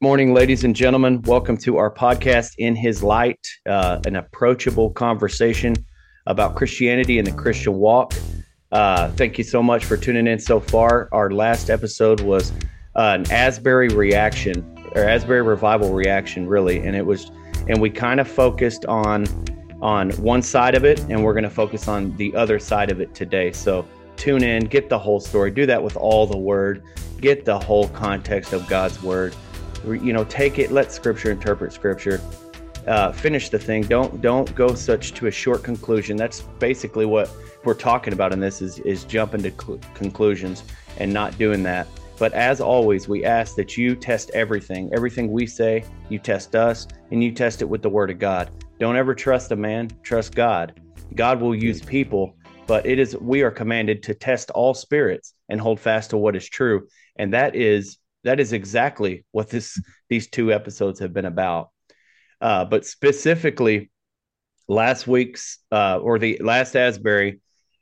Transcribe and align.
Morning, 0.00 0.32
ladies 0.32 0.62
and 0.62 0.76
gentlemen. 0.76 1.20
Welcome 1.22 1.56
to 1.56 1.76
our 1.76 1.92
podcast, 1.92 2.54
In 2.58 2.76
His 2.76 3.02
Light, 3.02 3.44
uh, 3.68 3.98
an 4.06 4.14
approachable 4.14 4.90
conversation 4.90 5.74
about 6.28 6.54
Christianity 6.54 7.18
and 7.18 7.26
the 7.26 7.32
Christian 7.32 7.74
walk. 7.74 8.14
Uh, 8.70 9.10
thank 9.16 9.38
you 9.38 9.42
so 9.42 9.60
much 9.60 9.84
for 9.84 9.96
tuning 9.96 10.28
in 10.28 10.38
so 10.38 10.60
far. 10.60 11.08
Our 11.10 11.32
last 11.32 11.68
episode 11.68 12.20
was 12.20 12.52
uh, 12.94 13.16
an 13.18 13.28
Asbury 13.32 13.88
reaction 13.88 14.78
or 14.94 15.02
Asbury 15.02 15.42
revival 15.42 15.92
reaction, 15.92 16.46
really, 16.46 16.78
and 16.78 16.94
it 16.94 17.04
was, 17.04 17.32
and 17.66 17.80
we 17.80 17.90
kind 17.90 18.20
of 18.20 18.28
focused 18.28 18.86
on 18.86 19.26
on 19.82 20.12
one 20.12 20.42
side 20.42 20.76
of 20.76 20.84
it, 20.84 21.00
and 21.08 21.24
we're 21.24 21.34
going 21.34 21.42
to 21.42 21.50
focus 21.50 21.88
on 21.88 22.16
the 22.18 22.32
other 22.36 22.60
side 22.60 22.92
of 22.92 23.00
it 23.00 23.16
today. 23.16 23.50
So 23.50 23.84
tune 24.16 24.44
in, 24.44 24.66
get 24.66 24.90
the 24.90 24.98
whole 24.98 25.18
story. 25.18 25.50
Do 25.50 25.66
that 25.66 25.82
with 25.82 25.96
all 25.96 26.24
the 26.24 26.38
word. 26.38 26.84
Get 27.20 27.44
the 27.44 27.58
whole 27.58 27.88
context 27.88 28.52
of 28.52 28.64
God's 28.68 29.02
word 29.02 29.34
you 29.84 30.12
know 30.12 30.24
take 30.24 30.58
it 30.58 30.70
let 30.70 30.92
scripture 30.92 31.30
interpret 31.30 31.72
scripture 31.72 32.20
uh, 32.88 33.12
finish 33.12 33.50
the 33.50 33.58
thing. 33.58 33.82
Don't 33.82 34.20
don't 34.22 34.52
go 34.54 34.74
such 34.74 35.12
to 35.12 35.26
a 35.26 35.30
short 35.30 35.62
conclusion. 35.62 36.16
That's 36.16 36.40
basically 36.58 37.04
what 37.04 37.30
we're 37.64 37.74
talking 37.74 38.14
about 38.14 38.32
in 38.32 38.40
this 38.40 38.62
is 38.62 38.78
is 38.80 39.04
jumping 39.04 39.42
to 39.42 39.50
cl- 39.50 39.78
conclusions 39.94 40.64
and 40.96 41.12
not 41.12 41.36
doing 41.36 41.62
that. 41.64 41.86
But 42.18 42.32
as 42.32 42.60
always 42.60 43.06
we 43.06 43.24
ask 43.24 43.56
that 43.56 43.76
you 43.76 43.94
test 43.94 44.30
everything. 44.30 44.90
Everything 44.94 45.30
we 45.30 45.46
say 45.46 45.84
you 46.08 46.18
test 46.18 46.56
us 46.56 46.88
and 47.10 47.22
you 47.22 47.30
test 47.30 47.60
it 47.60 47.66
with 47.66 47.82
the 47.82 47.90
word 47.90 48.10
of 48.10 48.18
god. 48.18 48.50
Don't 48.78 48.96
ever 48.96 49.14
trust 49.14 49.52
a 49.52 49.56
man 49.56 49.90
trust 50.02 50.34
god. 50.34 50.80
God 51.14 51.40
will 51.40 51.54
use 51.54 51.82
people 51.82 52.34
but 52.66 52.84
it 52.84 52.98
is 52.98 53.16
we 53.16 53.42
are 53.42 53.50
commanded 53.50 54.02
to 54.04 54.14
test 54.14 54.50
all 54.50 54.74
spirits 54.74 55.32
and 55.48 55.58
hold 55.60 55.80
fast 55.80 56.10
to 56.10 56.18
what 56.18 56.36
is 56.36 56.46
true. 56.46 56.86
And 57.16 57.32
that 57.32 57.56
is 57.56 57.96
that 58.28 58.40
is 58.40 58.52
exactly 58.52 59.24
what 59.32 59.48
this 59.48 59.80
these 60.10 60.28
two 60.28 60.52
episodes 60.52 61.00
have 61.00 61.14
been 61.14 61.24
about. 61.24 61.70
Uh, 62.42 62.64
but 62.66 62.84
specifically, 62.84 63.90
last 64.68 65.06
week's 65.06 65.58
uh, 65.72 65.98
or 65.98 66.18
the 66.18 66.38
last 66.44 66.76
Asbury, 66.76 67.40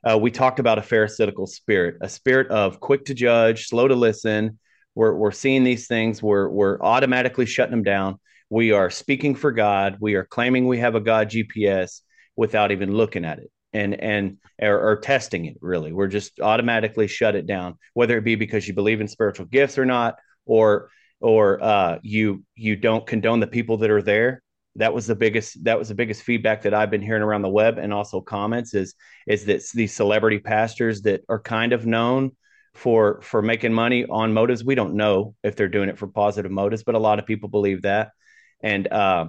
uh, 0.09 0.17
we 0.17 0.31
talked 0.31 0.61
about 0.61 0.79
a 0.79 0.83
pharisaical 0.83 1.49
spirit, 1.49 1.97
a 2.01 2.09
spirit 2.09 2.47
of 2.49 2.79
quick 2.79 3.07
to 3.07 3.15
judge, 3.15 3.67
slow 3.67 3.89
to 3.89 3.97
listen. 3.97 4.59
We're, 4.95 5.15
we're 5.15 5.33
seeing 5.33 5.65
these 5.65 5.89
things. 5.89 6.23
We're, 6.23 6.49
we're 6.49 6.81
automatically 6.81 7.45
shutting 7.45 7.73
them 7.73 7.83
down. 7.83 8.19
We 8.49 8.71
are 8.71 8.89
speaking 8.89 9.35
for 9.35 9.51
God. 9.51 9.97
We 10.01 10.15
are 10.15 10.25
claiming 10.25 10.69
we 10.69 10.79
have 10.79 10.95
a 10.95 11.01
God 11.01 11.29
GPS 11.31 12.03
without 12.37 12.71
even 12.71 12.95
looking 12.95 13.25
at 13.25 13.41
it 13.41 13.51
and 13.73 13.95
and 14.01 14.39
or, 14.63 14.91
or, 14.91 14.97
testing 14.97 15.47
it. 15.47 15.57
Really, 15.61 15.93
we're 15.93 16.07
just 16.07 16.41
automatically 16.41 17.09
shut 17.09 17.35
it 17.35 17.47
down, 17.47 17.75
whether 17.95 18.17
it 18.17 18.25
be 18.25 18.37
because 18.37 18.67
you 18.69 18.75
believe 18.75 19.01
in 19.01 19.09
spiritual 19.09 19.47
gifts 19.47 19.77
or 19.77 19.85
not, 19.85 20.15
or 20.47 20.91
or 21.21 21.63
uh, 21.63 21.99
you 22.03 22.45
you 22.55 22.77
don't 22.77 23.07
condone 23.07 23.41
the 23.41 23.47
people 23.47 23.79
that 23.79 23.91
are 23.91 24.03
there. 24.03 24.43
That 24.77 24.93
was 24.93 25.07
the 25.07 25.15
biggest 25.15 25.65
that 25.65 25.79
was 25.79 25.89
the 25.89 25.95
biggest 25.95 26.23
feedback 26.23 26.63
that 26.63 26.75
I've 26.75 26.91
been 26.91 27.03
hearing 27.03 27.23
around 27.23 27.43
the 27.43 27.49
web 27.49 27.79
and 27.79 27.93
also 27.93 28.21
comments 28.21 28.75
is 28.75 28.95
is 29.27 29.45
that 29.47 29.63
these 29.75 29.95
celebrity 29.95 30.39
pastors 30.39 31.03
that 31.03 31.23
are 31.29 31.41
kind 31.41 31.73
of 31.73 31.87
known 31.87 32.33
for 32.75 33.21
for 33.23 33.41
making 33.41 33.73
money 33.73 34.05
on 34.05 34.35
motives 34.35 34.63
we 34.63 34.75
don't 34.75 34.95
know 34.95 35.35
if 35.43 35.57
they're 35.57 35.69
doing 35.69 35.89
it 35.89 35.97
for 35.97 36.07
positive 36.07 36.51
motives 36.51 36.83
but 36.83 36.95
a 36.95 36.99
lot 36.99 37.19
of 37.19 37.27
people 37.27 37.49
believe 37.49 37.83
that. 37.83 38.11
And 38.61 38.91
uh, 38.93 39.29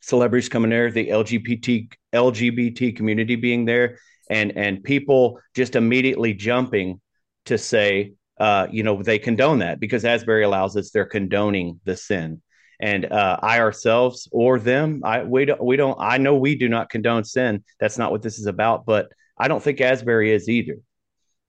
celebrities 0.00 0.48
coming 0.48 0.70
there 0.70 0.90
the 0.90 1.08
LGBT 1.08 1.92
LGBT 2.12 2.96
community 2.96 3.36
being 3.36 3.64
there 3.64 3.98
and 4.28 4.56
and 4.56 4.82
people 4.82 5.40
just 5.54 5.76
immediately 5.76 6.34
jumping 6.34 7.00
to 7.46 7.58
say 7.58 8.14
uh, 8.38 8.66
you 8.70 8.82
know, 8.82 9.02
they 9.02 9.18
condone 9.18 9.60
that 9.60 9.80
because 9.80 10.04
Asbury 10.04 10.44
allows 10.44 10.76
us, 10.76 10.90
they're 10.90 11.04
condoning 11.04 11.80
the 11.84 11.96
sin. 11.96 12.42
And 12.80 13.04
uh, 13.06 13.38
I 13.40 13.60
ourselves 13.60 14.28
or 14.32 14.58
them, 14.58 15.02
I 15.04 15.22
we 15.22 15.44
don't 15.44 15.62
we 15.62 15.76
don't. 15.76 15.96
I 16.00 16.18
know 16.18 16.34
we 16.34 16.56
do 16.56 16.68
not 16.68 16.90
condone 16.90 17.24
sin. 17.24 17.62
That's 17.78 17.98
not 17.98 18.10
what 18.10 18.22
this 18.22 18.38
is 18.38 18.46
about. 18.46 18.84
But 18.84 19.12
I 19.38 19.46
don't 19.46 19.62
think 19.62 19.80
Asbury 19.80 20.32
is 20.32 20.48
either. 20.48 20.78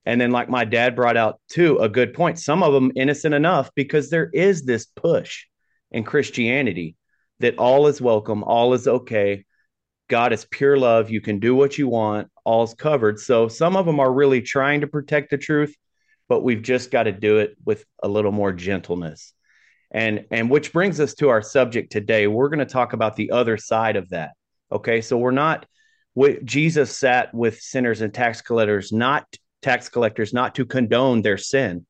And 0.06 0.22
then, 0.22 0.30
like 0.30 0.50
my 0.50 0.66
dad 0.66 0.96
brought 0.96 1.18
out 1.18 1.42
too, 1.50 1.80
a 1.80 1.90
good 1.90 2.14
point. 2.14 2.38
Some 2.38 2.62
of 2.62 2.74
them 2.74 2.92
innocent 2.96 3.34
enough 3.34 3.72
because 3.76 4.10
there 4.10 4.30
is 4.34 4.64
this 4.64 4.86
push 4.86 5.46
in 5.92 6.04
Christianity 6.04 6.96
that 7.40 7.58
all 7.58 7.88
is 7.88 8.00
welcome, 8.00 8.44
all 8.44 8.74
is 8.76 8.88
okay. 8.88 9.46
God 10.08 10.32
is 10.32 10.46
pure 10.46 10.78
love. 10.78 11.10
You 11.10 11.22
can 11.22 11.40
do 11.40 11.56
what 11.56 11.80
you 11.80 11.88
want. 11.88 12.30
All's 12.44 12.76
covered. 12.76 13.20
So 13.20 13.48
some 13.48 13.76
of 13.76 13.88
them 13.88 14.00
are 14.00 14.14
really 14.14 14.42
trying 14.44 14.82
to 14.82 14.88
protect 14.88 15.32
the 15.32 15.38
truth 15.40 15.76
but 16.28 16.42
we've 16.42 16.62
just 16.62 16.92
got 16.92 17.04
to 17.04 17.12
do 17.12 17.40
it 17.40 17.56
with 17.66 17.86
a 18.02 18.08
little 18.08 18.32
more 18.32 18.52
gentleness. 18.52 19.34
And 19.92 20.26
and 20.32 20.50
which 20.50 20.74
brings 20.74 21.00
us 21.00 21.14
to 21.16 21.30
our 21.30 21.42
subject 21.42 21.92
today. 21.92 22.28
We're 22.28 22.50
going 22.50 22.60
to 22.60 22.66
talk 22.66 22.94
about 22.94 23.16
the 23.16 23.32
other 23.32 23.58
side 23.58 23.96
of 23.96 24.10
that. 24.10 24.32
Okay? 24.72 25.02
So 25.02 25.18
we're 25.18 25.32
not 25.32 25.66
Jesus 26.44 26.98
sat 26.98 27.34
with 27.34 27.60
sinners 27.60 28.02
and 28.02 28.14
tax 28.14 28.42
collectors, 28.42 28.92
not 28.92 29.26
tax 29.62 29.90
collectors, 29.90 30.34
not 30.34 30.56
to 30.56 30.66
condone 30.66 31.22
their 31.22 31.38
sin, 31.38 31.86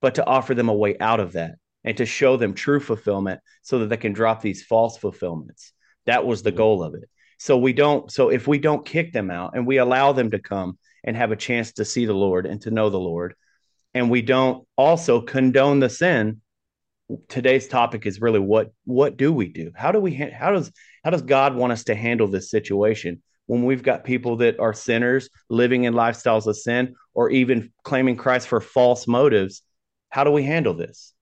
but 0.00 0.16
to 0.16 0.26
offer 0.26 0.54
them 0.54 0.68
a 0.68 0.74
way 0.74 0.96
out 0.98 1.20
of 1.20 1.32
that 1.32 1.54
and 1.84 1.96
to 1.96 2.06
show 2.06 2.36
them 2.36 2.54
true 2.54 2.80
fulfillment 2.80 3.40
so 3.62 3.78
that 3.78 3.88
they 3.88 3.96
can 3.96 4.12
drop 4.12 4.40
these 4.40 4.62
false 4.62 4.98
fulfillments. 4.98 5.72
That 6.06 6.26
was 6.26 6.42
the 6.42 6.52
goal 6.52 6.82
of 6.82 6.94
it. 6.94 7.08
So 7.38 7.56
we 7.56 7.72
don't 7.72 8.10
so 8.10 8.28
if 8.28 8.46
we 8.46 8.58
don't 8.58 8.86
kick 8.86 9.12
them 9.12 9.30
out 9.30 9.56
and 9.56 9.66
we 9.66 9.78
allow 9.78 10.12
them 10.12 10.30
to 10.30 10.38
come 10.38 10.78
and 11.02 11.16
have 11.16 11.32
a 11.32 11.36
chance 11.36 11.72
to 11.72 11.84
see 11.84 12.06
the 12.06 12.12
Lord 12.12 12.46
and 12.46 12.60
to 12.62 12.70
know 12.70 12.88
the 12.88 13.00
Lord, 13.00 13.34
and 13.94 14.10
we 14.10 14.22
don't 14.22 14.66
also 14.76 15.20
condone 15.20 15.80
the 15.80 15.90
sin. 15.90 16.40
Today's 17.28 17.68
topic 17.68 18.06
is 18.06 18.20
really 18.20 18.38
what 18.38 18.72
what 18.84 19.16
do 19.16 19.32
we 19.32 19.48
do? 19.48 19.70
How 19.74 19.92
do 19.92 20.00
we 20.00 20.14
how 20.14 20.52
does 20.52 20.72
how 21.04 21.10
does 21.10 21.22
god 21.22 21.54
want 21.54 21.72
us 21.72 21.84
to 21.84 21.94
handle 21.94 22.28
this 22.28 22.50
situation? 22.50 23.22
When 23.46 23.64
we've 23.64 23.82
got 23.82 24.04
people 24.04 24.36
that 24.36 24.60
are 24.60 24.72
sinners 24.72 25.28
living 25.50 25.84
in 25.84 25.94
lifestyles 25.94 26.46
of 26.46 26.56
sin 26.56 26.94
or 27.12 27.28
even 27.30 27.72
claiming 27.82 28.16
christ 28.16 28.48
for 28.48 28.60
false 28.60 29.06
motives 29.06 29.62
how 30.12 30.24
do 30.24 30.30
we 30.30 30.42
handle 30.42 30.74
this? 30.74 31.14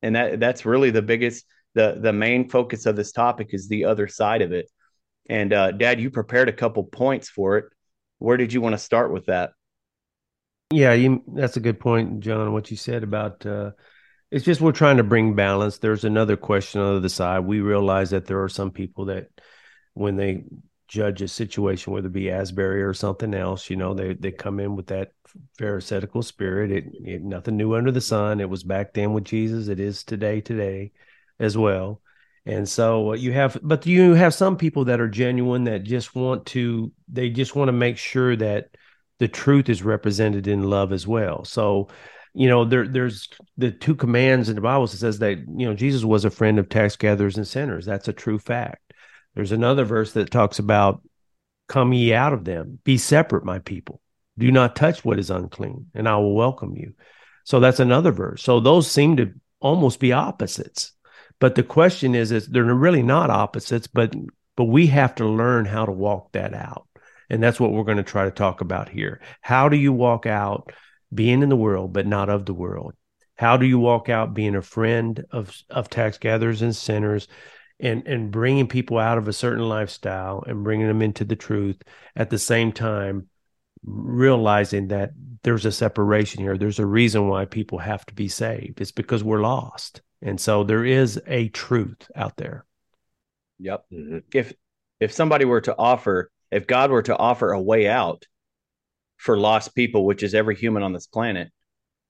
And 0.00 0.14
that 0.14 0.38
that's 0.38 0.64
really 0.64 0.90
the 0.90 1.02
biggest 1.02 1.44
the 1.74 1.98
the 2.00 2.12
main 2.12 2.48
focus 2.48 2.86
of 2.86 2.94
this 2.94 3.10
topic 3.10 3.48
is 3.50 3.68
the 3.68 3.86
other 3.86 4.06
side 4.06 4.40
of 4.40 4.52
it. 4.52 4.70
And 5.28 5.52
uh, 5.52 5.72
dad 5.72 6.00
you 6.00 6.10
prepared 6.10 6.48
a 6.48 6.52
couple 6.52 6.84
points 6.84 7.28
for 7.28 7.58
it. 7.58 7.64
Where 8.18 8.36
did 8.36 8.52
you 8.52 8.60
want 8.60 8.74
to 8.74 8.78
start 8.78 9.12
with 9.12 9.26
that 9.26 9.50
yeah, 10.70 10.92
you, 10.92 11.22
that's 11.26 11.56
a 11.56 11.60
good 11.60 11.80
point, 11.80 12.20
John. 12.20 12.52
What 12.52 12.70
you 12.70 12.76
said 12.76 13.02
about 13.02 13.44
uh, 13.46 13.72
it's 14.30 14.44
just 14.44 14.60
we're 14.60 14.72
trying 14.72 14.96
to 14.96 15.04
bring 15.04 15.34
balance. 15.34 15.78
There's 15.78 16.04
another 16.04 16.36
question 16.36 16.80
on 16.80 16.92
the 16.92 16.96
other 16.98 17.08
side. 17.08 17.40
We 17.40 17.60
realize 17.60 18.10
that 18.10 18.26
there 18.26 18.42
are 18.42 18.48
some 18.48 18.70
people 18.72 19.04
that 19.06 19.28
when 19.92 20.16
they 20.16 20.44
judge 20.88 21.22
a 21.22 21.28
situation, 21.28 21.92
whether 21.92 22.08
it 22.08 22.12
be 22.12 22.30
Asbury 22.30 22.82
or 22.82 22.94
something 22.94 23.32
else, 23.34 23.70
you 23.70 23.76
know, 23.76 23.94
they 23.94 24.14
they 24.14 24.32
come 24.32 24.58
in 24.58 24.74
with 24.74 24.88
that 24.88 25.12
pharisaical 25.58 26.22
spirit. 26.22 26.72
It, 26.72 26.84
it 27.04 27.22
nothing 27.22 27.56
new 27.56 27.74
under 27.74 27.92
the 27.92 28.00
sun. 28.00 28.40
It 28.40 28.50
was 28.50 28.64
back 28.64 28.92
then 28.92 29.12
with 29.12 29.24
Jesus. 29.24 29.68
It 29.68 29.80
is 29.80 30.04
today, 30.04 30.40
today 30.40 30.92
as 31.38 31.56
well. 31.56 32.00
And 32.46 32.68
so 32.68 33.14
you 33.14 33.32
have, 33.32 33.58
but 33.62 33.86
you 33.86 34.12
have 34.14 34.34
some 34.34 34.56
people 34.56 34.86
that 34.86 35.00
are 35.00 35.08
genuine 35.08 35.64
that 35.64 35.84
just 35.84 36.14
want 36.14 36.46
to, 36.46 36.92
they 37.08 37.30
just 37.30 37.56
want 37.56 37.68
to 37.68 37.72
make 37.72 37.96
sure 37.96 38.36
that 38.36 38.76
the 39.18 39.28
truth 39.28 39.68
is 39.68 39.82
represented 39.82 40.46
in 40.46 40.68
love 40.68 40.92
as 40.92 41.06
well. 41.06 41.44
So, 41.44 41.88
you 42.32 42.48
know, 42.48 42.64
there 42.64 42.86
there's 42.86 43.28
the 43.56 43.70
two 43.70 43.94
commands 43.94 44.48
in 44.48 44.56
the 44.56 44.60
Bible 44.60 44.86
that 44.86 44.96
says 44.96 45.20
that 45.20 45.38
you 45.38 45.66
know 45.66 45.74
Jesus 45.74 46.04
was 46.04 46.24
a 46.24 46.30
friend 46.30 46.58
of 46.58 46.68
tax 46.68 46.96
gatherers 46.96 47.36
and 47.36 47.46
sinners. 47.46 47.86
That's 47.86 48.08
a 48.08 48.12
true 48.12 48.38
fact. 48.38 48.92
There's 49.34 49.52
another 49.52 49.84
verse 49.84 50.12
that 50.12 50.30
talks 50.30 50.58
about 50.58 51.02
come 51.68 51.92
ye 51.92 52.12
out 52.12 52.32
of 52.32 52.44
them, 52.44 52.78
be 52.84 52.98
separate, 52.98 53.44
my 53.44 53.58
people. 53.58 54.00
Do 54.36 54.50
not 54.50 54.76
touch 54.76 55.04
what 55.04 55.18
is 55.18 55.30
unclean, 55.30 55.86
and 55.94 56.08
I 56.08 56.16
will 56.16 56.34
welcome 56.34 56.74
you. 56.76 56.94
So 57.44 57.60
that's 57.60 57.80
another 57.80 58.10
verse. 58.10 58.42
So 58.42 58.58
those 58.58 58.90
seem 58.90 59.16
to 59.18 59.32
almost 59.60 60.00
be 60.00 60.12
opposites. 60.12 60.92
But 61.40 61.54
the 61.54 61.62
question 61.62 62.14
is, 62.14 62.32
is 62.32 62.46
they're 62.46 62.64
really 62.64 63.02
not 63.02 63.30
opposites, 63.30 63.86
but 63.86 64.14
but 64.56 64.64
we 64.64 64.86
have 64.88 65.16
to 65.16 65.26
learn 65.26 65.64
how 65.64 65.84
to 65.84 65.92
walk 65.92 66.32
that 66.32 66.54
out. 66.54 66.86
And 67.30 67.42
that's 67.42 67.58
what 67.58 67.72
we're 67.72 67.84
going 67.84 67.96
to 67.96 68.02
try 68.02 68.24
to 68.24 68.30
talk 68.30 68.60
about 68.60 68.88
here. 68.88 69.20
How 69.40 69.68
do 69.68 69.76
you 69.76 69.92
walk 69.92 70.26
out 70.26 70.72
being 71.12 71.42
in 71.42 71.48
the 71.48 71.56
world, 71.56 71.92
but 71.92 72.06
not 72.06 72.28
of 72.28 72.46
the 72.46 72.54
world? 72.54 72.94
How 73.36 73.56
do 73.56 73.66
you 73.66 73.78
walk 73.78 74.08
out 74.08 74.34
being 74.34 74.54
a 74.54 74.62
friend 74.62 75.24
of, 75.30 75.56
of 75.70 75.90
tax 75.90 76.18
gatherers 76.18 76.62
and 76.62 76.74
sinners 76.74 77.26
and, 77.80 78.06
and 78.06 78.30
bringing 78.30 78.68
people 78.68 78.98
out 78.98 79.18
of 79.18 79.26
a 79.26 79.32
certain 79.32 79.68
lifestyle 79.68 80.44
and 80.46 80.62
bringing 80.62 80.86
them 80.86 81.02
into 81.02 81.24
the 81.24 81.36
truth 81.36 81.82
at 82.14 82.30
the 82.30 82.38
same 82.38 82.72
time, 82.72 83.28
realizing 83.84 84.88
that 84.88 85.10
there's 85.42 85.66
a 85.66 85.72
separation 85.72 86.42
here. 86.42 86.56
There's 86.56 86.78
a 86.78 86.86
reason 86.86 87.28
why 87.28 87.44
people 87.44 87.78
have 87.78 88.06
to 88.06 88.14
be 88.14 88.28
saved. 88.28 88.80
It's 88.80 88.92
because 88.92 89.24
we're 89.24 89.40
lost. 89.40 90.00
And 90.22 90.40
so 90.40 90.64
there 90.64 90.84
is 90.84 91.20
a 91.26 91.48
truth 91.48 92.10
out 92.16 92.36
there. 92.36 92.64
Yep. 93.58 93.84
Mm-hmm. 93.92 94.18
If 94.32 94.54
if 95.00 95.12
somebody 95.12 95.44
were 95.44 95.60
to 95.62 95.76
offer 95.76 96.30
if 96.54 96.66
God 96.66 96.90
were 96.90 97.02
to 97.02 97.16
offer 97.16 97.52
a 97.52 97.60
way 97.60 97.88
out 97.88 98.24
for 99.16 99.38
lost 99.38 99.74
people, 99.74 100.04
which 100.06 100.22
is 100.22 100.34
every 100.34 100.56
human 100.56 100.82
on 100.82 100.92
this 100.92 101.06
planet, 101.06 101.50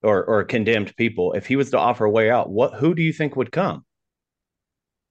or 0.02 0.24
or 0.24 0.44
condemned 0.44 0.94
people, 0.96 1.32
if 1.32 1.46
he 1.46 1.56
was 1.56 1.70
to 1.70 1.78
offer 1.78 2.04
a 2.04 2.10
way 2.10 2.30
out, 2.30 2.50
what 2.50 2.74
who 2.74 2.94
do 2.94 3.02
you 3.02 3.12
think 3.12 3.36
would 3.36 3.52
come? 3.52 3.84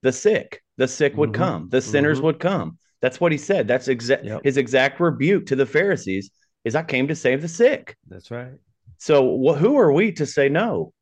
the 0.02 0.12
sick. 0.12 0.62
The 0.76 0.86
sick 0.86 1.16
would 1.16 1.30
Mhm. 1.30 1.34
come. 1.34 1.68
The 1.70 1.80
sinners 1.80 2.20
Mhm. 2.20 2.24
would 2.24 2.38
come. 2.38 2.78
That's 3.00 3.20
what 3.20 3.32
he 3.32 3.38
said. 3.38 3.66
That's 3.66 3.88
exact 3.88 4.24
Yep. 4.24 4.42
his 4.44 4.56
exact 4.58 5.00
rebuke 5.00 5.46
to 5.46 5.56
the 5.56 5.64
Pharisees 5.66 6.30
is 6.64 6.74
I 6.74 6.82
came 6.82 7.08
to 7.08 7.14
save 7.16 7.40
the 7.42 7.48
sick. 7.48 7.96
That's 8.08 8.30
right. 8.30 8.52
So 8.98 9.16
wh- 9.42 9.56
who 9.58 9.78
are 9.78 9.92
we 9.92 10.12
to 10.12 10.26
say 10.26 10.48
no? 10.50 10.92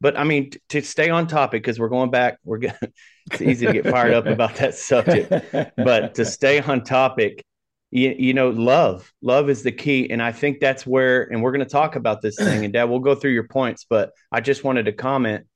But 0.00 0.16
I 0.16 0.24
mean, 0.24 0.50
t- 0.50 0.60
to 0.70 0.80
stay 0.82 1.10
on 1.10 1.26
topic 1.26 1.62
because 1.62 1.78
we're 1.78 1.88
going 1.90 2.10
back. 2.10 2.38
We're 2.44 2.60
it's 3.30 3.42
easy 3.42 3.66
to 3.66 3.72
get 3.72 3.86
fired 3.86 4.14
up 4.14 4.26
about 4.26 4.56
that 4.56 4.74
subject. 4.90 5.30
But 5.76 6.14
to 6.14 6.24
stay 6.24 6.60
on 6.60 6.84
topic, 6.84 7.44
you, 7.90 8.14
you 8.18 8.34
know, 8.34 8.50
love, 8.50 9.12
love 9.22 9.48
is 9.48 9.62
the 9.62 9.72
key, 9.72 10.10
and 10.10 10.22
I 10.22 10.32
think 10.32 10.60
that's 10.60 10.86
where. 10.86 11.22
And 11.24 11.42
we're 11.42 11.52
going 11.52 11.64
to 11.64 11.70
talk 11.70 11.96
about 11.96 12.20
this 12.20 12.36
thing, 12.36 12.64
and 12.64 12.72
Dad, 12.72 12.84
we'll 12.84 12.98
go 12.98 13.14
through 13.14 13.32
your 13.32 13.48
points. 13.48 13.86
But 13.88 14.12
I 14.30 14.40
just 14.40 14.64
wanted 14.64 14.86
to 14.86 14.92
comment: 14.92 15.46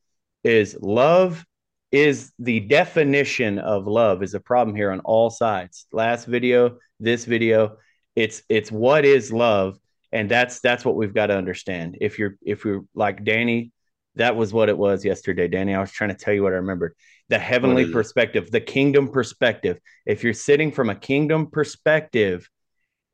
is 0.44 0.76
love 0.81 1.44
is 1.93 2.32
the 2.38 2.61
definition 2.61 3.58
of 3.58 3.87
love 3.87 4.23
is 4.23 4.32
a 4.32 4.40
problem 4.40 4.75
here 4.75 4.90
on 4.90 5.00
all 5.00 5.29
sides. 5.29 5.87
Last 5.93 6.25
video, 6.25 6.79
this 6.99 7.26
video, 7.26 7.76
it's 8.17 8.43
it's 8.49 8.73
what 8.73 9.05
is 9.05 9.31
love, 9.31 9.78
and 10.11 10.31
that's 10.31 10.61
that's 10.61 10.85
what 10.85 10.96
we've 10.96 11.14
got 11.14 11.26
to 11.26 11.37
understand. 11.37 11.99
If 12.00 12.19
you're 12.19 12.37
if 12.40 12.64
you're 12.64 12.85
like 12.94 13.25
Danny, 13.25 13.73
that 14.17 14.37
was 14.37 14.53
what 14.53 14.69
it 14.69 14.76
was 14.76 15.05
yesterday, 15.05 15.49
Danny. 15.49 15.75
I 15.75 15.81
was 15.81 15.91
trying 15.91 16.11
to 16.11 16.17
tell 16.17 16.35
you 16.35 16.43
what 16.43 16.53
I 16.53 16.56
remembered. 16.56 16.94
The 17.29 17.38
heavenly 17.38 17.91
perspective, 17.91 18.50
the 18.50 18.61
kingdom 18.61 19.09
perspective. 19.09 19.79
If 20.05 20.23
you're 20.23 20.35
sitting 20.35 20.70
from 20.70 20.91
a 20.91 20.94
kingdom 20.94 21.50
perspective, 21.50 22.49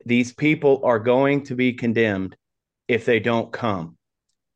these 0.05 0.33
people 0.33 0.81
are 0.85 0.99
going 0.99 1.45
to 1.45 1.55
be 1.55 1.75
condemned 1.75 2.37
if 2.89 3.05
they 3.05 3.21
don't 3.21 3.53
come. 3.53 3.97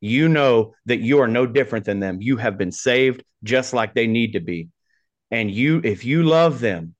You 0.01 0.27
know 0.27 0.73
that 0.85 0.99
you 0.99 1.19
are 1.21 1.27
no 1.27 1.45
different 1.45 1.85
than 1.85 2.01
them. 2.01 2.21
You 2.21 2.35
have 2.37 2.57
been 2.57 2.73
saved 2.73 3.23
just 3.43 3.73
like 3.73 3.93
they 3.93 4.07
need 4.07 4.33
to 4.33 4.41
be. 4.41 4.69
And 5.31 5.49
you, 5.49 5.79
if 5.83 6.03
you 6.03 6.23
love 6.23 6.59
them, 6.59 6.95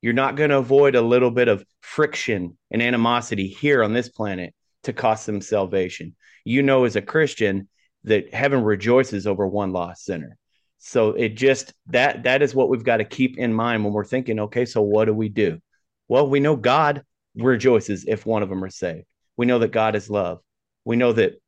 you're 0.00 0.12
not 0.12 0.36
going 0.36 0.50
to 0.50 0.58
avoid 0.58 0.94
a 0.94 1.02
little 1.02 1.32
bit 1.32 1.48
of 1.48 1.64
friction 1.80 2.56
and 2.70 2.80
animosity 2.80 3.48
here 3.48 3.82
on 3.82 3.92
this 3.92 4.08
planet 4.08 4.54
to 4.84 4.92
cost 4.92 5.26
them 5.26 5.40
salvation. 5.40 6.14
You 6.44 6.62
know, 6.62 6.84
as 6.84 6.94
a 6.94 7.02
Christian, 7.02 7.68
that 8.06 8.32
heaven 8.32 8.62
rejoices 8.62 9.26
over 9.26 9.46
one 9.46 9.72
lost 9.72 10.04
sinner. 10.04 10.38
So 10.78 11.10
it 11.10 11.30
just 11.30 11.74
that 11.88 12.24
that 12.24 12.42
is 12.42 12.54
what 12.54 12.68
we've 12.68 12.84
got 12.84 12.98
to 12.98 13.04
keep 13.04 13.38
in 13.38 13.52
mind 13.52 13.84
when 13.84 13.92
we're 13.92 14.04
thinking, 14.04 14.40
okay, 14.40 14.64
so 14.64 14.82
what 14.82 15.06
do 15.06 15.14
we 15.14 15.28
do? 15.28 15.60
Well, 16.08 16.28
we 16.28 16.40
know 16.40 16.56
God 16.56 17.02
rejoices 17.34 18.04
if 18.06 18.24
one 18.24 18.42
of 18.42 18.48
them 18.48 18.62
are 18.64 18.70
saved. 18.70 19.06
We 19.36 19.46
know 19.46 19.58
that 19.58 19.72
God 19.72 19.96
is 19.96 20.08
love. 20.08 20.40
We 20.84 20.96
know 20.96 21.12
that 21.12 21.40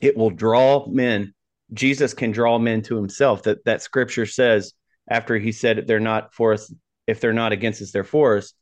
it 0.00 0.16
will 0.16 0.30
draw 0.30 0.86
men. 0.86 1.34
Jesus 1.72 2.14
can 2.14 2.30
draw 2.30 2.58
men 2.58 2.82
to 2.82 2.96
himself. 2.96 3.42
That 3.42 3.64
that 3.64 3.82
scripture 3.82 4.26
says 4.26 4.72
after 5.08 5.38
he 5.38 5.52
said 5.52 5.86
they're 5.86 6.00
not 6.00 6.32
for 6.34 6.52
us, 6.52 6.72
if 7.06 7.20
they're 7.20 7.32
not 7.32 7.52
against 7.52 7.82
us, 7.82 7.90
they're 7.90 8.04
for 8.04 8.36
us. 8.38 8.52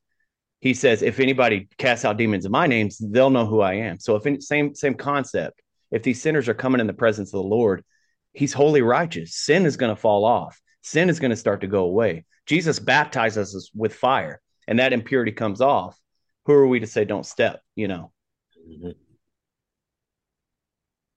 He 0.61 0.73
says, 0.73 1.03
if 1.03 1.21
anybody 1.21 1.69
casts 1.77 2.07
out 2.07 2.17
demons 2.17 2.47
in 2.47 2.53
my 2.53 2.67
name, 2.67 2.89
they'll 2.99 3.29
know 3.29 3.45
who 3.45 3.61
I 3.61 3.75
am. 3.75 3.99
So 3.99 4.17
if 4.17 4.25
any, 4.25 4.41
same 4.41 4.75
same 4.75 4.95
concept, 4.95 5.61
if 5.95 6.03
these 6.03 6.21
sinners 6.21 6.49
are 6.49 6.55
coming 6.55 6.81
in 6.81 6.87
the 6.89 6.93
presence 6.93 7.29
of 7.29 7.41
the 7.41 7.49
Lord, 7.49 7.85
he's 8.33 8.53
holy 8.53 8.83
righteous. 8.83 9.37
Sin 9.37 9.65
is 9.65 9.77
going 9.77 9.95
to 9.95 10.01
fall 10.01 10.25
off. 10.25 10.61
Sin 10.83 11.09
is 11.09 11.21
going 11.21 11.31
to 11.31 11.37
start 11.37 11.61
to 11.61 11.69
go 11.69 11.85
away. 11.85 12.25
Jesus 12.47 12.81
baptizes 12.81 13.55
us 13.55 13.71
with 13.75 13.95
fire, 13.95 14.41
and 14.67 14.81
that 14.81 14.93
impurity 14.93 15.33
comes 15.33 15.61
off. 15.61 15.99
Who 16.47 16.53
are 16.53 16.67
we 16.67 16.81
to 16.81 16.87
say 16.87 17.05
don't 17.05 17.25
step? 17.25 17.63
You 17.77 17.89
know, 17.89 18.13
Mhm. 18.69 18.95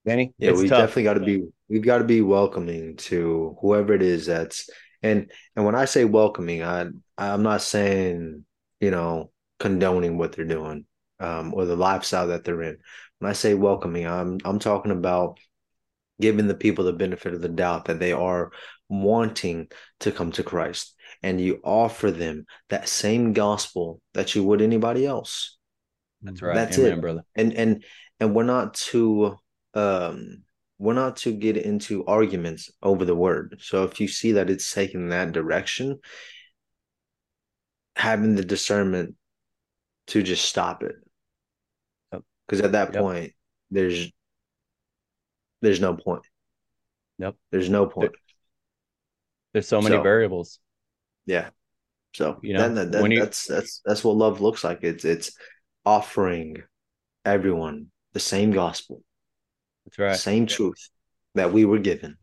Danny. 0.06 0.32
Yeah, 0.38 0.50
it's 0.52 0.62
we 0.62 0.68
tough. 0.68 0.78
definitely 0.78 1.02
got 1.02 1.14
to 1.14 1.20
be 1.20 1.48
we've 1.68 1.82
got 1.82 1.98
to 1.98 2.04
be 2.04 2.22
welcoming 2.22 2.96
to 2.96 3.56
whoever 3.60 3.92
it 3.92 4.02
is 4.02 4.26
that's 4.26 4.70
and 5.02 5.30
and 5.54 5.64
when 5.66 5.74
I 5.74 5.84
say 5.86 6.04
welcoming, 6.04 6.62
I 6.62 6.88
I'm 7.18 7.42
not 7.42 7.62
saying, 7.62 8.44
you 8.80 8.90
know, 8.90 9.32
condoning 9.58 10.16
what 10.18 10.32
they're 10.32 10.44
doing 10.44 10.86
um 11.20 11.52
or 11.52 11.64
the 11.64 11.76
lifestyle 11.76 12.28
that 12.28 12.44
they're 12.44 12.62
in. 12.62 12.78
When 13.18 13.30
I 13.30 13.34
say 13.34 13.54
welcoming, 13.54 14.06
I'm 14.06 14.38
I'm 14.44 14.58
talking 14.58 14.92
about 14.92 15.38
giving 16.20 16.48
the 16.48 16.54
people 16.54 16.84
the 16.84 16.92
benefit 16.92 17.34
of 17.34 17.40
the 17.40 17.48
doubt 17.48 17.86
that 17.86 17.98
they 18.00 18.12
are 18.12 18.52
wanting 18.88 19.68
to 20.00 20.12
come 20.12 20.32
to 20.32 20.42
Christ 20.42 20.94
and 21.22 21.40
you 21.40 21.60
offer 21.64 22.10
them 22.10 22.46
that 22.70 22.88
same 22.88 23.32
gospel 23.32 24.00
that 24.14 24.34
you 24.34 24.44
would 24.44 24.60
anybody 24.62 25.06
else 25.06 25.56
That's 26.22 26.42
right. 26.42 26.54
That's 26.54 26.78
Amen, 26.78 26.98
it. 26.98 27.00
brother. 27.00 27.22
and 27.36 27.52
and 27.54 27.84
and 28.20 28.34
we're 28.34 28.44
not 28.44 28.74
to 28.74 29.36
um 29.74 30.42
we're 30.78 30.94
not 30.94 31.16
to 31.18 31.32
get 31.32 31.56
into 31.56 32.04
arguments 32.06 32.70
over 32.82 33.04
the 33.04 33.14
word 33.14 33.58
so 33.60 33.84
if 33.84 34.00
you 34.00 34.08
see 34.08 34.32
that 34.32 34.48
it's 34.50 34.72
taking 34.72 35.08
that 35.08 35.32
direction 35.32 35.98
having 37.96 38.36
the 38.36 38.44
discernment 38.44 39.14
to 40.06 40.22
just 40.22 40.44
stop 40.44 40.82
it. 40.82 40.94
Because 42.48 42.64
at 42.64 42.72
that 42.72 42.94
Yep. 42.94 43.02
point 43.02 43.32
there's 43.70 44.10
there's 45.60 45.80
no 45.80 45.94
point 45.96 46.24
Yep. 47.18 47.36
there's 47.50 47.68
no 47.70 47.86
point 47.86 48.12
There's 49.52 49.68
so 49.68 49.80
many 49.82 49.96
So- 49.96 50.02
variables. 50.02 50.58
yeah 51.26 51.50
so 52.14 52.38
You 52.42 52.54
know, 52.54 52.74
that, 52.74 52.92
that, 52.92 53.02
when 53.02 53.10
you- 53.12 53.20
that's 53.20 53.46
that's 53.46 53.80
that's 53.84 54.02
what 54.04 54.16
love 54.16 54.40
looks 54.40 54.64
like 54.64 54.82
it's 54.82 55.04
it's 55.04 55.36
offering 55.84 56.62
everyone 57.24 57.90
the 58.12 58.20
same 58.20 58.50
gospel 58.52 59.02
That's 59.84 59.98
right. 59.98 60.16
same 60.16 60.46
truth 60.46 60.88
that 61.34 61.52
we 61.52 61.64
were 61.64 61.78
given. 61.78 62.16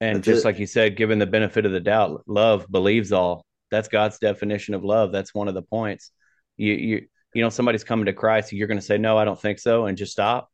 And 0.00 0.16
That's 0.16 0.26
just 0.26 0.44
it. 0.44 0.48
like 0.48 0.58
you 0.58 0.66
said, 0.66 0.96
given 0.96 1.18
the 1.18 1.26
benefit 1.26 1.66
of 1.66 1.72
the 1.72 1.80
doubt, 1.80 2.22
love 2.26 2.66
believes 2.70 3.12
all. 3.12 3.44
That's 3.70 3.88
God's 3.88 4.18
definition 4.18 4.72
of 4.74 4.82
love. 4.82 5.12
That's 5.12 5.34
one 5.34 5.46
of 5.48 5.52
the 5.54 5.62
points. 5.62 6.10
You 6.56 6.72
you 6.72 7.08
you 7.34 7.42
know 7.42 7.48
somebody's 7.48 7.84
coming 7.84 8.06
to 8.06 8.12
Christ, 8.12 8.52
you're 8.52 8.68
going 8.68 8.78
to 8.80 8.84
say 8.84 8.98
no, 8.98 9.18
I 9.18 9.24
don't 9.24 9.40
think 9.40 9.58
so, 9.58 9.86
and 9.86 9.96
just 9.96 10.12
stop. 10.12 10.50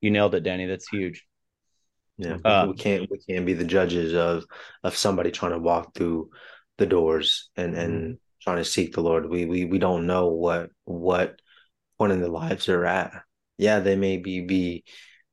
You 0.00 0.10
nailed 0.10 0.34
it, 0.34 0.42
Danny. 0.42 0.66
That's 0.66 0.88
huge. 0.88 1.24
Yeah, 2.18 2.36
Uh, 2.44 2.66
we 2.68 2.74
can't 2.74 3.10
we 3.10 3.18
can't 3.18 3.46
be 3.46 3.54
the 3.54 3.64
judges 3.64 4.14
of 4.14 4.44
of 4.82 4.96
somebody 4.96 5.30
trying 5.30 5.52
to 5.52 5.58
walk 5.58 5.94
through 5.94 6.30
the 6.78 6.86
doors 6.86 7.50
and 7.56 7.74
and 7.74 8.18
trying 8.42 8.58
to 8.58 8.64
seek 8.64 8.94
the 8.94 9.00
Lord. 9.00 9.28
We 9.28 9.44
we 9.46 9.64
we 9.64 9.78
don't 9.78 10.06
know 10.06 10.28
what 10.28 10.70
what 10.84 11.40
point 11.98 12.12
in 12.12 12.20
their 12.20 12.28
lives 12.28 12.66
they're 12.66 12.86
at. 12.86 13.22
Yeah, 13.58 13.80
they 13.80 13.96
may 13.96 14.18
be 14.18 14.40
be 14.40 14.84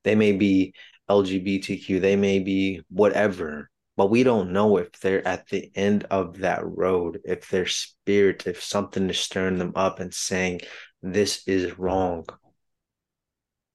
they 0.03 0.15
may 0.15 0.31
be 0.31 0.73
LGBTQ, 1.09 1.99
they 1.99 2.15
may 2.15 2.39
be 2.39 2.81
whatever, 2.89 3.69
but 3.99 4.09
we 4.09 4.23
don't 4.23 4.53
know 4.53 4.77
if 4.77 4.93
they're 5.01 5.27
at 5.27 5.49
the 5.49 5.69
end 5.75 6.05
of 6.05 6.37
that 6.37 6.65
road, 6.65 7.19
if 7.25 7.49
their 7.49 7.65
spirit, 7.65 8.47
if 8.47 8.63
something 8.63 9.09
is 9.09 9.19
stirring 9.19 9.57
them 9.57 9.73
up 9.75 9.99
and 9.99 10.13
saying 10.13 10.61
this 11.03 11.45
is 11.49 11.77
wrong. 11.77 12.25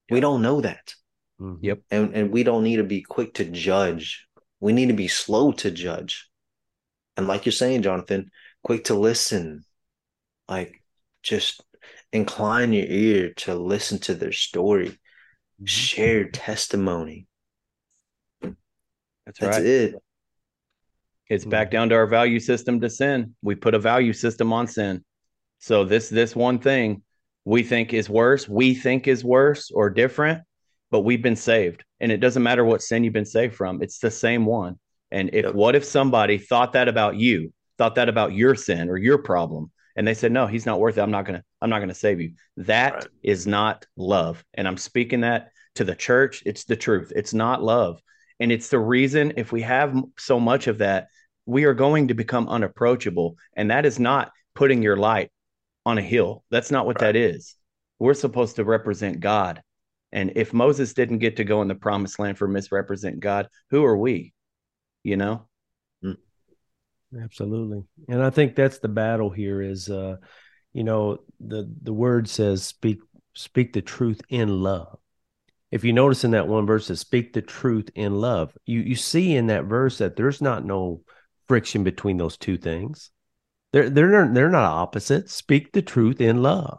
We 0.09 0.21
don't 0.21 0.41
know 0.41 0.63
that. 0.63 0.95
Mhm. 1.39 1.59
Yep. 1.61 1.81
and 1.91 2.15
and 2.15 2.31
we 2.31 2.43
don't 2.43 2.65
need 2.65 2.77
to 2.77 2.85
be 2.85 3.03
quick 3.03 3.35
to 3.35 3.45
judge. 3.45 4.27
We 4.61 4.73
need 4.73 4.87
to 4.87 4.95
be 4.95 5.09
slow 5.09 5.53
to 5.53 5.71
judge. 5.71 6.31
And 7.19 7.29
like 7.29 7.45
you're 7.45 7.53
saying, 7.53 7.83
Jonathan, 7.83 8.31
quick 8.63 8.85
to 8.85 8.95
listen. 8.95 9.67
Like 10.49 10.81
just 11.23 11.63
incline 12.15 12.73
your 12.73 12.87
ear 12.87 13.35
to 13.45 13.55
listen 13.55 13.99
to 13.99 14.15
their 14.15 14.33
story, 14.33 14.89
Mm-hmm. 14.89 15.67
share 15.67 16.31
testimony. 16.31 17.27
That's, 18.41 18.57
That's 19.39 19.59
right. 19.59 19.67
it. 19.67 20.04
It's 21.29 21.45
hmm. 21.45 21.51
back 21.51 21.71
down 21.71 21.89
to 21.91 21.95
our 21.95 22.07
value 22.07 22.41
system 22.41 22.81
to 22.81 22.91
sin. 22.91 23.35
We 23.43 23.55
put 23.55 23.75
a 23.75 23.79
value 23.79 24.13
system 24.13 24.53
on 24.53 24.67
sin. 24.67 25.05
So 25.59 25.85
this 25.85 26.09
this 26.09 26.37
one 26.37 26.59
thing 26.59 27.03
we 27.45 27.63
think 27.63 27.93
is 27.93 28.09
worse, 28.09 28.49
we 28.49 28.75
think 28.75 29.07
is 29.07 29.25
worse 29.25 29.71
or 29.71 29.91
different, 29.91 30.43
but 30.91 31.01
we've 31.01 31.23
been 31.23 31.37
saved. 31.37 31.85
And 32.01 32.11
it 32.11 32.19
doesn't 32.19 32.43
matter 32.43 32.65
what 32.65 32.83
sin 32.83 33.05
you've 33.05 33.13
been 33.13 33.25
saved 33.25 33.55
from. 33.55 33.83
It's 33.83 33.99
the 33.99 34.11
same 34.11 34.47
one. 34.47 34.79
And 35.11 35.31
if 35.33 35.47
Yep. 35.47 35.55
what 35.55 35.75
if 35.75 35.85
somebody 35.85 36.39
thought 36.39 36.73
that 36.73 36.89
about 36.89 37.17
you, 37.17 37.53
thought 37.79 37.95
that 37.97 38.09
about 38.09 38.33
your 38.33 38.55
sin 38.55 38.89
or 38.89 38.97
your 38.97 39.19
problem, 39.19 39.71
and 39.97 40.07
they 40.07 40.15
said, 40.15 40.33
No, 40.33 40.47
he's 40.47 40.67
not 40.67 40.81
worth 40.81 40.99
it. 40.99 41.03
I'm 41.03 41.11
not 41.11 41.25
gonna, 41.25 41.43
I'm 41.61 41.71
not 41.71 41.81
gonna 41.81 41.95
save 41.95 42.21
you. 42.21 42.33
That 42.57 43.07
is 43.23 43.47
Right. 43.47 43.51
not 43.51 43.87
love. 43.97 44.45
And 44.55 44.67
I'm 44.67 44.77
speaking 44.77 45.21
that 45.21 45.51
to 45.77 45.85
the 45.85 45.95
church. 45.95 46.43
It's 46.47 46.65
the 46.65 46.77
truth. 46.77 47.13
It's 47.15 47.35
not 47.35 47.63
love. 47.63 48.01
And 48.41 48.51
it's 48.51 48.69
the 48.69 48.79
reason 48.79 49.35
if 49.37 49.53
we 49.53 49.63
have 49.63 49.95
so 50.19 50.41
much 50.41 50.67
of 50.67 50.79
that, 50.79 51.09
we 51.47 51.65
are 51.65 51.75
going 51.75 52.09
to 52.09 52.15
become 52.15 52.49
unapproachable. 52.49 53.37
And 53.57 53.71
that 53.71 53.87
is 53.87 53.99
not 53.99 54.33
putting 54.55 54.83
your 54.83 54.97
light 54.97 55.31
on 55.87 55.99
a 55.99 56.03
hill. 56.03 56.45
That's 56.51 56.71
not 56.71 56.87
what 56.87 56.99
that 56.99 57.17
is. 57.17 57.55
We're 57.99 58.15
supposed 58.15 58.57
to 58.57 58.65
represent 58.65 59.21
God. 59.21 59.63
And 60.13 60.33
if 60.37 60.53
Moses 60.53 60.95
didn't 60.95 61.19
get 61.19 61.37
to 61.37 61.45
go 61.45 61.63
in 61.63 61.69
the 61.69 61.75
promised 61.75 62.19
land 62.19 62.39
for 62.39 62.49
misrepresent 62.49 63.21
God, 63.21 63.49
who 63.71 63.85
are 63.85 63.97
we? 63.97 64.33
You 65.03 65.17
know? 65.17 65.49
Absolutely. 67.23 67.85
And 68.09 68.23
I 68.23 68.31
think 68.31 68.55
that's 68.55 68.79
the 68.79 68.89
battle 68.89 69.31
here 69.31 69.63
is 69.63 69.89
uh 69.89 70.17
you 70.73 70.85
know 70.85 71.19
the 71.41 71.71
the 71.83 71.93
word 71.93 72.29
says 72.29 72.65
speak 72.65 73.01
speak 73.35 73.73
the 73.73 73.83
truth 73.83 74.21
in 74.29 74.49
love. 74.49 74.99
If 75.75 75.83
you 75.83 75.93
notice 75.93 76.23
in 76.23 76.31
that 76.31 76.47
one 76.47 76.67
verse 76.67 76.87
that 76.87 76.99
speak 76.99 77.33
the 77.33 77.43
truth 77.43 77.91
in 77.97 78.21
love, 78.21 78.57
you 78.65 78.79
you 78.79 78.95
see 78.95 79.35
in 79.35 79.49
that 79.49 79.65
verse 79.65 79.99
that 79.99 80.15
there's 80.15 80.41
not 80.41 80.65
no 80.65 81.01
friction 81.49 81.83
between 81.83 82.17
those 82.17 82.37
two 82.37 82.57
things. 82.57 83.11
They're 83.73 83.91
they're 83.91 84.33
they're 84.33 84.51
not 84.51 84.71
opposites. 84.71 85.35
Speak 85.35 85.73
the 85.73 85.83
truth 85.83 86.21
in 86.21 86.45
love. 86.45 86.79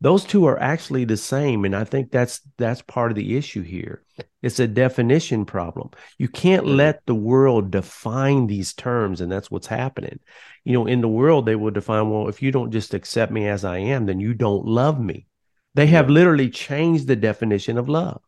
Those 0.00 0.24
two 0.24 0.44
are 0.44 0.56
actually 0.56 1.04
the 1.04 1.16
same, 1.16 1.64
and 1.64 1.74
I 1.74 1.82
think 1.82 2.12
that's 2.12 2.40
that's 2.58 2.80
part 2.82 3.10
of 3.10 3.16
the 3.16 3.36
issue 3.36 3.62
here. 3.62 4.04
It's 4.40 4.60
a 4.60 4.68
definition 4.68 5.44
problem. 5.44 5.90
You 6.16 6.28
can't 6.28 6.64
mm-hmm. 6.64 6.76
let 6.76 7.04
the 7.06 7.16
world 7.16 7.72
define 7.72 8.46
these 8.46 8.72
terms, 8.72 9.20
and 9.20 9.32
that's 9.32 9.50
what's 9.50 9.66
happening. 9.66 10.20
You 10.62 10.74
know, 10.74 10.86
in 10.86 11.00
the 11.00 11.08
world, 11.08 11.44
they 11.44 11.56
will 11.56 11.72
define, 11.72 12.08
well, 12.08 12.28
if 12.28 12.40
you 12.40 12.52
don't 12.52 12.70
just 12.70 12.94
accept 12.94 13.32
me 13.32 13.48
as 13.48 13.64
I 13.64 13.78
am, 13.78 14.06
then 14.06 14.20
you 14.20 14.32
don't 14.32 14.64
love 14.64 15.00
me. 15.00 15.26
They 15.74 15.88
have 15.88 16.08
literally 16.08 16.50
changed 16.50 17.08
the 17.08 17.16
definition 17.16 17.78
of 17.78 17.88
love. 17.88 18.22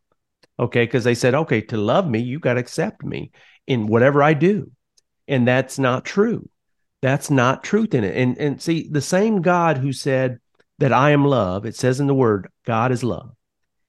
Okay, 0.61 0.85
because 0.85 1.03
they 1.03 1.15
said, 1.15 1.33
okay, 1.33 1.61
to 1.61 1.77
love 1.77 2.07
me, 2.07 2.19
you 2.19 2.39
got 2.39 2.53
to 2.53 2.59
accept 2.59 3.03
me 3.03 3.31
in 3.65 3.87
whatever 3.87 4.21
I 4.21 4.35
do. 4.35 4.71
And 5.27 5.47
that's 5.47 5.79
not 5.79 6.05
true. 6.05 6.47
That's 7.01 7.31
not 7.31 7.63
truth 7.63 7.95
in 7.95 8.03
it. 8.03 8.15
And 8.15 8.37
and 8.37 8.61
see, 8.61 8.87
the 8.87 9.01
same 9.01 9.41
God 9.41 9.79
who 9.79 9.91
said 9.91 10.39
that 10.77 10.93
I 10.93 11.11
am 11.11 11.25
love, 11.25 11.65
it 11.65 11.75
says 11.75 11.99
in 11.99 12.05
the 12.05 12.13
word, 12.13 12.47
God 12.63 12.91
is 12.91 13.03
love. 13.03 13.31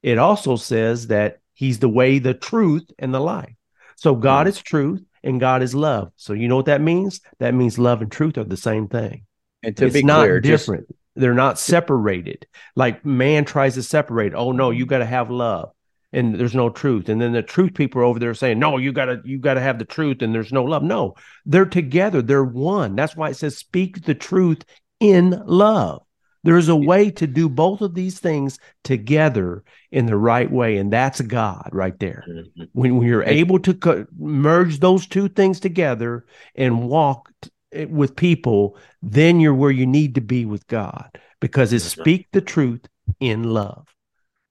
It 0.03 0.17
also 0.17 0.57
says 0.57 1.09
that 1.09 1.41
he's 1.53 1.79
the 1.79 1.91
way, 1.91 2.19
the 2.19 2.33
truth, 2.33 2.91
and 2.99 3.13
the 3.13 3.21
life. 3.21 3.55
So 3.97 4.15
God 4.15 4.47
mm-hmm. 4.47 4.49
is 4.49 4.63
truth 4.63 5.05
and 5.23 5.41
God 5.41 5.63
is 5.63 5.75
love. 5.75 6.11
So 6.17 6.33
you 6.33 6.49
know 6.49 6.57
what 6.57 6.67
that 6.67 6.81
means? 6.81 7.21
That 7.39 7.55
means 7.55 7.79
love 7.79 8.01
and 8.01 8.11
truth 8.11 8.39
are 8.39 8.45
the 8.45 8.57
same 8.57 8.89
thing. 8.89 9.27
And 9.63 9.77
to 9.77 9.87
it's 9.87 9.95
be 9.95 10.03
not 10.03 10.23
clear, 10.23 10.41
different. 10.41 10.89
Just... 10.89 10.99
They're 11.17 11.35
not 11.35 11.59
separated. 11.59 12.47
Like 12.75 13.05
man 13.05 13.45
tries 13.45 13.75
to 13.75 13.83
separate. 13.83 14.33
Oh 14.35 14.53
no, 14.53 14.71
you 14.71 14.87
got 14.87 14.99
to 14.99 15.07
have 15.07 15.31
love 15.31 15.73
and 16.13 16.35
there's 16.35 16.55
no 16.55 16.71
truth. 16.71 17.09
And 17.09 17.21
then 17.21 17.33
the 17.33 17.43
truth 17.43 17.75
people 17.75 18.01
are 18.01 18.05
over 18.05 18.19
there 18.19 18.35
saying, 18.35 18.59
no, 18.59 18.77
you 18.77 18.93
gotta, 18.93 19.21
you 19.25 19.39
gotta 19.39 19.61
have 19.61 19.79
the 19.79 19.85
truth 19.85 20.23
and 20.23 20.35
there's 20.35 20.53
no 20.53 20.65
love. 20.65 20.83
No, 20.83 21.15
they're 21.47 21.65
together. 21.65 22.23
They're 22.23 22.45
one. 22.45 22.97
That's 22.97 23.17
why 23.17 23.31
it 23.31 23.37
says 23.37 23.57
speak 23.57 24.05
the 24.05 24.15
truth 24.15 24.65
in 25.01 25.43
love. 25.47 26.03
There's 26.45 26.69
a 26.69 26.77
way 26.77 27.11
to 27.13 27.27
do 27.27 27.49
both 27.49 27.83
of 27.83 27.95
these 27.95 28.19
things 28.19 28.59
together 28.83 29.63
in 29.93 30.07
the 30.07 30.17
right 30.17 30.51
way. 30.51 30.77
And 30.79 30.93
that's 30.93 31.21
God 31.21 31.69
right 31.73 31.99
there. 32.01 32.25
Mm-hmm. 32.29 32.65
When, 32.73 32.97
when 32.97 33.07
you're 33.07 33.23
able 33.23 33.61
to 33.61 33.75
co- 33.75 34.07
merge 34.19 34.81
those 34.81 35.07
two 35.07 35.29
things 35.29 35.61
together 35.61 36.27
and 36.57 36.89
walk 36.89 37.31
t- 37.43 37.85
with 37.85 38.17
people, 38.17 38.77
then 39.03 39.39
you're 39.39 39.55
where 39.55 39.71
you 39.71 39.87
need 39.87 40.17
to 40.17 40.21
be 40.21 40.45
with 40.45 40.67
God 40.67 41.17
because 41.41 41.73
it's 41.73 41.85
speak 41.85 42.27
the 42.33 42.41
truth 42.41 42.89
in 43.21 43.45
love. 43.45 43.87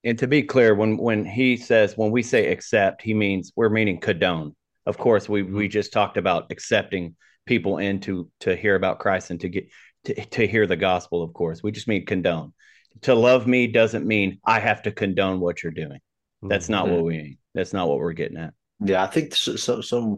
And 0.04 0.18
to 0.20 0.28
be 0.28 0.44
clear, 0.44 0.74
when 0.74 0.98
when 0.98 1.26
he 1.26 1.58
says 1.58 1.96
when 1.96 2.12
we 2.12 2.24
say 2.24 2.52
accept, 2.52 3.02
he 3.02 3.14
means 3.14 3.52
we're 3.56 3.70
meaning 3.70 4.00
condone. 4.00 4.56
Of 4.86 4.98
course, 4.98 5.30
we 5.30 5.44
we 5.44 5.66
mm-hmm. 5.66 5.72
just 5.72 5.94
talked 5.94 6.18
about 6.18 6.52
accepting 6.52 7.16
people 7.46 7.78
in 7.78 8.00
to 8.02 8.30
to 8.42 8.56
hear 8.56 8.76
about 8.76 9.00
Christ 9.00 9.30
and 9.30 9.40
to 9.42 9.50
get 9.50 9.70
to, 10.06 10.14
to 10.14 10.48
hear 10.48 10.66
the 10.66 10.76
gospel, 10.76 11.22
of 11.22 11.34
course. 11.34 11.62
We 11.62 11.72
just 11.72 11.88
mean 11.88 12.06
condone. 12.06 12.54
To 13.02 13.16
love 13.16 13.48
me 13.48 13.68
doesn't 13.68 14.06
mean 14.06 14.40
I 14.46 14.60
have 14.60 14.82
to 14.84 14.92
condone 14.92 15.40
what 15.40 15.64
you're 15.64 15.72
doing. 15.72 16.00
That's 16.42 16.70
not 16.70 16.86
mm-hmm. 16.86 16.96
what 16.96 17.04
we 17.04 17.18
mean. 17.18 17.38
That's 17.54 17.74
not 17.74 17.88
what 17.88 18.00
we're 18.00 18.14
getting 18.14 18.38
at. 18.38 18.54
Yeah, 18.84 19.04
I 19.04 19.08
think 19.08 19.36
so, 19.36 19.56
so, 19.56 19.82
some 19.82 20.18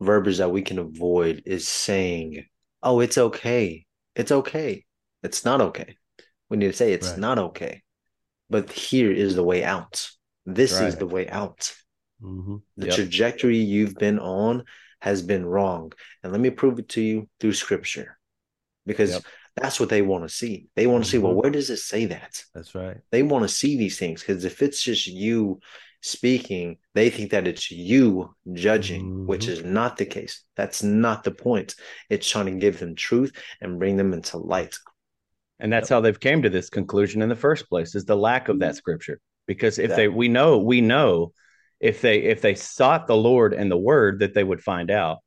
verbiage 0.00 0.38
that 0.38 0.50
we 0.50 0.62
can 0.62 0.78
avoid 0.78 1.42
is 1.46 1.68
saying, 1.68 2.44
"Oh, 2.82 3.00
it's 3.00 3.16
okay. 3.16 3.86
It's 4.16 4.32
okay. 4.32 4.84
It's 5.22 5.44
not 5.44 5.60
okay." 5.60 5.96
We 6.50 6.56
need 6.56 6.66
to 6.66 6.72
say 6.72 6.92
it's 6.92 7.10
right. 7.10 7.18
not 7.18 7.38
okay, 7.38 7.82
but 8.52 8.70
here 8.70 9.10
is 9.10 9.34
the 9.34 9.42
way 9.42 9.64
out. 9.64 10.08
This 10.44 10.74
right. 10.74 10.88
is 10.88 10.96
the 10.96 11.06
way 11.06 11.28
out. 11.28 11.74
Mm-hmm. 12.22 12.56
The 12.76 12.86
yep. 12.86 12.94
trajectory 12.94 13.58
you've 13.58 13.94
been 13.94 14.18
on 14.18 14.64
has 15.00 15.22
been 15.22 15.44
wrong, 15.44 15.92
and 16.22 16.30
let 16.30 16.40
me 16.40 16.50
prove 16.50 16.78
it 16.78 16.90
to 16.90 17.00
you 17.00 17.28
through 17.40 17.54
Scripture 17.54 18.18
because 18.86 19.12
yep. 19.12 19.22
that's 19.56 19.80
what 19.80 19.88
they 19.88 20.02
want 20.02 20.24
to 20.24 20.28
see. 20.28 20.68
They 20.76 20.86
want 20.86 21.04
to 21.04 21.08
mm-hmm. 21.08 21.12
see, 21.12 21.18
well, 21.18 21.32
mm-hmm. 21.32 21.40
where 21.40 21.50
does 21.50 21.70
it 21.70 21.78
say 21.78 22.06
that? 22.06 22.44
That's 22.54 22.74
right. 22.74 22.98
They 23.10 23.22
want 23.22 23.42
to 23.42 23.48
see 23.48 23.76
these 23.76 23.98
things 23.98 24.20
because 24.20 24.44
if 24.44 24.62
it's 24.62 24.82
just 24.82 25.06
you 25.06 25.58
speaking, 26.02 26.78
they 26.94 27.10
think 27.10 27.30
that 27.30 27.48
it's 27.48 27.70
you 27.70 28.34
judging, 28.52 29.04
mm-hmm. 29.04 29.26
which 29.26 29.48
is 29.48 29.64
not 29.64 29.96
the 29.96 30.06
case. 30.06 30.44
That's 30.56 30.82
not 30.82 31.24
the 31.24 31.30
point. 31.30 31.74
It's 32.10 32.28
trying 32.28 32.46
to 32.46 32.52
give 32.52 32.78
them 32.78 32.94
truth 32.94 33.32
and 33.60 33.78
bring 33.78 33.96
them 33.96 34.12
into 34.12 34.36
light. 34.36 34.76
And 35.62 35.72
that's 35.72 35.88
yep. 35.88 35.96
how 35.96 36.00
they've 36.00 36.20
came 36.20 36.42
to 36.42 36.50
this 36.50 36.68
conclusion 36.68 37.22
in 37.22 37.30
the 37.30 37.36
first 37.36 37.68
place 37.68 37.94
is 37.94 38.04
the 38.04 38.16
lack 38.16 38.48
of 38.48 38.58
that 38.58 38.72
mm-hmm. 38.72 38.76
scripture. 38.76 39.20
Because 39.46 39.78
if 39.78 39.86
exactly. 39.86 40.04
they 40.04 40.08
we 40.08 40.28
know, 40.28 40.58
we 40.58 40.80
know 40.82 41.32
if 41.80 42.00
they 42.00 42.18
if 42.18 42.42
they 42.42 42.54
sought 42.54 43.06
the 43.06 43.16
Lord 43.16 43.54
and 43.54 43.70
the 43.70 43.78
word 43.78 44.18
that 44.18 44.34
they 44.34 44.44
would 44.44 44.62
find 44.62 44.90
out. 44.90 45.18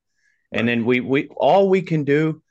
Right. 0.51 0.59
And 0.59 0.69
then 0.69 0.85
we 0.85 0.99
we 0.99 1.27
all 1.35 1.69
we 1.69 1.81
can 1.81 2.03
do 2.03 2.41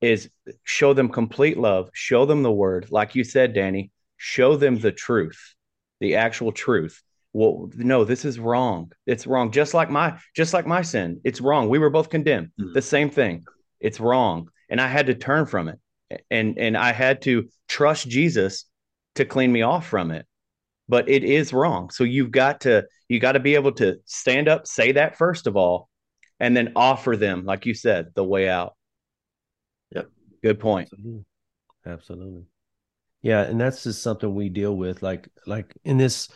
is 0.00 0.28
show 0.64 0.94
them 0.94 1.08
complete 1.08 1.58
love, 1.58 1.90
show 1.92 2.26
them 2.26 2.42
the 2.42 2.52
word, 2.52 2.88
like 2.90 3.14
you 3.14 3.24
said, 3.24 3.54
Danny, 3.54 3.90
show 4.16 4.56
them 4.56 4.78
the 4.78 4.92
truth, 4.92 5.54
the 6.00 6.16
actual 6.16 6.52
truth. 6.52 7.02
Well, 7.32 7.70
no, 7.74 8.04
this 8.04 8.24
is 8.24 8.38
wrong. 8.38 8.92
It's 9.06 9.26
wrong. 9.26 9.50
Just 9.50 9.74
like 9.74 9.90
my, 9.90 10.18
just 10.36 10.54
like 10.54 10.66
my 10.66 10.82
sin, 10.82 11.20
it's 11.24 11.40
wrong. 11.40 11.68
We 11.68 11.78
were 11.78 11.90
both 11.90 12.08
condemned. 12.08 12.52
Mm-hmm. 12.60 12.74
The 12.74 12.82
same 12.82 13.10
thing. 13.10 13.44
It's 13.80 13.98
wrong, 13.98 14.50
and 14.70 14.80
I 14.80 14.86
had 14.86 15.06
to 15.06 15.14
turn 15.14 15.46
from 15.46 15.68
it, 15.68 15.78
and 16.30 16.58
and 16.58 16.76
I 16.76 16.92
had 16.92 17.22
to 17.22 17.48
trust 17.68 18.08
Jesus 18.08 18.66
to 19.14 19.24
clean 19.24 19.52
me 19.52 19.62
off 19.62 19.86
from 19.86 20.10
it. 20.10 20.26
But 20.88 21.08
it 21.08 21.24
is 21.24 21.52
wrong. 21.52 21.90
So 21.90 22.04
you've 22.04 22.30
got 22.30 22.62
to 22.62 22.84
you 23.08 23.20
got 23.20 23.32
to 23.32 23.40
be 23.40 23.54
able 23.54 23.72
to 23.72 23.96
stand 24.04 24.48
up, 24.48 24.66
say 24.66 24.92
that 24.92 25.16
first 25.16 25.46
of 25.46 25.56
all, 25.56 25.88
and 26.40 26.56
then 26.56 26.72
offer 26.76 27.16
them, 27.16 27.44
like 27.44 27.66
you 27.66 27.74
said, 27.74 28.08
the 28.14 28.24
way 28.24 28.48
out. 28.48 28.74
Yep. 29.94 30.08
Good 30.42 30.60
point. 30.60 30.88
Absolutely. 30.92 31.24
Absolutely. 31.86 32.44
Yeah, 33.22 33.42
and 33.42 33.58
that's 33.58 33.84
just 33.84 34.02
something 34.02 34.34
we 34.34 34.50
deal 34.50 34.76
with. 34.76 35.02
Like 35.02 35.28
like 35.46 35.74
in 35.84 35.96
this 35.96 36.28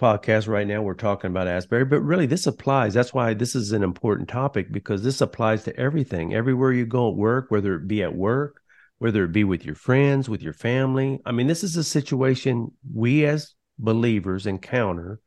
podcast 0.00 0.48
right 0.48 0.66
now, 0.66 0.82
we're 0.82 0.94
talking 0.94 1.30
about 1.30 1.48
Asbury, 1.48 1.84
but 1.84 2.00
really 2.00 2.26
this 2.26 2.46
applies. 2.46 2.94
That's 2.94 3.14
why 3.14 3.34
this 3.34 3.54
is 3.54 3.72
an 3.72 3.82
important 3.82 4.28
topic 4.28 4.70
because 4.70 5.02
this 5.02 5.20
applies 5.20 5.64
to 5.64 5.76
everything. 5.76 6.34
Everywhere 6.34 6.72
you 6.72 6.86
go 6.86 7.10
at 7.10 7.16
work, 7.16 7.50
whether 7.50 7.74
it 7.74 7.88
be 7.88 8.02
at 8.02 8.14
work, 8.14 8.60
whether 9.04 9.22
it 9.22 9.32
be 9.32 9.44
with 9.44 9.66
your 9.66 9.74
friends, 9.74 10.30
with 10.30 10.40
your 10.40 10.54
family. 10.54 11.20
I 11.26 11.32
mean, 11.32 11.46
this 11.46 11.62
is 11.62 11.76
a 11.76 11.84
situation 11.84 12.72
we 12.90 13.26
as 13.26 13.52
believers 13.78 14.46
encounter 14.46 15.20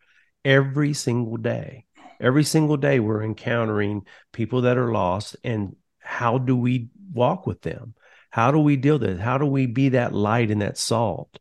every 0.43 0.95
single 0.95 1.37
day. 1.37 1.85
Every 2.19 2.43
single 2.43 2.77
day, 2.77 2.99
we're 2.99 3.21
encountering 3.21 4.01
people 4.33 4.61
that 4.61 4.79
are 4.79 4.91
lost. 4.91 5.35
And 5.43 5.75
how 5.99 6.39
do 6.39 6.57
we 6.57 6.89
walk 7.13 7.45
with 7.45 7.61
them? 7.61 7.93
How 8.31 8.49
do 8.49 8.57
we 8.57 8.77
deal 8.77 8.97
with 8.97 9.11
it? 9.11 9.19
How 9.19 9.37
do 9.37 9.45
we 9.45 9.67
be 9.67 9.89
that 9.89 10.11
light 10.11 10.49
and 10.49 10.63
that 10.63 10.79
salt 10.79 11.37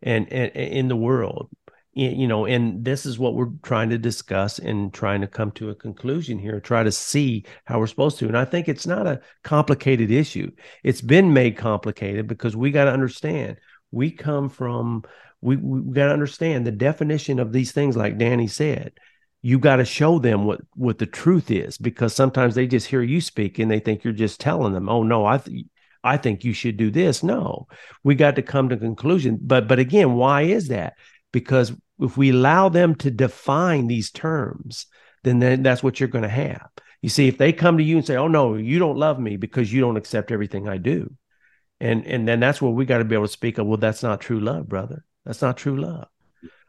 and, 0.00 0.32
and, 0.32 0.52
and 0.54 0.72
in 0.72 0.86
the 0.86 0.94
world? 0.94 1.50
You 1.94 2.26
know, 2.26 2.46
and 2.46 2.82
this 2.82 3.04
is 3.04 3.18
what 3.18 3.34
we're 3.34 3.50
trying 3.62 3.90
to 3.90 3.98
discuss 3.98 4.58
and 4.58 4.94
trying 4.94 5.20
to 5.20 5.26
come 5.26 5.50
to 5.52 5.68
a 5.68 5.74
conclusion 5.74 6.38
here, 6.38 6.58
try 6.58 6.82
to 6.82 6.90
see 6.90 7.44
how 7.66 7.78
we're 7.78 7.86
supposed 7.86 8.18
to. 8.20 8.26
And 8.28 8.38
I 8.38 8.46
think 8.46 8.66
it's 8.66 8.86
not 8.86 9.06
a 9.06 9.20
complicated 9.42 10.10
issue. 10.10 10.50
It's 10.84 11.02
been 11.02 11.34
made 11.34 11.58
complicated 11.58 12.28
because 12.28 12.56
we 12.56 12.70
got 12.70 12.84
to 12.86 12.92
understand. 12.92 13.58
We 13.90 14.10
come 14.10 14.48
from 14.48 15.04
we 15.42 15.56
we 15.56 15.92
got 15.92 16.06
to 16.06 16.12
understand 16.12 16.66
the 16.66 16.72
definition 16.72 17.38
of 17.38 17.52
these 17.52 17.72
things 17.72 17.96
like 17.96 18.16
danny 18.16 18.46
said. 18.46 18.92
You 19.42 19.58
got 19.58 19.76
to 19.76 19.84
show 19.84 20.18
them 20.18 20.44
what 20.44 20.60
what 20.74 20.98
the 20.98 21.06
truth 21.06 21.50
is 21.50 21.76
because 21.76 22.14
sometimes 22.14 22.54
they 22.54 22.66
just 22.66 22.86
hear 22.86 23.02
you 23.02 23.20
speak 23.20 23.58
and 23.58 23.70
they 23.70 23.80
think 23.80 24.02
you're 24.02 24.12
just 24.14 24.40
telling 24.40 24.72
them 24.72 24.88
oh 24.88 25.02
no 25.02 25.26
i 25.26 25.38
th- 25.38 25.66
i 26.04 26.16
think 26.16 26.44
you 26.44 26.54
should 26.54 26.76
do 26.76 26.90
this. 26.90 27.22
No 27.22 27.66
we 28.02 28.14
got 28.14 28.36
to 28.36 28.42
come 28.42 28.70
to 28.70 28.76
conclusion. 28.76 29.38
But 29.42 29.68
but 29.68 29.78
again 29.78 30.14
why 30.14 30.42
is 30.42 30.68
that 30.68 30.94
because 31.32 31.72
if 31.98 32.16
we 32.16 32.30
allow 32.30 32.68
them 32.68 32.94
to 32.96 33.10
define 33.10 33.86
these 33.86 34.10
terms 34.10 34.86
then, 35.24 35.38
then 35.38 35.62
that's 35.62 35.82
what 35.82 36.00
you're 36.00 36.08
going 36.08 36.22
to 36.22 36.28
have 36.28 36.68
you 37.00 37.08
see 37.08 37.28
if 37.28 37.38
they 37.38 37.52
come 37.52 37.78
to 37.78 37.84
you 37.84 37.96
and 37.96 38.06
say 38.06 38.16
oh 38.16 38.28
no 38.28 38.54
you 38.54 38.78
don't 38.78 38.98
love 38.98 39.18
me 39.18 39.36
because 39.36 39.72
you 39.72 39.80
don't 39.80 39.96
accept 39.96 40.30
everything 40.30 40.68
i 40.68 40.76
do 40.76 41.12
and 41.80 42.06
and 42.06 42.26
then 42.26 42.40
that's 42.40 42.62
where 42.62 42.72
we 42.72 42.84
got 42.84 42.98
to 42.98 43.04
be 43.04 43.14
able 43.14 43.26
to 43.26 43.32
speak 43.32 43.58
of 43.58 43.66
well 43.66 43.76
that's 43.76 44.02
not 44.02 44.20
true 44.20 44.40
love 44.40 44.68
brother 44.68 45.04
that's 45.24 45.42
not 45.42 45.56
true 45.56 45.80
love 45.80 46.08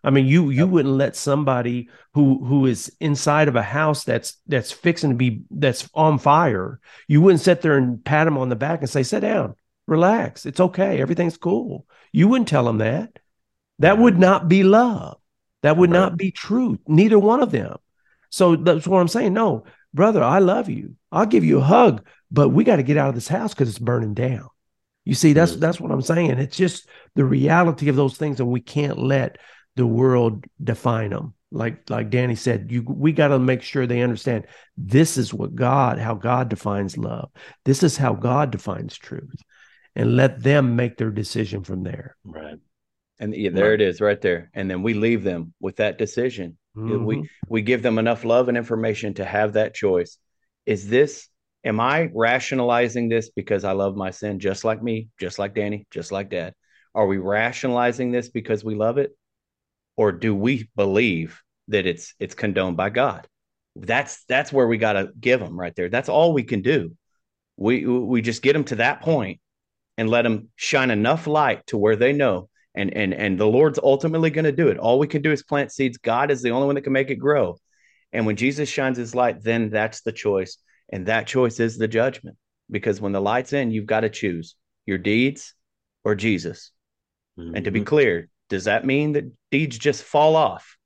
I 0.03 0.10
mean, 0.10 0.25
you 0.25 0.50
you 0.50 0.67
wouldn't 0.67 0.96
let 0.96 1.15
somebody 1.15 1.88
who 2.13 2.43
who 2.43 2.65
is 2.65 2.93
inside 3.00 3.48
of 3.48 3.55
a 3.55 3.63
house 3.63 4.03
that's 4.03 4.38
that's 4.48 4.72
fixing 4.72 5.12
to 5.12 5.15
be 5.15 5.43
that's 5.50 5.89
on 5.93 6.20
fire. 6.20 6.79
You 7.08 7.22
wouldn't 7.22 7.41
sit 7.41 7.62
there 7.62 7.77
and 7.77 8.03
pat 8.03 8.27
him 8.27 8.38
on 8.38 8.50
the 8.50 8.55
back 8.58 8.82
and 8.82 8.89
say, 8.89 9.03
"Sit 9.03 9.22
down, 9.22 9.55
relax, 9.88 10.46
it's 10.46 10.60
okay, 10.60 11.00
everything's 11.00 11.38
cool." 11.38 11.88
You 12.12 12.27
wouldn't 12.27 12.50
tell 12.50 12.67
him 12.67 12.79
that. 12.79 13.17
That 13.80 13.98
would 13.98 14.18
not 14.20 14.48
be 14.48 14.63
love. 14.63 15.18
That 15.62 15.77
would 15.77 15.92
right. 15.92 16.00
not 16.00 16.18
be 16.18 16.32
truth. 16.32 16.80
Neither 16.88 17.18
one 17.18 17.42
of 17.42 17.51
them. 17.51 17.77
So 18.30 18.56
that's 18.56 18.88
what 18.88 19.00
I'm 19.00 19.08
saying. 19.08 19.34
No, 19.34 19.65
brother, 19.94 20.24
I 20.24 20.39
love 20.39 20.70
you. 20.70 20.96
I'll 21.12 21.25
give 21.25 21.44
you 21.44 21.60
a 21.60 21.63
hug, 21.63 22.06
but 22.32 22.50
we 22.50 22.63
got 22.63 22.77
to 22.77 22.84
get 22.84 22.98
out 22.98 23.10
of 23.10 23.15
this 23.15 23.27
house 23.27 23.53
because 23.53 23.70
it's 23.70 23.80
burning 23.80 24.13
down. 24.13 24.48
You 25.06 25.15
see, 25.15 25.34
that's 25.34 25.56
that's 25.58 25.80
what 25.80 25.92
I'm 25.92 26.01
saying. 26.01 26.32
It's 26.32 26.58
just 26.58 26.88
the 27.15 27.25
reality 27.25 27.89
of 27.89 27.96
those 27.96 28.18
things, 28.18 28.39
and 28.39 28.50
we 28.50 28.62
can't 28.62 28.98
let 28.98 29.38
the 29.75 29.86
world 29.86 30.46
define 30.63 31.10
them. 31.10 31.34
like 31.53 31.89
like 31.89 32.10
Danny 32.10 32.36
said, 32.36 32.72
you 32.72 32.84
we 32.88 33.13
got 33.13 33.30
to 33.30 33.39
make 33.39 33.62
sure 33.62 33.86
they 33.86 34.01
understand 34.01 34.48
this 34.75 35.18
is 35.18 35.34
what 35.34 35.56
God, 35.56 36.00
how 36.00 36.15
God 36.15 36.50
defines 36.50 36.98
love. 36.98 37.30
This 37.63 37.84
is 37.84 37.96
how 37.96 38.13
God 38.13 38.51
defines 38.51 38.98
truth, 38.98 39.42
and 39.96 40.18
let 40.18 40.42
them 40.42 40.75
make 40.75 40.98
their 40.98 41.12
decision 41.12 41.63
from 41.63 41.84
there. 41.84 42.18
Right. 42.24 42.58
And 43.24 43.36
yeah, 43.36 43.50
there 43.51 43.72
right. 43.72 43.82
it 43.82 43.82
is, 43.82 44.01
right 44.01 44.20
there. 44.20 44.50
And 44.53 44.70
then 44.70 44.84
we 44.84 44.94
leave 44.94 45.24
them 45.24 45.53
with 45.60 45.77
that 45.77 45.98
decision. 45.98 46.58
Mm-hmm. 46.75 47.06
We 47.06 47.30
we 47.48 47.62
give 47.62 47.82
them 47.82 47.98
enough 47.98 48.25
love 48.25 48.48
and 48.50 48.58
information 48.58 49.13
to 49.15 49.25
have 49.25 49.53
that 49.53 49.74
choice. 49.74 50.18
Is 50.65 50.88
this? 50.88 51.27
Am 51.65 51.80
I 51.80 52.10
rationalizing 52.13 53.08
this 53.08 53.30
because 53.30 53.63
I 53.63 53.72
love 53.72 53.96
my 53.96 54.12
sin, 54.12 54.39
just 54.39 54.65
like 54.65 54.84
me, 54.84 55.08
just 55.20 55.39
like 55.39 55.56
Danny, 55.56 55.88
just 55.92 56.12
like 56.12 56.30
Dad? 56.30 56.53
Are 56.94 57.08
we 57.08 57.18
rationalizing 57.18 58.12
this 58.12 58.30
because 58.30 58.63
we 58.63 58.75
love 58.75 58.98
it? 58.98 59.15
or 59.96 60.12
do 60.12 60.36
we 60.36 60.70
believe 60.75 61.42
that 61.68 61.86
it's 61.86 62.13
it's 62.20 62.36
condoned 62.36 62.77
by 62.77 62.89
God? 62.89 63.27
That's 63.75 64.24
that's 64.25 64.53
where 64.53 64.68
we 64.68 64.77
got 64.77 64.94
to 64.94 65.10
give 65.20 65.39
them 65.39 65.60
right 65.60 65.75
there. 65.75 65.89
That's 65.89 66.10
all 66.10 66.34
we 66.34 66.44
can 66.44 66.62
do. 66.62 66.96
We 67.58 67.86
we 67.86 68.22
just 68.22 68.42
get 68.42 68.53
them 68.53 68.63
to 68.65 68.75
that 68.75 69.01
point 69.01 69.39
and 69.98 70.10
let 70.10 70.24
them 70.24 70.50
shine 70.56 70.92
enough 70.92 71.27
light 71.27 71.65
to 71.68 71.77
where 71.77 71.96
they 71.96 72.13
know 72.13 72.50
and 72.75 72.94
and 72.96 73.13
and 73.13 73.39
the 73.39 73.46
Lord's 73.46 73.80
ultimately 73.82 74.30
going 74.30 74.46
to 74.46 74.51
do 74.51 74.70
it. 74.70 74.77
All 74.77 75.00
we 75.00 75.08
can 75.08 75.22
do 75.22 75.32
is 75.32 75.44
plant 75.44 75.72
seeds. 75.72 75.98
God 75.98 76.32
is 76.32 76.42
the 76.42 76.51
only 76.51 76.65
one 76.65 76.75
that 76.75 76.82
can 76.82 76.94
make 76.94 77.10
it 77.10 77.15
grow. 77.15 77.58
And 78.12 78.25
when 78.25 78.36
Jesus 78.36 78.70
shines 78.70 78.98
his 78.98 79.15
light, 79.15 79.44
then 79.44 79.70
that's 79.70 80.01
the 80.01 80.12
choice. 80.12 80.58
And 80.92 81.08
that 81.08 81.27
choice 81.27 81.60
is 81.60 81.77
the 81.77 81.88
judgment. 81.88 82.38
Because 82.70 83.01
when 83.01 83.12
the 83.12 83.22
light's 83.22 83.53
in, 83.53 83.72
you've 83.72 83.86
got 83.86 84.01
to 84.01 84.10
choose 84.10 84.56
your 84.86 84.98
deeds 84.98 85.53
or 86.03 86.15
Jesus. 86.15 86.72
Mm-hmm. 87.38 87.56
And 87.56 87.65
to 87.65 87.72
be 87.72 87.80
mm-hmm. 87.80 87.88
clear, 87.88 88.30
does 88.50 88.65
that 88.65 88.86
mean 88.86 89.13
that 89.13 89.32
deeds 89.51 89.77
just 89.77 90.03
fall 90.03 90.36
off? 90.36 90.77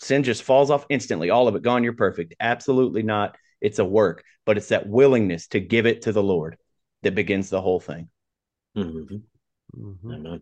Sin 0.00 0.22
just 0.22 0.42
falls 0.42 0.70
off 0.70 0.84
instantly, 0.90 1.30
all 1.30 1.48
of 1.48 1.56
it 1.56 1.62
gone, 1.62 1.84
you're 1.84 1.94
perfect. 1.94 2.34
Absolutely 2.40 3.02
not. 3.02 3.36
It's 3.60 3.78
a 3.78 3.84
work, 3.84 4.24
but 4.44 4.58
it's 4.58 4.68
that 4.68 4.86
willingness 4.86 5.46
to 5.48 5.60
give 5.60 5.86
it 5.86 6.02
to 6.02 6.12
the 6.12 6.22
Lord 6.22 6.58
that 7.02 7.14
begins 7.14 7.48
the 7.48 7.62
whole 7.62 7.80
thing. 7.80 8.08
Mm-hmm. 8.76 9.16
Mm-hmm. 9.78 10.36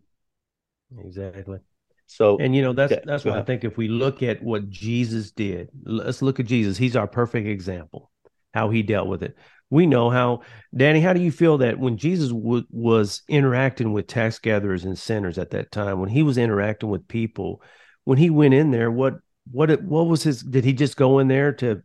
Exactly. 0.99 1.59
So, 2.07 2.39
and 2.39 2.55
you 2.55 2.63
know 2.63 2.73
that's 2.73 2.95
that's 3.05 3.25
why 3.25 3.39
I 3.39 3.43
think 3.43 3.65
if 3.65 3.77
we 3.77 3.89
look 3.89 4.23
at 4.23 4.43
what 4.43 4.69
Jesus 4.69 5.31
did, 5.31 5.71
let's 5.85 6.21
look 6.21 6.41
at 6.41 6.47
Jesus. 6.47 6.77
He's 6.77 6.97
our 6.97 7.07
perfect 7.07 7.47
example. 7.47 8.11
How 8.53 8.69
he 8.69 8.83
dealt 8.83 9.09
with 9.09 9.23
it 9.23 9.37
we 9.73 9.87
know 9.87 10.11
how 10.11 10.43
danny 10.77 11.01
how 11.01 11.15
do 11.15 11.21
you 11.21 11.33
feel 11.33 11.59
that 11.59 11.79
when 11.79 11.97
jesus 11.97 12.29
w- 12.29 12.67
was 12.71 13.23
interacting 13.27 13.93
with 13.93 14.07
tax 14.07 14.39
gatherers 14.39 14.85
and 14.85 14.99
sinners 14.99 15.39
at 15.39 15.51
that 15.51 15.73
time 15.73 15.99
when 15.99 16.11
he 16.11 16.23
was 16.23 16.37
interacting 16.37 16.91
with 16.91 17.09
people 17.09 17.63
when 18.05 18.19
he 18.19 18.29
went 18.29 18.55
in 18.55 18.71
there 18.71 18.91
what 18.91 19.15
what 19.51 19.71
it, 19.71 19.83
what 19.83 20.07
was 20.07 20.23
his 20.23 20.43
did 20.43 20.65
he 20.65 20.75
just 20.75 20.97
go 20.97 21.19
in 21.19 21.27
there 21.27 21.53
to 21.53 21.83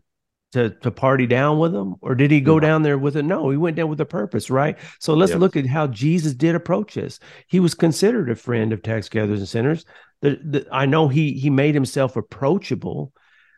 to 0.53 0.69
to 0.69 0.91
party 0.91 1.27
down 1.27 1.59
with 1.59 1.73
them 1.73 1.95
or 2.01 2.15
did 2.15 2.31
he 2.31 2.39
go 2.39 2.59
down 2.59 2.81
there 2.81 2.97
with 2.97 3.17
it 3.17 3.23
no 3.23 3.49
he 3.49 3.57
went 3.57 3.75
down 3.75 3.89
with 3.89 3.99
a 3.99 4.05
purpose 4.05 4.49
right 4.49 4.77
so 4.99 5.13
let's 5.13 5.31
yep. 5.31 5.39
look 5.39 5.55
at 5.55 5.65
how 5.65 5.87
jesus 5.87 6.33
did 6.33 6.55
approach 6.55 6.93
this 6.95 7.19
he 7.47 7.59
was 7.59 7.73
considered 7.73 8.29
a 8.29 8.35
friend 8.35 8.71
of 8.71 8.81
tax 8.81 9.09
gatherers 9.09 9.39
and 9.39 9.49
sinners 9.49 9.85
the, 10.21 10.39
the, 10.43 10.67
i 10.71 10.85
know 10.85 11.07
he 11.07 11.33
he 11.33 11.49
made 11.49 11.75
himself 11.75 12.15
approachable 12.15 13.11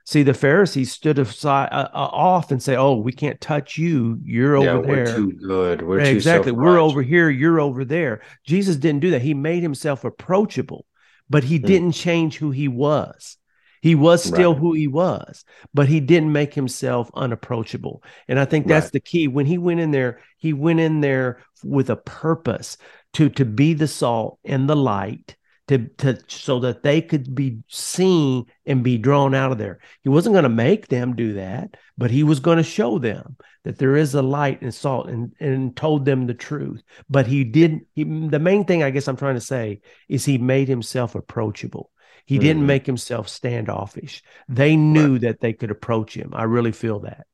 See, 0.10 0.24
the 0.24 0.34
Pharisees 0.34 0.91
stood 0.91 1.19
aside, 1.19 1.69
uh, 1.72 1.88
uh, 1.93 2.10
off 2.12 2.50
and 2.50 2.63
say, 2.63 2.75
"Oh, 2.75 2.96
we 2.96 3.12
can't 3.12 3.39
touch 3.39 3.77
you. 3.77 4.17
You're 4.24 4.58
yeah, 4.58 4.72
over 4.72 4.88
we're 4.88 5.05
there. 5.05 5.15
Too 5.15 5.34
good. 5.34 5.84
We're 5.84 6.00
exactly. 6.00 6.51
we're 6.51 6.79
over 6.79 7.03
here. 7.03 7.29
You're 7.29 7.60
over 7.60 7.86
there." 7.86 8.22
Jesus 8.43 8.77
didn't 8.77 9.01
do 9.01 9.12
that. 9.12 9.22
He 9.22 9.36
made 9.36 9.62
himself 9.62 10.03
approachable, 10.05 10.88
but 11.29 11.43
he 11.43 11.60
mm. 11.60 11.65
didn't 11.67 11.91
change 11.91 12.38
who 12.38 12.50
he 12.50 12.67
was. 12.67 13.38
He 13.81 13.95
was 13.95 14.24
still 14.24 14.53
right. 14.53 14.59
who 14.59 14.74
he 14.74 14.88
was, 14.88 15.45
but 15.74 15.88
he 15.88 16.00
didn't 16.00 16.31
make 16.31 16.53
himself 16.53 17.09
unapproachable. 17.13 18.03
And 18.27 18.39
I 18.39 18.45
think 18.45 18.67
that's 18.67 18.88
right. 18.88 18.93
the 18.93 19.00
key. 19.00 19.27
When 19.27 19.45
he 19.45 19.57
went 19.57 19.79
in 19.79 19.91
there, 19.91 20.19
he 20.38 20.53
went 20.53 20.79
in 20.79 21.01
there 21.01 21.43
with 21.63 21.89
a 21.89 21.95
purpose 21.95 22.77
to 23.13 23.30
to 23.30 23.45
be 23.45 23.73
the 23.73 23.88
salt 23.88 24.39
and 24.43 24.69
the 24.69 24.75
light 24.75 25.36
to, 25.69 25.88
to 25.97 26.19
so 26.27 26.60
that 26.60 26.82
they 26.82 26.99
could 26.99 27.36
be 27.36 27.60
seen 27.67 28.47
and 28.65 28.84
be 28.84 28.97
drawn 28.97 29.36
out 29.36 29.51
of 29.51 29.60
there. 29.60 29.80
He 30.01 30.10
wasn't 30.10 30.34
going 30.34 30.43
to 30.43 30.49
make 30.49 30.88
them 30.88 31.15
do 31.15 31.34
that, 31.34 31.77
but 31.95 32.10
he 32.10 32.23
was 32.23 32.39
going 32.39 32.58
to 32.58 32.63
show 32.63 32.97
them 32.97 33.38
that 33.63 33.77
there 33.77 33.95
is 33.95 34.15
a 34.15 34.23
light 34.23 34.63
and 34.63 34.73
salt 34.73 35.10
and, 35.10 35.32
and 35.39 35.75
told 35.75 36.06
them 36.06 36.25
the 36.25 36.34
truth. 36.34 36.82
But 37.08 37.27
he 37.27 37.43
didn't, 37.43 37.86
he, 37.93 38.04
the 38.04 38.39
main 38.39 38.65
thing 38.65 38.82
I 38.82 38.89
guess 38.89 39.08
I'm 39.08 39.15
trying 39.15 39.36
to 39.36 39.41
say 39.41 39.82
is 40.08 40.25
he 40.25 40.39
made 40.39 40.67
himself 40.67 41.13
approachable. 41.13 41.91
He 42.25 42.36
mm-hmm. 42.36 42.41
didn't 42.41 42.65
make 42.65 42.86
himself 42.86 43.29
standoffish. 43.29 44.23
They 44.47 44.75
knew 44.75 45.13
right. 45.13 45.21
that 45.21 45.39
they 45.39 45.53
could 45.53 45.71
approach 45.71 46.15
him. 46.15 46.32
I 46.34 46.43
really 46.43 46.71
feel 46.71 46.99
that. 47.01 47.25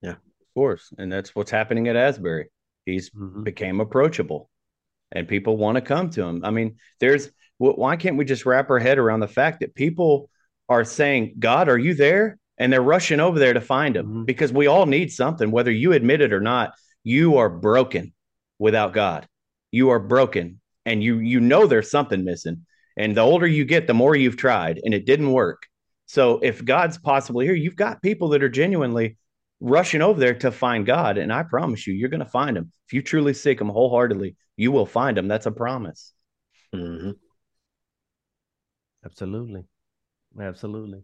Yeah, 0.00 0.12
of 0.12 0.54
course. 0.54 0.92
And 0.98 1.12
that's 1.12 1.34
what's 1.34 1.50
happening 1.50 1.88
at 1.88 1.96
Asbury. 1.96 2.48
He's 2.86 3.10
mm-hmm. 3.10 3.42
became 3.42 3.80
approachable 3.80 4.50
and 5.12 5.28
people 5.28 5.56
want 5.56 5.76
to 5.76 5.82
come 5.82 6.10
to 6.10 6.22
him. 6.22 6.44
I 6.44 6.50
mean, 6.50 6.76
there's 7.00 7.30
why 7.58 7.96
can't 7.96 8.16
we 8.16 8.24
just 8.24 8.44
wrap 8.44 8.70
our 8.70 8.80
head 8.80 8.98
around 8.98 9.20
the 9.20 9.28
fact 9.28 9.60
that 9.60 9.74
people 9.74 10.28
are 10.68 10.84
saying, 10.84 11.34
God, 11.38 11.68
are 11.68 11.78
you 11.78 11.94
there? 11.94 12.38
And 12.58 12.72
they're 12.72 12.82
rushing 12.82 13.20
over 13.20 13.38
there 13.38 13.52
to 13.54 13.60
find 13.60 13.96
him 13.96 14.06
mm-hmm. 14.06 14.24
because 14.24 14.52
we 14.52 14.66
all 14.66 14.86
need 14.86 15.12
something, 15.12 15.50
whether 15.50 15.70
you 15.70 15.92
admit 15.92 16.20
it 16.20 16.32
or 16.32 16.40
not. 16.40 16.74
You 17.04 17.38
are 17.38 17.48
broken 17.48 18.12
without 18.58 18.92
God. 18.92 19.26
You 19.70 19.90
are 19.90 19.98
broken 19.98 20.60
and 20.84 21.02
you 21.02 21.18
you 21.18 21.40
know 21.40 21.66
there's 21.66 21.90
something 21.90 22.24
missing. 22.24 22.66
And 22.96 23.16
the 23.16 23.22
older 23.22 23.46
you 23.46 23.64
get, 23.64 23.86
the 23.86 23.94
more 23.94 24.14
you've 24.14 24.36
tried 24.36 24.80
and 24.84 24.92
it 24.94 25.06
didn't 25.06 25.32
work. 25.32 25.66
So 26.06 26.38
if 26.42 26.64
God's 26.64 26.98
possibly 26.98 27.46
here, 27.46 27.54
you've 27.54 27.76
got 27.76 28.02
people 28.02 28.30
that 28.30 28.42
are 28.42 28.48
genuinely 28.48 29.16
rushing 29.60 30.02
over 30.02 30.18
there 30.20 30.34
to 30.34 30.50
find 30.50 30.84
God. 30.84 31.16
And 31.18 31.32
I 31.32 31.42
promise 31.42 31.86
you, 31.86 31.94
you're 31.94 32.08
going 32.08 32.20
to 32.20 32.26
find 32.26 32.56
him. 32.56 32.70
If 32.86 32.92
you 32.92 33.02
truly 33.02 33.32
seek 33.32 33.60
him 33.60 33.68
wholeheartedly, 33.68 34.36
you 34.56 34.72
will 34.72 34.86
find 34.86 35.16
him. 35.16 35.28
That's 35.28 35.46
a 35.46 35.52
promise. 35.52 36.12
Mm-hmm. 36.74 37.12
Absolutely. 39.04 39.64
Absolutely. 40.40 41.02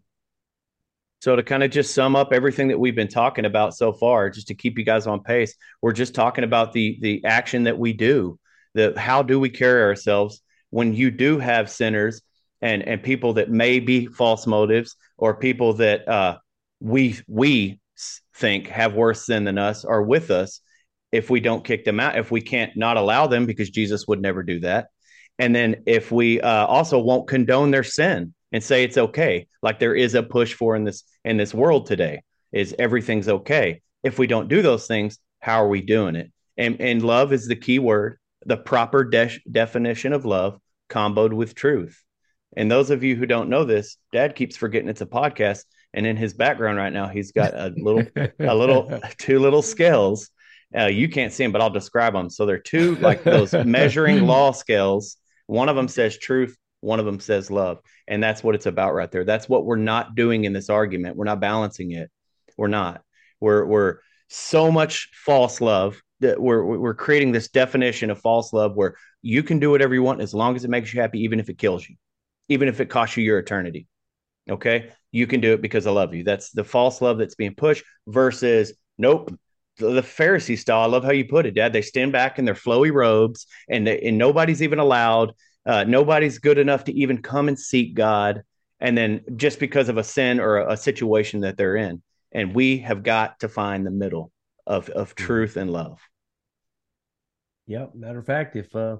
So 1.21 1.35
to 1.35 1.43
kind 1.43 1.63
of 1.63 1.71
just 1.71 1.93
sum 1.93 2.15
up 2.15 2.31
everything 2.31 2.69
that 2.69 2.79
we've 2.79 2.95
been 2.95 3.09
talking 3.09 3.45
about 3.45 3.75
so 3.75 3.91
far, 3.91 4.29
just 4.29 4.47
to 4.47 4.55
keep 4.55 4.77
you 4.77 4.85
guys 4.85 5.05
on 5.05 5.21
pace, 5.21 5.53
we're 5.81 5.91
just 5.91 6.15
talking 6.15 6.45
about 6.45 6.71
the 6.71 6.97
the 7.01 7.25
action 7.25 7.63
that 7.65 7.77
we 7.77 7.91
do. 7.93 8.39
The 8.73 8.93
how 8.97 9.23
do 9.23 9.39
we 9.39 9.49
carry 9.49 9.81
ourselves 9.81 10.41
when 10.69 10.93
you 10.93 11.11
do 11.11 11.39
have 11.39 11.69
sinners 11.69 12.21
and 12.61 12.87
and 12.87 13.01
people 13.01 13.33
that 13.33 13.49
may 13.49 13.79
be 13.79 14.05
false 14.05 14.45
motives 14.45 14.95
or 15.17 15.35
people 15.35 15.73
that 15.73 16.07
uh, 16.07 16.37
we 16.79 17.17
we 17.27 17.79
think 18.35 18.67
have 18.67 18.93
worse 18.93 19.25
sin 19.25 19.43
than 19.43 19.57
us 19.57 19.85
are 19.85 20.01
with 20.01 20.31
us 20.31 20.61
if 21.11 21.29
we 21.29 21.39
don't 21.39 21.65
kick 21.65 21.85
them 21.85 21.99
out, 21.99 22.17
if 22.17 22.31
we 22.31 22.41
can't 22.41 22.75
not 22.77 22.97
allow 22.97 23.27
them 23.27 23.45
because 23.45 23.69
Jesus 23.69 24.07
would 24.07 24.21
never 24.21 24.43
do 24.43 24.59
that. 24.59 24.87
And 25.39 25.55
then 25.55 25.83
if 25.85 26.11
we 26.11 26.41
uh, 26.41 26.65
also 26.65 26.99
won't 26.99 27.27
condone 27.27 27.71
their 27.71 27.83
sin 27.83 28.33
and 28.51 28.63
say 28.63 28.83
it's 28.83 28.97
okay, 28.97 29.47
like 29.61 29.79
there 29.79 29.95
is 29.95 30.13
a 30.15 30.23
push 30.23 30.53
for 30.53 30.75
in 30.75 30.83
this 30.83 31.03
in 31.23 31.37
this 31.37 31.53
world 31.53 31.85
today, 31.85 32.21
is 32.51 32.75
everything's 32.77 33.29
okay. 33.29 33.81
If 34.03 34.19
we 34.19 34.27
don't 34.27 34.49
do 34.49 34.61
those 34.61 34.85
things, 34.85 35.17
how 35.39 35.63
are 35.63 35.67
we 35.67 35.81
doing 35.81 36.15
it? 36.15 36.31
And 36.57 36.79
and 36.81 37.01
love 37.01 37.33
is 37.33 37.47
the 37.47 37.55
key 37.55 37.79
word, 37.79 38.19
the 38.45 38.57
proper 38.57 39.03
de- 39.03 39.41
definition 39.49 40.13
of 40.13 40.25
love, 40.25 40.59
comboed 40.89 41.33
with 41.33 41.55
truth. 41.55 42.03
And 42.55 42.71
those 42.71 42.89
of 42.89 43.03
you 43.03 43.15
who 43.15 43.25
don't 43.25 43.49
know 43.49 43.63
this, 43.63 43.97
Dad 44.11 44.35
keeps 44.35 44.57
forgetting 44.57 44.89
it's 44.89 45.01
a 45.01 45.05
podcast 45.05 45.65
and 45.93 46.05
in 46.05 46.17
his 46.17 46.33
background 46.33 46.77
right 46.77 46.93
now 46.93 47.07
he's 47.07 47.31
got 47.31 47.53
a 47.53 47.73
little 47.75 48.05
a 48.39 48.55
little 48.55 48.99
two 49.17 49.39
little 49.39 49.61
scales. 49.61 50.29
Uh, 50.77 50.85
you 50.85 51.09
can't 51.09 51.33
see 51.33 51.43
them 51.43 51.51
but 51.51 51.61
i'll 51.61 51.71
describe 51.71 52.13
them 52.13 52.29
so 52.29 52.45
they're 52.45 52.59
two 52.59 52.95
like 52.97 53.23
those 53.23 53.53
measuring 53.65 54.25
law 54.25 54.51
scales. 54.51 55.17
One 55.47 55.67
of 55.67 55.75
them 55.75 55.87
says 55.87 56.17
truth 56.17 56.55
one 56.81 56.99
of 56.99 57.05
them 57.05 57.19
says 57.19 57.51
love. 57.51 57.79
And 58.07 58.23
that's 58.23 58.43
what 58.43 58.55
it's 58.55 58.65
about 58.65 58.93
right 58.93 59.11
there. 59.11 59.23
That's 59.23 59.49
what 59.49 59.65
we're 59.65 59.75
not 59.75 60.15
doing 60.15 60.45
in 60.45 60.53
this 60.53 60.69
argument. 60.69 61.15
We're 61.15 61.25
not 61.25 61.39
balancing 61.39 61.91
it. 61.91 62.09
We're 62.57 62.67
not. 62.67 63.03
We're 63.39 63.65
we're 63.65 63.97
so 64.27 64.71
much 64.71 65.09
false 65.13 65.61
love 65.61 66.01
we're 66.21 66.63
we're 66.63 66.93
creating 66.93 67.31
this 67.31 67.49
definition 67.49 68.09
of 68.09 68.19
false 68.19 68.51
love 68.53 68.75
where 68.75 68.95
you 69.21 69.43
can 69.43 69.59
do 69.59 69.71
whatever 69.71 69.93
you 69.93 70.03
want 70.03 70.21
as 70.21 70.33
long 70.33 70.55
as 70.55 70.65
it 70.65 70.69
makes 70.69 70.93
you 70.93 71.01
happy 71.01 71.21
even 71.23 71.39
if 71.39 71.49
it 71.49 71.57
kills 71.57 71.87
you 71.87 71.95
even 72.49 72.67
if 72.67 72.79
it 72.79 72.89
costs 72.89 73.15
you 73.15 73.23
your 73.23 73.39
eternity 73.39 73.87
okay 74.49 74.91
you 75.11 75.27
can 75.27 75.41
do 75.41 75.53
it 75.53 75.61
because 75.61 75.87
I 75.87 75.91
love 75.91 76.13
you. 76.13 76.23
That's 76.23 76.51
the 76.51 76.63
false 76.63 77.01
love 77.01 77.17
that's 77.17 77.35
being 77.35 77.55
pushed 77.55 77.83
versus 78.07 78.73
nope. 78.97 79.33
The, 79.77 80.01
Pharisee 80.01 80.57
style. 80.57 80.81
I 80.81 80.87
love 80.87 81.05
how 81.05 81.11
you 81.11 81.25
put 81.25 81.45
it, 81.45 81.55
Dad. 81.55 81.71
They 81.71 81.81
stand 81.81 82.11
back 82.11 82.37
in 82.37 82.43
their 82.43 82.53
flowy 82.53 82.91
robes, 82.91 83.47
and 83.69 83.87
they, 83.87 83.97
and 84.01 84.17
nobody's 84.17 84.61
even 84.61 84.77
allowed. 84.77 85.33
Uh, 85.65 85.85
nobody's 85.85 86.39
good 86.39 86.57
enough 86.57 86.83
to 86.85 86.93
even 86.93 87.21
come 87.21 87.47
and 87.47 87.57
seek 87.57 87.93
God. 87.93 88.41
And 88.81 88.97
then 88.97 89.21
just 89.37 89.57
because 89.57 89.87
of 89.87 89.97
a 89.97 90.03
sin 90.03 90.41
or 90.41 90.57
a, 90.57 90.73
a 90.73 90.77
situation 90.77 91.41
that 91.41 91.55
they're 91.55 91.77
in, 91.77 92.01
and 92.33 92.53
we 92.53 92.79
have 92.79 93.03
got 93.03 93.39
to 93.39 93.47
find 93.47 93.85
the 93.85 93.91
middle 93.91 94.33
of 94.67 94.89
of 94.89 95.15
mm-hmm. 95.15 95.25
truth 95.25 95.55
and 95.55 95.71
love. 95.71 96.01
Yeah, 97.69 97.85
matter 97.93 98.17
of 98.17 98.25
fact, 98.25 98.55
if 98.55 98.75
uh, 98.75 98.97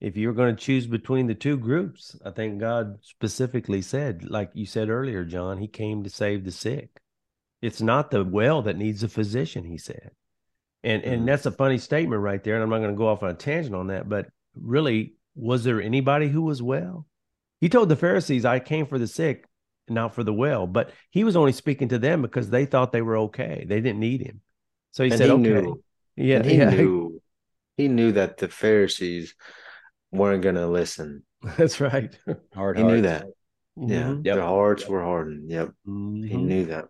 if 0.00 0.16
you're 0.16 0.32
going 0.32 0.56
to 0.56 0.60
choose 0.60 0.86
between 0.86 1.26
the 1.26 1.34
two 1.34 1.58
groups, 1.58 2.16
I 2.24 2.30
think 2.30 2.58
God 2.58 2.98
specifically 3.02 3.82
said, 3.82 4.24
like 4.24 4.50
you 4.54 4.64
said 4.64 4.88
earlier, 4.88 5.22
John, 5.22 5.58
he 5.58 5.68
came 5.68 6.02
to 6.02 6.08
save 6.08 6.46
the 6.46 6.50
sick. 6.50 6.98
It's 7.60 7.82
not 7.82 8.10
the 8.10 8.24
well 8.24 8.62
that 8.62 8.78
needs 8.78 9.02
a 9.02 9.08
physician, 9.08 9.64
he 9.64 9.76
said. 9.76 10.12
And 10.82 11.04
and 11.04 11.16
mm-hmm. 11.16 11.26
that's 11.26 11.44
a 11.44 11.50
funny 11.50 11.76
statement 11.76 12.22
right 12.22 12.42
there. 12.42 12.54
And 12.54 12.62
I'm 12.62 12.70
not 12.70 12.78
going 12.78 12.90
to 12.90 12.96
go 12.96 13.06
off 13.06 13.22
on 13.22 13.28
a 13.28 13.34
tangent 13.34 13.74
on 13.74 13.88
that, 13.88 14.08
but 14.08 14.28
really, 14.54 15.16
was 15.34 15.62
there 15.62 15.82
anybody 15.82 16.28
who 16.28 16.40
was 16.40 16.62
well? 16.62 17.06
He 17.60 17.68
told 17.68 17.90
the 17.90 17.96
Pharisees, 17.96 18.46
I 18.46 18.60
came 18.60 18.86
for 18.86 18.98
the 18.98 19.06
sick, 19.06 19.44
not 19.90 20.14
for 20.14 20.24
the 20.24 20.32
well. 20.32 20.66
But 20.66 20.92
he 21.10 21.22
was 21.22 21.36
only 21.36 21.52
speaking 21.52 21.88
to 21.88 21.98
them 21.98 22.22
because 22.22 22.48
they 22.48 22.64
thought 22.64 22.92
they 22.92 23.02
were 23.02 23.18
okay. 23.18 23.66
They 23.68 23.82
didn't 23.82 24.00
need 24.00 24.22
him. 24.22 24.40
So 24.92 25.04
he 25.04 25.10
and 25.10 25.18
said, 25.18 25.26
he 25.26 25.32
okay. 25.32 25.42
Knew, 25.42 25.82
yeah, 26.16 26.42
he 26.42 26.56
yeah. 26.56 26.70
knew 26.70 27.20
he 27.80 27.88
knew 27.88 28.12
that 28.12 28.36
the 28.36 28.48
Pharisees 28.48 29.34
weren't 30.12 30.42
gonna 30.42 30.66
listen. 30.66 31.24
That's 31.56 31.80
right. 31.80 32.16
Hard. 32.54 32.76
He 32.76 32.82
hearts. 32.82 32.94
knew 32.94 33.02
that. 33.02 33.24
Mm-hmm. 33.78 33.92
Yeah, 33.92 34.08
yep. 34.22 34.36
their 34.36 34.42
hearts 34.42 34.82
yep. 34.82 34.90
were 34.90 35.02
hardened. 35.02 35.50
Yep, 35.50 35.68
mm-hmm. 35.86 36.22
he 36.24 36.36
knew 36.36 36.66
that. 36.66 36.86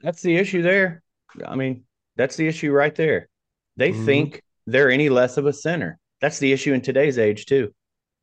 That's 0.00 0.22
the 0.22 0.36
issue 0.36 0.62
there. 0.62 1.02
I 1.44 1.56
mean, 1.56 1.84
that's 2.16 2.36
the 2.36 2.46
issue 2.46 2.70
right 2.70 2.94
there. 2.94 3.28
They 3.76 3.90
mm-hmm. 3.90 4.04
think 4.04 4.42
they're 4.66 4.90
any 4.90 5.08
less 5.08 5.36
of 5.36 5.46
a 5.46 5.52
sinner. 5.52 5.98
That's 6.20 6.38
the 6.38 6.52
issue 6.52 6.72
in 6.72 6.82
today's 6.82 7.18
age 7.18 7.46
too. 7.46 7.74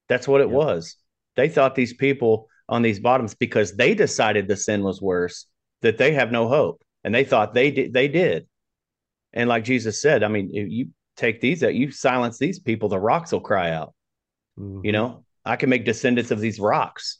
That's 0.07 0.27
what 0.27 0.41
it 0.41 0.47
yep. 0.47 0.55
was. 0.55 0.95
They 1.35 1.49
thought 1.49 1.75
these 1.75 1.93
people 1.93 2.47
on 2.69 2.81
these 2.81 2.99
bottoms 2.99 3.35
because 3.35 3.75
they 3.75 3.93
decided 3.95 4.47
the 4.47 4.55
sin 4.55 4.83
was 4.83 5.01
worse 5.01 5.47
that 5.81 5.97
they 5.97 6.13
have 6.13 6.31
no 6.31 6.47
hope, 6.47 6.81
and 7.03 7.13
they 7.13 7.23
thought 7.23 7.53
they 7.53 7.71
did. 7.71 7.93
They 7.93 8.07
did, 8.07 8.47
and 9.33 9.49
like 9.49 9.63
Jesus 9.65 10.01
said, 10.01 10.23
I 10.23 10.29
mean, 10.29 10.49
you 10.51 10.89
take 11.17 11.41
these 11.41 11.63
out, 11.63 11.75
you 11.75 11.91
silence 11.91 12.37
these 12.37 12.59
people, 12.59 12.89
the 12.89 12.99
rocks 12.99 13.31
will 13.31 13.41
cry 13.41 13.71
out. 13.71 13.93
Mm-hmm. 14.57 14.85
You 14.85 14.91
know, 14.93 15.25
I 15.43 15.55
can 15.55 15.69
make 15.69 15.85
descendants 15.85 16.31
of 16.31 16.39
these 16.39 16.59
rocks. 16.59 17.19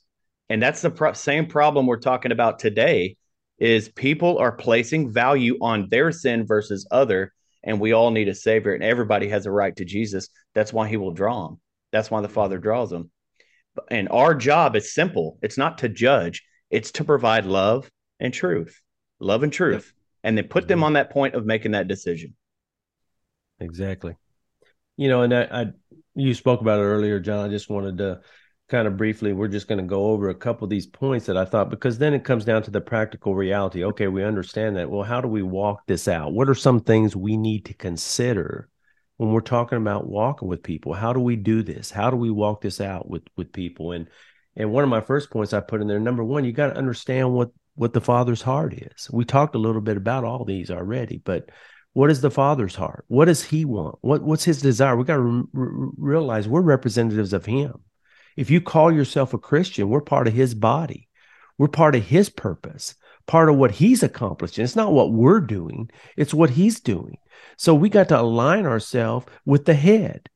And 0.50 0.62
that's 0.62 0.82
the 0.82 0.90
pro- 0.90 1.14
same 1.14 1.48
problem 1.48 1.86
we're 1.86 2.00
talking 2.00 2.32
about 2.32 2.60
today 2.60 3.18
is 3.60 3.90
people 3.90 4.38
are 4.38 4.52
placing 4.52 5.12
value 5.12 5.58
on 5.62 5.88
their 5.90 6.12
sin 6.12 6.46
versus 6.46 6.88
other 6.92 7.34
and 7.64 7.80
we 7.80 7.92
all 7.92 8.12
need 8.12 8.30
a 8.30 8.36
savior 8.36 8.74
and 8.74 8.84
everybody 8.84 9.28
has 9.28 9.46
a 9.46 9.52
right 9.52 9.76
to 9.76 9.84
Jesus. 9.84 10.30
That's 10.54 10.72
why 10.72 10.88
he 10.88 10.96
will 10.96 11.12
draw 11.12 11.48
them. 11.48 11.60
That's 11.92 12.12
why 12.12 12.22
the 12.22 12.30
Father 12.30 12.60
draws 12.60 12.90
them. 12.90 13.12
And 13.90 14.10
our 14.10 14.36
job 14.36 14.76
is 14.76 14.94
simple. 14.94 15.38
It's 15.42 15.58
not 15.58 15.80
to 15.80 15.90
judge, 15.90 16.44
it's 16.70 16.92
to 16.94 17.04
provide 17.04 17.46
love 17.46 17.90
and 18.20 18.34
truth. 18.34 18.80
Love 19.20 19.44
and 19.44 19.52
truth. 19.52 19.94
And 20.24 20.38
then 20.38 20.48
put 20.48 20.68
them 20.68 20.80
mm-hmm. 20.80 20.86
on 20.86 20.94
that 20.94 21.12
point 21.12 21.36
of 21.36 21.46
making 21.46 21.72
that 21.72 21.88
decision. 21.88 22.36
Exactly. 23.60 24.16
You 24.98 25.10
know, 25.10 25.22
and 25.22 25.34
I, 25.34 25.44
I 25.44 25.66
you 26.16 26.34
spoke 26.34 26.62
about 26.62 26.80
it 26.80 26.84
earlier, 26.84 27.20
John. 27.20 27.46
I 27.46 27.50
just 27.50 27.70
wanted 27.70 27.98
to 28.00 28.22
kind 28.70 28.88
of 28.88 28.98
briefly, 28.98 29.32
we're 29.32 29.48
just 29.48 29.68
going 29.68 29.80
to 29.80 29.86
go 29.86 30.08
over 30.08 30.30
a 30.30 30.36
couple 30.36 30.66
of 30.66 30.70
these 30.70 30.88
points 30.88 31.28
that 31.28 31.38
I 31.38 31.46
thought, 31.46 31.70
because 31.70 31.98
then 31.98 32.14
it 32.14 32.24
comes 32.26 32.44
down 32.44 32.64
to 32.64 32.72
the 32.72 32.82
practical 32.82 33.34
reality. 33.34 33.84
Okay, 33.86 34.08
we 34.08 34.24
understand 34.24 34.76
that. 34.76 34.90
Well, 34.90 35.04
how 35.04 35.22
do 35.22 35.28
we 35.28 35.42
walk 35.44 35.86
this 35.88 36.08
out? 36.08 36.34
What 36.34 36.50
are 36.50 36.56
some 36.56 36.82
things 36.82 37.16
we 37.16 37.38
need 37.38 37.66
to 37.66 37.74
consider 37.74 38.70
when 39.18 39.32
we're 39.32 39.42
talking 39.42 39.78
about 39.78 40.08
walking 40.08 40.48
with 40.50 40.64
people? 40.64 40.94
How 40.94 41.14
do 41.14 41.20
we 41.20 41.36
do 41.36 41.64
this? 41.64 41.92
How 41.92 42.10
do 42.10 42.18
we 42.18 42.30
walk 42.30 42.62
this 42.62 42.82
out 42.82 43.10
with 43.10 43.24
with 43.38 43.54
people? 43.54 43.92
And 43.94 44.08
and 44.56 44.72
one 44.72 44.84
of 44.84 44.90
my 44.90 45.02
first 45.02 45.30
points 45.30 45.54
I 45.54 45.60
put 45.60 45.82
in 45.82 45.88
there, 45.88 46.00
number 46.00 46.24
one, 46.24 46.44
you 46.44 46.52
got 46.52 46.68
to 46.68 46.78
understand 46.78 47.34
what 47.34 47.52
what 47.76 47.94
the 47.94 48.02
Father's 48.02 48.42
heart 48.42 48.74
is. 48.74 49.08
We 49.14 49.24
talked 49.24 49.56
a 49.56 49.60
little 49.60 49.82
bit 49.82 49.98
about 49.98 50.24
all 50.24 50.44
these 50.44 50.72
already, 50.72 51.22
but 51.24 51.50
what 51.98 52.12
is 52.12 52.22
the 52.22 52.30
father's 52.30 52.76
heart? 52.76 53.06
What 53.08 53.26
does 53.26 53.44
he 53.44 53.66
want? 53.66 53.98
What 54.02 54.22
what's 54.22 54.44
his 54.44 54.62
desire? 54.62 54.96
We 54.96 55.04
got 55.04 55.16
to 55.16 55.48
re- 55.52 55.90
realize 55.98 56.48
we're 56.48 56.62
representatives 56.62 57.34
of 57.34 57.48
him. 57.48 57.74
If 58.36 58.52
you 58.52 58.62
call 58.62 58.92
yourself 58.92 59.34
a 59.34 59.40
christian 59.40 59.90
we're 59.90 60.02
part 60.02 60.28
of 60.28 60.36
his 60.36 60.54
body. 60.54 61.10
We're 61.58 61.70
part 61.70 61.96
of 61.96 62.06
his 62.06 62.30
purpose 62.30 62.94
part 63.26 63.50
of 63.50 63.56
what 63.56 63.72
he's 63.72 64.04
accomplishing 64.04 64.64
it's 64.64 64.76
not 64.76 64.94
what 64.94 65.12
we're 65.12 65.42
doing 65.42 65.90
it's 66.16 66.36
what 66.36 66.52
he's 66.52 66.80
doing. 66.80 67.18
So 67.58 67.74
we 67.74 67.90
got 67.90 68.10
to 68.10 68.22
align 68.22 68.68
ourselves 68.68 69.26
with 69.44 69.66
the 69.66 69.74
head 69.74 70.30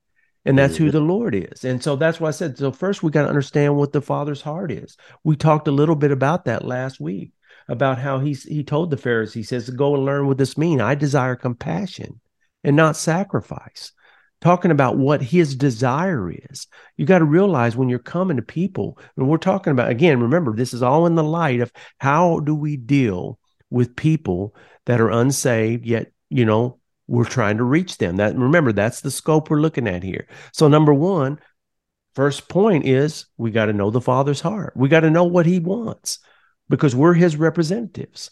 and 0.43 0.58
that's 0.58 0.78
who 0.78 0.86
mm-hmm. 0.86 0.93
the 0.93 1.00
lord 1.02 1.36
is. 1.36 1.63
And 1.63 1.84
so 1.84 1.95
that's 1.95 2.19
why 2.19 2.30
i 2.30 2.32
said 2.32 2.58
so 2.58 2.71
first 2.71 3.04
we 3.04 3.12
got 3.12 3.21
to 3.21 3.30
understand 3.30 3.76
what 3.76 3.91
the 3.91 4.02
father's 4.02 4.41
heart 4.41 4.71
is. 4.71 4.97
We 5.24 5.36
talked 5.36 5.67
a 5.67 5.78
little 5.80 5.95
bit 5.95 6.10
about 6.10 6.45
that 6.45 6.65
last 6.65 7.00
week 7.00 7.34
about 7.72 7.98
how 7.98 8.20
he's 8.20 8.44
he 8.44 8.66
told 8.66 8.90
the 8.90 8.98
Pharisees, 8.98 9.34
he 9.34 9.44
says, 9.44 9.70
Go 9.70 9.96
and 9.96 10.06
learn 10.06 10.28
what 10.28 10.38
this 10.38 10.58
means. 10.58 10.82
I 10.82 10.94
desire 10.94 11.38
compassion 11.38 12.20
and 12.66 12.76
not 12.76 12.98
sacrifice. 12.98 13.94
Talking 14.42 14.72
about 14.72 14.98
what 14.98 15.22
his 15.22 15.56
desire 15.56 16.30
is. 16.30 16.68
You 16.98 17.06
got 17.06 17.20
to 17.20 17.26
realize 17.26 17.78
when 17.78 17.88
you're 17.88 18.00
coming 18.00 18.38
to 18.38 18.44
people, 18.44 18.98
and 19.16 19.30
we're 19.30 19.38
talking 19.38 19.72
about 19.72 19.90
again, 19.90 20.20
remember, 20.20 20.54
this 20.54 20.74
is 20.74 20.84
all 20.84 21.06
in 21.06 21.16
the 21.16 21.24
light 21.24 21.62
of 21.62 21.72
how 21.98 22.42
do 22.42 22.54
we 22.54 22.76
deal 22.76 23.40
with 23.70 23.96
people 23.96 24.54
that 24.86 25.00
are 25.00 25.10
unsaved, 25.10 25.86
yet, 25.86 26.12
you 26.30 26.44
know, 26.44 26.78
we're 27.08 27.24
trying 27.24 27.58
to 27.58 27.64
reach 27.64 28.00
them. 28.00 28.18
That 28.18 28.36
remember, 28.36 28.74
that's 28.74 29.00
the 29.00 29.12
scope 29.12 29.50
we're 29.50 29.62
looking 29.62 29.88
at 29.88 30.04
here. 30.04 30.28
So, 30.52 30.68
number 30.68 30.94
one, 30.94 31.40
first 32.16 32.50
point 32.50 32.86
is 32.86 33.28
we 33.38 33.52
got 33.52 33.68
to 33.68 33.74
know 33.74 33.92
the 33.92 34.02
Father's 34.02 34.42
heart. 34.42 34.74
We 34.76 34.90
got 34.90 35.02
to 35.02 35.10
know 35.10 35.24
what 35.24 35.46
he 35.46 35.60
wants 35.60 36.20
because 36.72 36.96
we're 36.96 37.14
his 37.14 37.36
representatives. 37.36 38.32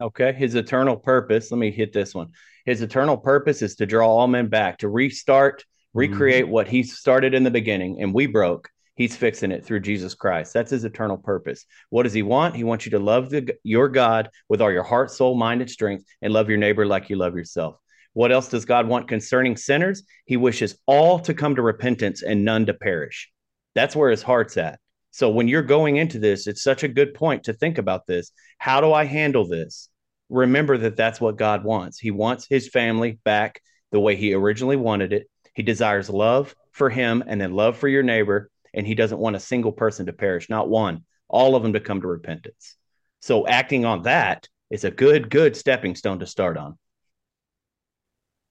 Okay. 0.00 0.32
His 0.32 0.54
eternal 0.54 0.96
purpose, 0.96 1.50
let 1.50 1.58
me 1.58 1.70
hit 1.70 1.92
this 1.92 2.14
one. 2.14 2.32
His 2.66 2.82
eternal 2.82 3.16
purpose 3.16 3.62
is 3.62 3.76
to 3.76 3.86
draw 3.86 4.08
all 4.08 4.26
men 4.26 4.48
back, 4.48 4.78
to 4.78 4.88
restart, 4.88 5.64
recreate 5.94 6.44
mm-hmm. 6.44 6.52
what 6.52 6.68
he 6.68 6.82
started 6.82 7.32
in 7.32 7.44
the 7.44 7.50
beginning 7.50 8.02
and 8.02 8.12
we 8.12 8.26
broke. 8.26 8.68
He's 8.96 9.16
fixing 9.16 9.50
it 9.50 9.64
through 9.64 9.80
Jesus 9.80 10.14
Christ. 10.14 10.52
That's 10.52 10.70
his 10.70 10.84
eternal 10.84 11.16
purpose. 11.16 11.64
What 11.90 12.04
does 12.04 12.12
he 12.12 12.22
want? 12.22 12.54
He 12.54 12.64
wants 12.64 12.84
you 12.84 12.90
to 12.92 12.98
love 12.98 13.30
the, 13.30 13.54
your 13.64 13.88
God 13.88 14.30
with 14.48 14.60
all 14.60 14.70
your 14.70 14.84
heart, 14.84 15.10
soul, 15.10 15.34
mind, 15.34 15.62
and 15.62 15.70
strength, 15.70 16.04
and 16.22 16.32
love 16.32 16.48
your 16.48 16.58
neighbor 16.58 16.86
like 16.86 17.10
you 17.10 17.16
love 17.16 17.34
yourself. 17.34 17.76
What 18.12 18.30
else 18.30 18.48
does 18.48 18.64
God 18.64 18.86
want 18.86 19.08
concerning 19.08 19.56
sinners? 19.56 20.04
He 20.26 20.36
wishes 20.36 20.78
all 20.86 21.18
to 21.20 21.34
come 21.34 21.56
to 21.56 21.62
repentance 21.62 22.22
and 22.22 22.44
none 22.44 22.66
to 22.66 22.74
perish. 22.74 23.30
That's 23.74 23.96
where 23.96 24.10
his 24.10 24.22
heart's 24.22 24.56
at. 24.56 24.78
So 25.14 25.30
when 25.30 25.46
you're 25.46 25.62
going 25.62 25.94
into 25.94 26.18
this, 26.18 26.48
it's 26.48 26.64
such 26.64 26.82
a 26.82 26.88
good 26.88 27.14
point 27.14 27.44
to 27.44 27.52
think 27.52 27.78
about 27.78 28.04
this. 28.04 28.32
How 28.58 28.80
do 28.80 28.92
I 28.92 29.04
handle 29.04 29.46
this? 29.46 29.88
Remember 30.28 30.76
that 30.76 30.96
that's 30.96 31.20
what 31.20 31.38
God 31.38 31.62
wants. 31.62 32.00
He 32.00 32.10
wants 32.10 32.48
his 32.48 32.68
family 32.68 33.20
back 33.22 33.60
the 33.92 34.00
way 34.00 34.16
he 34.16 34.34
originally 34.34 34.74
wanted 34.74 35.12
it. 35.12 35.30
He 35.54 35.62
desires 35.62 36.10
love 36.10 36.56
for 36.72 36.90
him 36.90 37.22
and 37.28 37.40
then 37.40 37.54
love 37.54 37.76
for 37.76 37.86
your 37.86 38.02
neighbor. 38.02 38.50
And 38.74 38.84
he 38.84 38.96
doesn't 38.96 39.20
want 39.20 39.36
a 39.36 39.40
single 39.40 39.70
person 39.70 40.06
to 40.06 40.12
perish, 40.12 40.50
not 40.50 40.68
one, 40.68 41.04
all 41.28 41.54
of 41.54 41.62
them 41.62 41.74
to 41.74 41.80
come 41.80 42.00
to 42.00 42.08
repentance. 42.08 42.74
So 43.20 43.46
acting 43.46 43.84
on 43.84 44.02
that 44.02 44.48
is 44.68 44.82
a 44.82 44.90
good, 44.90 45.30
good 45.30 45.56
stepping 45.56 45.94
stone 45.94 46.18
to 46.18 46.26
start 46.26 46.56
on. 46.56 46.76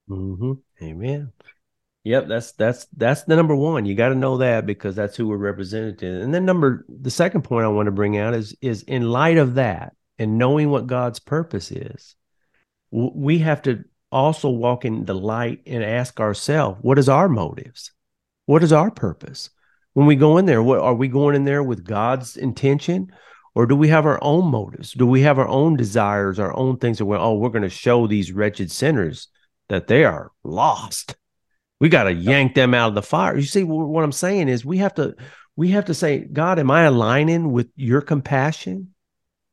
Mm-hmm. 0.09 0.53
Amen. 0.81 1.33
Yep, 2.05 2.27
that's 2.27 2.51
that's 2.53 2.85
that's 2.97 3.23
the 3.23 3.35
number 3.35 3.55
one. 3.55 3.85
You 3.85 3.95
got 3.95 4.09
to 4.09 4.15
know 4.15 4.37
that 4.37 4.65
because 4.65 4.95
that's 4.95 5.15
who 5.15 5.27
we're 5.27 5.37
represented. 5.37 6.03
And 6.03 6.33
then 6.33 6.45
number 6.45 6.85
the 6.89 7.11
second 7.11 7.43
point 7.43 7.65
I 7.65 7.69
want 7.69 7.87
to 7.87 7.91
bring 7.91 8.17
out 8.17 8.33
is 8.33 8.55
is 8.61 8.83
in 8.83 9.09
light 9.09 9.37
of 9.37 9.55
that 9.55 9.95
and 10.19 10.37
knowing 10.37 10.69
what 10.69 10.87
God's 10.87 11.19
purpose 11.19 11.71
is, 11.71 12.15
we 12.91 13.39
have 13.39 13.61
to 13.63 13.85
also 14.11 14.49
walk 14.49 14.85
in 14.85 15.05
the 15.05 15.15
light 15.15 15.61
and 15.65 15.83
ask 15.83 16.19
ourselves, 16.19 16.77
what 16.81 16.99
is 16.99 17.09
our 17.09 17.29
motives? 17.29 17.91
What 18.45 18.63
is 18.63 18.73
our 18.73 18.91
purpose? 18.91 19.49
When 19.93 20.05
we 20.05 20.15
go 20.15 20.37
in 20.37 20.45
there, 20.45 20.61
what 20.61 20.79
are 20.79 20.93
we 20.93 21.07
going 21.07 21.35
in 21.35 21.45
there 21.45 21.63
with 21.63 21.85
God's 21.85 22.35
intention? 22.35 23.11
Or 23.55 23.65
do 23.65 23.75
we 23.75 23.87
have 23.87 24.05
our 24.05 24.19
own 24.21 24.51
motives? 24.51 24.91
Do 24.93 25.05
we 25.05 25.21
have 25.21 25.39
our 25.39 25.47
own 25.47 25.77
desires, 25.77 26.39
our 26.39 26.55
own 26.55 26.77
things 26.77 26.97
that 26.97 27.05
we're, 27.05 27.17
oh, 27.17 27.35
we're 27.35 27.49
going 27.49 27.61
to 27.61 27.69
show 27.69 28.07
these 28.07 28.31
wretched 28.31 28.71
sinners 28.71 29.27
that 29.69 29.87
they 29.87 30.03
are 30.03 30.31
lost 30.43 31.15
we 31.83 31.89
got 31.89 32.05
to 32.05 32.13
yank 32.13 32.55
them 32.55 32.73
out 32.73 32.87
of 32.87 32.95
the 32.95 33.01
fire. 33.01 33.35
You 33.35 33.43
see, 33.43 33.63
what 33.65 34.05
I'm 34.05 34.13
saying 34.13 34.47
is 34.47 34.63
we 34.63 34.77
have 34.77 34.93
to 34.93 35.15
we 35.57 35.71
have 35.71 35.83
to 35.85 35.93
say, 35.93 36.19
God, 36.19 36.57
am 36.57 36.71
I 36.71 36.83
aligning 36.83 37.51
with 37.51 37.67
your 37.75 37.99
compassion, 37.99 38.93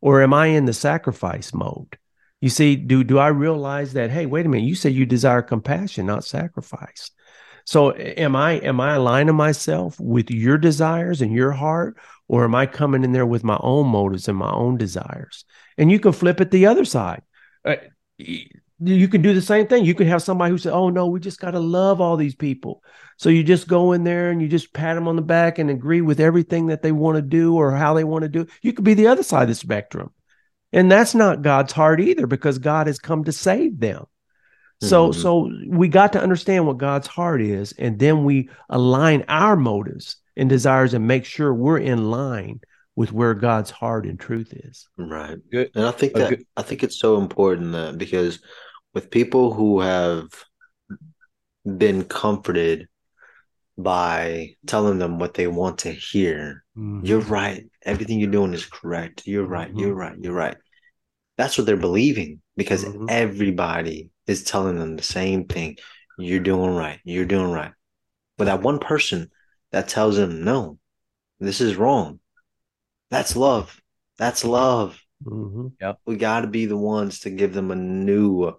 or 0.00 0.22
am 0.22 0.32
I 0.32 0.46
in 0.46 0.64
the 0.64 0.72
sacrifice 0.72 1.52
mode? 1.52 1.98
You 2.40 2.48
see, 2.48 2.76
do 2.76 3.02
do 3.02 3.18
I 3.18 3.26
realize 3.26 3.94
that? 3.94 4.12
Hey, 4.12 4.26
wait 4.26 4.46
a 4.46 4.48
minute. 4.48 4.68
You 4.68 4.76
said 4.76 4.92
you 4.92 5.06
desire 5.06 5.42
compassion, 5.42 6.06
not 6.06 6.24
sacrifice. 6.24 7.10
So, 7.64 7.96
am 7.96 8.36
I 8.36 8.60
am 8.60 8.80
I 8.80 8.94
aligning 8.94 9.34
myself 9.34 9.98
with 9.98 10.30
your 10.30 10.56
desires 10.56 11.22
and 11.22 11.34
your 11.34 11.50
heart, 11.50 11.96
or 12.28 12.44
am 12.44 12.54
I 12.54 12.66
coming 12.66 13.02
in 13.02 13.10
there 13.10 13.26
with 13.26 13.42
my 13.42 13.58
own 13.60 13.88
motives 13.88 14.28
and 14.28 14.38
my 14.38 14.52
own 14.52 14.76
desires? 14.76 15.44
And 15.76 15.90
you 15.90 15.98
can 15.98 16.12
flip 16.12 16.40
it 16.40 16.52
the 16.52 16.66
other 16.66 16.84
side. 16.84 17.22
Uh, 17.64 17.74
you 18.80 19.08
can 19.08 19.22
do 19.22 19.34
the 19.34 19.42
same 19.42 19.66
thing. 19.66 19.84
You 19.84 19.94
can 19.94 20.06
have 20.06 20.22
somebody 20.22 20.50
who 20.50 20.58
said, 20.58 20.72
"Oh 20.72 20.88
no, 20.88 21.06
we 21.06 21.20
just 21.20 21.40
got 21.40 21.52
to 21.52 21.60
love 21.60 22.00
all 22.00 22.16
these 22.16 22.34
people." 22.34 22.82
So 23.16 23.28
you 23.28 23.44
just 23.44 23.68
go 23.68 23.92
in 23.92 24.04
there 24.04 24.30
and 24.30 24.40
you 24.40 24.48
just 24.48 24.72
pat 24.72 24.94
them 24.94 25.06
on 25.06 25.16
the 25.16 25.22
back 25.22 25.58
and 25.58 25.68
agree 25.68 26.00
with 26.00 26.20
everything 26.20 26.68
that 26.68 26.82
they 26.82 26.92
want 26.92 27.16
to 27.16 27.22
do 27.22 27.54
or 27.54 27.72
how 27.72 27.94
they 27.94 28.04
want 28.04 28.22
to 28.22 28.28
do. 28.28 28.46
You 28.62 28.72
could 28.72 28.84
be 28.84 28.94
the 28.94 29.08
other 29.08 29.22
side 29.22 29.42
of 29.42 29.48
the 29.48 29.54
spectrum. 29.54 30.12
And 30.72 30.90
that's 30.90 31.14
not 31.14 31.42
God's 31.42 31.72
heart 31.72 32.00
either 32.00 32.26
because 32.26 32.58
God 32.58 32.86
has 32.86 32.98
come 32.98 33.24
to 33.24 33.32
save 33.32 33.80
them. 33.80 34.06
So 34.80 35.10
mm-hmm. 35.10 35.20
so 35.20 35.50
we 35.68 35.88
got 35.88 36.14
to 36.14 36.22
understand 36.22 36.66
what 36.66 36.78
God's 36.78 37.06
heart 37.06 37.42
is, 37.42 37.72
and 37.72 37.98
then 37.98 38.24
we 38.24 38.48
align 38.70 39.24
our 39.28 39.56
motives 39.56 40.16
and 40.36 40.48
desires 40.48 40.94
and 40.94 41.06
make 41.06 41.26
sure 41.26 41.52
we're 41.52 41.78
in 41.78 42.10
line 42.10 42.60
with 42.96 43.12
where 43.12 43.34
God's 43.34 43.70
heart 43.70 44.06
and 44.06 44.18
truth 44.18 44.52
is. 44.52 44.88
Right. 44.96 45.36
Good. 45.50 45.70
And 45.74 45.84
I 45.84 45.90
think 45.90 46.14
that 46.14 46.30
good. 46.30 46.46
I 46.56 46.62
think 46.62 46.82
it's 46.82 46.98
so 46.98 47.18
important 47.18 47.72
that 47.72 47.98
because 47.98 48.40
with 48.94 49.10
people 49.10 49.52
who 49.52 49.80
have 49.80 50.28
been 51.64 52.04
comforted 52.04 52.88
by 53.76 54.56
telling 54.66 54.98
them 54.98 55.18
what 55.18 55.34
they 55.34 55.46
want 55.46 55.78
to 55.80 55.92
hear. 55.92 56.64
Mm-hmm. 56.76 57.06
You're 57.06 57.20
right. 57.20 57.64
Everything 57.82 58.20
you're 58.20 58.30
doing 58.30 58.54
is 58.54 58.66
correct. 58.66 59.26
You're 59.26 59.46
right. 59.46 59.68
Mm-hmm. 59.68 59.78
You're 59.78 59.94
right. 59.94 60.16
You're 60.20 60.34
right. 60.34 60.56
That's 61.38 61.56
what 61.56 61.66
they're 61.66 61.76
believing 61.76 62.40
because 62.56 62.84
mm-hmm. 62.84 63.06
everybody 63.08 64.10
is 64.26 64.44
telling 64.44 64.78
them 64.78 64.96
the 64.96 65.02
same 65.02 65.46
thing. 65.46 65.78
You're 66.18 66.40
doing 66.40 66.74
right. 66.74 67.00
You're 67.04 67.24
doing 67.24 67.50
right. 67.50 67.72
But 68.36 68.44
that 68.46 68.62
one 68.62 68.78
person 68.78 69.30
that 69.72 69.88
tells 69.88 70.16
them, 70.16 70.44
no, 70.44 70.78
this 71.38 71.60
is 71.60 71.76
wrong. 71.76 72.20
That's 73.10 73.36
love. 73.36 73.80
That's 74.18 74.44
love. 74.44 75.00
Mm-hmm. 75.24 75.68
Yep. 75.80 75.98
We 76.06 76.16
got 76.16 76.42
to 76.42 76.46
be 76.46 76.66
the 76.66 76.76
ones 76.76 77.20
to 77.20 77.30
give 77.30 77.54
them 77.54 77.70
a 77.70 77.76
new, 77.76 78.52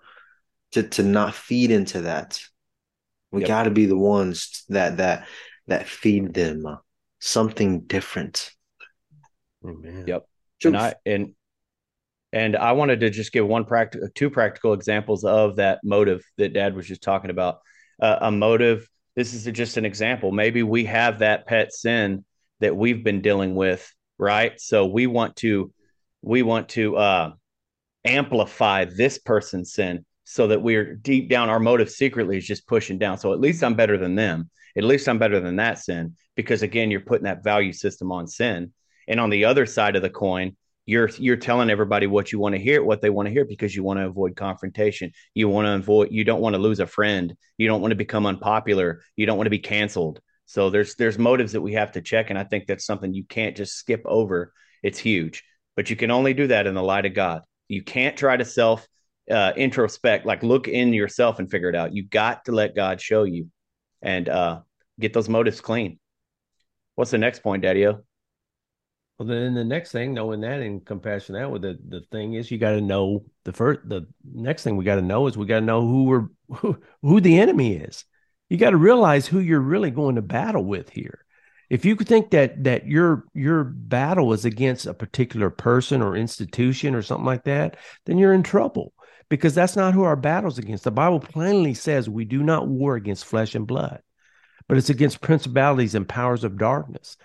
to, 0.71 0.83
to 0.83 1.03
not 1.03 1.35
feed 1.35 1.71
into 1.71 2.01
that 2.01 2.39
we 3.31 3.41
yep. 3.41 3.47
got 3.47 3.63
to 3.63 3.71
be 3.71 3.85
the 3.85 3.97
ones 3.97 4.65
that 4.69 4.97
that 4.97 5.27
that 5.67 5.87
feed 5.87 6.33
them 6.33 6.65
something 7.19 7.81
different. 7.81 8.51
Amen. 9.65 10.05
Yep. 10.07 10.27
Truth. 10.59 10.73
And 10.73 10.77
I 10.77 10.95
and 11.05 11.33
and 12.33 12.55
I 12.55 12.73
wanted 12.73 12.99
to 13.01 13.09
just 13.09 13.31
give 13.31 13.47
one 13.47 13.65
practical, 13.65 14.09
two 14.13 14.29
practical 14.29 14.73
examples 14.73 15.23
of 15.23 15.57
that 15.57 15.79
motive 15.83 16.23
that 16.37 16.53
Dad 16.53 16.75
was 16.75 16.87
just 16.87 17.01
talking 17.01 17.29
about. 17.29 17.59
Uh, 18.01 18.17
a 18.21 18.31
motive. 18.31 18.87
This 19.15 19.33
is 19.33 19.45
just 19.53 19.77
an 19.77 19.85
example. 19.85 20.31
Maybe 20.31 20.63
we 20.63 20.85
have 20.85 21.19
that 21.19 21.45
pet 21.45 21.73
sin 21.73 22.25
that 22.59 22.75
we've 22.75 23.03
been 23.03 23.21
dealing 23.21 23.53
with, 23.53 23.93
right? 24.17 24.59
So 24.59 24.87
we 24.87 25.07
want 25.07 25.35
to 25.37 25.71
we 26.21 26.41
want 26.41 26.69
to 26.69 26.97
uh, 26.97 27.31
amplify 28.03 28.85
this 28.85 29.19
person's 29.19 29.73
sin 29.73 30.05
so 30.31 30.47
that 30.47 30.61
we're 30.61 30.95
deep 30.95 31.27
down 31.27 31.49
our 31.49 31.59
motive 31.59 31.89
secretly 31.89 32.37
is 32.37 32.47
just 32.47 32.65
pushing 32.65 32.97
down. 32.97 33.17
So 33.17 33.33
at 33.33 33.41
least 33.41 33.61
i'm 33.65 33.75
better 33.75 33.97
than 33.97 34.15
them. 34.15 34.49
At 34.77 34.85
least 34.85 35.09
i'm 35.09 35.19
better 35.19 35.41
than 35.41 35.57
that 35.57 35.77
sin 35.77 36.15
because 36.37 36.61
again 36.61 36.89
you're 36.89 37.01
putting 37.01 37.25
that 37.25 37.43
value 37.43 37.73
system 37.73 38.13
on 38.13 38.27
sin. 38.27 38.71
And 39.09 39.19
on 39.19 39.29
the 39.29 39.43
other 39.43 39.65
side 39.65 39.97
of 39.97 40.01
the 40.01 40.09
coin 40.09 40.55
you're 40.85 41.09
you're 41.17 41.35
telling 41.35 41.69
everybody 41.69 42.07
what 42.07 42.31
you 42.31 42.39
want 42.39 42.55
to 42.55 42.61
hear 42.61 42.81
what 42.81 43.01
they 43.01 43.09
want 43.09 43.27
to 43.27 43.31
hear 43.31 43.43
because 43.43 43.75
you 43.75 43.83
want 43.83 43.99
to 43.99 44.05
avoid 44.05 44.37
confrontation. 44.37 45.11
You 45.33 45.49
want 45.49 45.65
to 45.65 45.73
avoid 45.73 46.07
you 46.11 46.23
don't 46.23 46.39
want 46.39 46.55
to 46.55 46.61
lose 46.61 46.79
a 46.79 46.87
friend. 46.87 47.35
You 47.57 47.67
don't 47.67 47.81
want 47.81 47.91
to 47.91 47.97
become 47.97 48.25
unpopular. 48.25 49.01
You 49.17 49.25
don't 49.25 49.37
want 49.37 49.47
to 49.47 49.51
be 49.51 49.59
canceled. 49.59 50.21
So 50.45 50.69
there's 50.69 50.95
there's 50.95 51.19
motives 51.19 51.51
that 51.51 51.61
we 51.61 51.73
have 51.73 51.91
to 51.91 52.01
check 52.01 52.29
and 52.29 52.39
i 52.39 52.45
think 52.45 52.67
that's 52.67 52.85
something 52.85 53.13
you 53.13 53.25
can't 53.25 53.57
just 53.57 53.75
skip 53.75 54.01
over. 54.05 54.53
It's 54.81 54.97
huge. 54.97 55.43
But 55.75 55.89
you 55.89 55.97
can 55.97 56.09
only 56.09 56.33
do 56.33 56.47
that 56.47 56.67
in 56.67 56.73
the 56.73 56.81
light 56.81 57.05
of 57.05 57.13
god. 57.13 57.41
You 57.67 57.83
can't 57.83 58.15
try 58.15 58.37
to 58.37 58.45
self 58.45 58.87
uh, 59.31 59.53
introspect, 59.55 60.25
like 60.25 60.43
look 60.43 60.67
in 60.67 60.93
yourself 60.93 61.39
and 61.39 61.49
figure 61.49 61.69
it 61.69 61.75
out. 61.75 61.95
You 61.95 62.03
got 62.03 62.45
to 62.45 62.51
let 62.51 62.75
God 62.75 63.01
show 63.01 63.23
you 63.23 63.49
and 64.01 64.27
uh, 64.29 64.61
get 64.99 65.13
those 65.13 65.29
motives 65.29 65.61
clean. 65.61 65.99
What's 66.95 67.11
the 67.11 67.17
next 67.17 67.39
point, 67.39 67.63
Daddy 67.63 67.87
O? 67.87 68.03
Well, 69.17 69.27
then 69.27 69.53
the 69.53 69.63
next 69.63 69.91
thing, 69.91 70.13
knowing 70.13 70.41
that 70.41 70.61
and 70.61 70.83
compassion 70.83 71.35
that, 71.35 71.51
with 71.51 71.61
the, 71.61 71.77
the 71.87 72.01
thing 72.11 72.33
is, 72.33 72.49
you 72.49 72.57
got 72.57 72.71
to 72.71 72.81
know 72.81 73.25
the 73.43 73.53
first. 73.53 73.81
The 73.87 74.07
next 74.33 74.63
thing 74.63 74.77
we 74.77 74.83
got 74.83 74.95
to 74.95 75.01
know 75.01 75.27
is 75.27 75.37
we 75.37 75.45
got 75.45 75.59
to 75.59 75.65
know 75.65 75.81
who 75.81 76.03
we're 76.05 76.27
who, 76.49 76.77
who 77.03 77.21
the 77.21 77.39
enemy 77.39 77.75
is. 77.75 78.03
You 78.49 78.57
got 78.57 78.71
to 78.71 78.77
realize 78.77 79.27
who 79.27 79.39
you're 79.39 79.59
really 79.59 79.91
going 79.91 80.15
to 80.15 80.23
battle 80.23 80.65
with 80.65 80.89
here. 80.89 81.23
If 81.69 81.85
you 81.85 81.95
think 81.95 82.31
that 82.31 82.63
that 82.63 82.87
your 82.87 83.25
your 83.33 83.63
battle 83.63 84.33
is 84.33 84.43
against 84.43 84.87
a 84.87 84.93
particular 84.93 85.51
person 85.51 86.01
or 86.01 86.15
institution 86.15 86.95
or 86.95 87.03
something 87.03 87.25
like 87.25 87.43
that, 87.43 87.77
then 88.07 88.17
you're 88.17 88.33
in 88.33 88.43
trouble 88.43 88.91
because 89.31 89.55
that's 89.55 89.77
not 89.77 89.93
who 89.93 90.03
our 90.03 90.17
battle's 90.17 90.57
against. 90.57 90.83
The 90.83 90.91
Bible 90.91 91.21
plainly 91.21 91.73
says 91.73 92.09
we 92.09 92.25
do 92.25 92.43
not 92.43 92.67
war 92.67 92.97
against 92.97 93.23
flesh 93.23 93.55
and 93.55 93.65
blood, 93.65 94.01
but 94.67 94.77
it's 94.77 94.89
against 94.89 95.21
principalities 95.21 95.95
and 95.95 96.05
powers 96.07 96.43
of 96.43 96.57
darkness. 96.57 97.15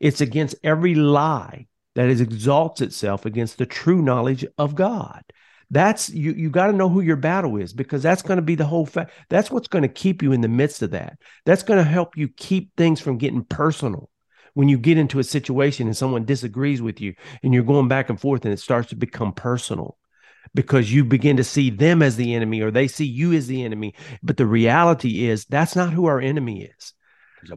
It's 0.00 0.20
against 0.20 0.56
every 0.64 0.96
lie 0.96 1.68
that 1.94 2.08
is 2.08 2.20
exalts 2.20 2.80
itself 2.80 3.26
against 3.26 3.58
the 3.58 3.66
true 3.66 4.02
knowledge 4.02 4.44
of 4.58 4.74
God. 4.74 5.22
That's 5.70 6.10
you 6.10 6.32
you 6.32 6.50
got 6.50 6.66
to 6.66 6.72
know 6.72 6.88
who 6.88 7.00
your 7.00 7.14
battle 7.14 7.56
is 7.56 7.72
because 7.72 8.02
that's 8.02 8.22
going 8.22 8.38
to 8.38 8.42
be 8.42 8.56
the 8.56 8.66
whole 8.66 8.84
fact. 8.84 9.12
That's 9.30 9.50
what's 9.52 9.68
going 9.68 9.82
to 9.82 9.88
keep 9.88 10.20
you 10.20 10.32
in 10.32 10.40
the 10.40 10.48
midst 10.48 10.82
of 10.82 10.90
that. 10.90 11.16
That's 11.46 11.62
going 11.62 11.78
to 11.78 11.88
help 11.88 12.16
you 12.16 12.26
keep 12.26 12.72
things 12.76 13.00
from 13.00 13.18
getting 13.18 13.44
personal. 13.44 14.10
When 14.54 14.68
you 14.68 14.78
get 14.78 14.98
into 14.98 15.20
a 15.20 15.24
situation 15.24 15.86
and 15.86 15.96
someone 15.96 16.24
disagrees 16.24 16.82
with 16.82 17.00
you 17.00 17.14
and 17.44 17.54
you're 17.54 17.62
going 17.62 17.86
back 17.86 18.10
and 18.10 18.20
forth 18.20 18.44
and 18.44 18.52
it 18.52 18.58
starts 18.58 18.88
to 18.88 18.96
become 18.96 19.32
personal 19.32 19.96
because 20.54 20.92
you 20.92 21.04
begin 21.04 21.36
to 21.36 21.44
see 21.44 21.70
them 21.70 22.02
as 22.02 22.16
the 22.16 22.34
enemy 22.34 22.60
or 22.60 22.70
they 22.70 22.88
see 22.88 23.06
you 23.06 23.32
as 23.32 23.46
the 23.46 23.64
enemy. 23.64 23.94
But 24.22 24.36
the 24.36 24.46
reality 24.46 25.26
is 25.26 25.44
that's 25.46 25.76
not 25.76 25.92
who 25.92 26.06
our 26.06 26.20
enemy 26.20 26.62
is. 26.62 26.94